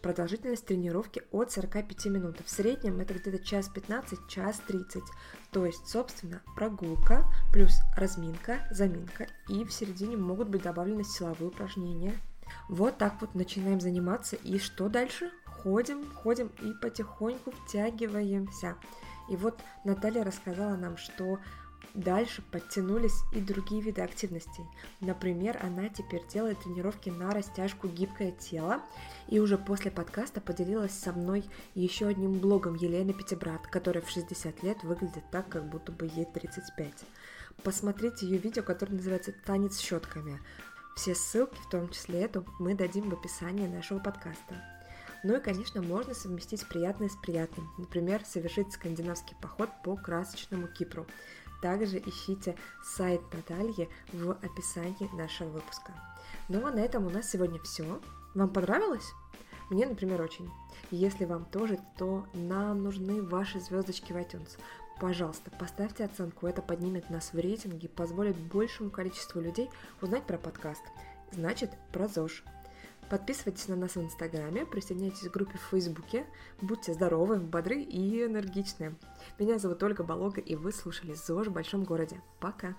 Продолжительность 0.02 0.66
тренировки 0.66 1.22
от 1.32 1.52
45 1.52 2.06
минут. 2.08 2.38
В 2.44 2.50
среднем 2.50 3.00
это 3.00 3.14
где-то 3.14 3.38
час 3.38 3.70
15, 3.70 4.28
час 4.28 4.60
30. 4.68 5.04
То 5.52 5.66
есть, 5.66 5.88
собственно, 5.88 6.42
прогулка 6.56 7.26
плюс 7.54 7.80
разминка, 7.96 8.68
заминка. 8.72 9.28
И 9.48 9.64
в 9.64 9.72
середине 9.72 10.18
могут 10.18 10.50
быть 10.50 10.64
добавлены 10.64 11.04
силовые 11.04 11.50
упражнения. 11.50 12.20
Вот 12.68 12.98
так 12.98 13.22
вот 13.22 13.36
начинаем 13.36 13.80
заниматься. 13.80 14.36
И 14.38 14.58
что 14.58 14.90
дальше? 14.90 15.32
Ходим, 15.46 16.12
ходим 16.12 16.50
и 16.62 16.74
потихоньку 16.82 17.52
втягиваемся. 17.52 18.78
И 19.30 19.36
вот 19.36 19.60
Наталья 19.86 20.24
рассказала 20.24 20.76
нам, 20.78 20.98
что 20.98 21.40
дальше 21.94 22.42
подтянулись 22.52 23.24
и 23.34 23.40
другие 23.40 23.82
виды 23.82 24.02
активностей. 24.02 24.64
Например, 25.00 25.58
она 25.62 25.90
теперь 25.90 26.26
делает 26.28 26.60
тренировки 26.60 27.10
на 27.10 27.32
растяжку 27.32 27.88
гибкое 27.88 28.32
тело. 28.32 28.82
И 29.28 29.40
уже 29.40 29.58
после 29.58 29.92
подкаста 29.92 30.42
поделилась 30.42 30.94
со 30.94 31.14
мной 31.14 31.46
еще 31.76 32.08
одним 32.08 32.40
блогом 32.40 32.76
Елены 32.76 33.14
Пятибрат, 33.14 33.68
которая 33.68 34.04
в 34.04 34.10
60 34.10 34.64
лет 34.64 34.84
выглядит 34.84 35.24
так, 35.32 35.50
как 35.50 35.70
будто 35.70 35.92
бы 35.92 36.06
ей 36.06 36.26
35. 36.26 36.94
Посмотрите 37.64 38.26
ее 38.26 38.38
видео, 38.38 38.64
которое 38.64 38.96
называется 38.96 39.34
«Танец 39.46 39.80
щетками». 39.80 40.40
Все 40.96 41.16
ссылки, 41.16 41.58
в 41.62 41.70
том 41.70 41.90
числе 41.90 42.22
эту, 42.24 42.46
мы 42.60 42.76
дадим 42.76 43.10
в 43.10 43.14
описании 43.14 43.68
нашего 43.68 44.00
подкаста. 44.00 44.56
Ну 45.24 45.38
и, 45.38 45.40
конечно, 45.40 45.82
можно 45.82 46.14
совместить 46.16 46.68
приятное 46.68 47.08
с 47.08 47.16
приятным. 47.16 47.72
Например, 47.78 48.24
совершить 48.26 48.74
скандинавский 48.74 49.36
поход 49.40 49.70
по 49.84 49.96
красочному 49.96 50.68
Кипру. 50.68 51.06
Также 51.62 52.00
ищите 52.00 52.58
сайт 52.84 53.22
Натальи 53.34 53.90
в 54.12 54.32
описании 54.32 55.16
нашего 55.16 55.50
выпуска. 55.50 55.94
Ну 56.50 56.66
а 56.66 56.72
на 56.72 56.80
этом 56.80 57.06
у 57.06 57.10
нас 57.10 57.30
сегодня 57.30 57.60
все. 57.62 58.02
Вам 58.34 58.50
понравилось? 58.50 59.12
Мне, 59.70 59.86
например, 59.86 60.22
очень. 60.22 60.50
Если 60.90 61.26
вам 61.26 61.46
тоже, 61.46 61.80
то 61.98 62.26
нам 62.34 62.84
нужны 62.84 63.22
ваши 63.22 63.60
звездочки 63.60 64.12
в 64.12 64.18
iTunes. 64.18 64.58
Пожалуйста, 65.00 65.50
поставьте 65.52 66.04
оценку, 66.04 66.46
это 66.46 66.62
поднимет 66.62 67.10
нас 67.10 67.34
в 67.34 67.40
рейтинге 67.40 67.88
и 67.88 67.92
позволит 67.92 68.36
большему 68.38 68.90
количеству 68.90 69.40
людей 69.40 69.70
узнать 70.02 70.24
про 70.24 70.38
подкаст. 70.38 70.84
Значит, 71.32 71.72
про 71.92 72.08
ЗОЖ. 72.08 72.44
Подписывайтесь 73.12 73.68
на 73.68 73.76
нас 73.76 73.98
в 73.98 74.02
Инстаграме, 74.02 74.66
присоединяйтесь 74.66 75.28
к 75.28 75.34
группе 75.34 75.58
в 75.58 75.70
Фейсбуке. 75.70 76.26
Будьте 76.62 76.94
здоровы, 76.94 77.42
бодры 77.42 77.82
и 77.82 78.24
энергичны. 78.24 78.96
Меня 79.38 79.60
зовут 79.60 79.84
Ольга 79.84 80.06
Болога, 80.06 80.40
и 80.40 80.56
вы 80.56 80.72
слушали 80.72 81.14
ЗОЖ 81.14 81.48
в 81.48 81.52
большом 81.52 81.84
городе. 81.84 82.22
Пока! 82.40 82.74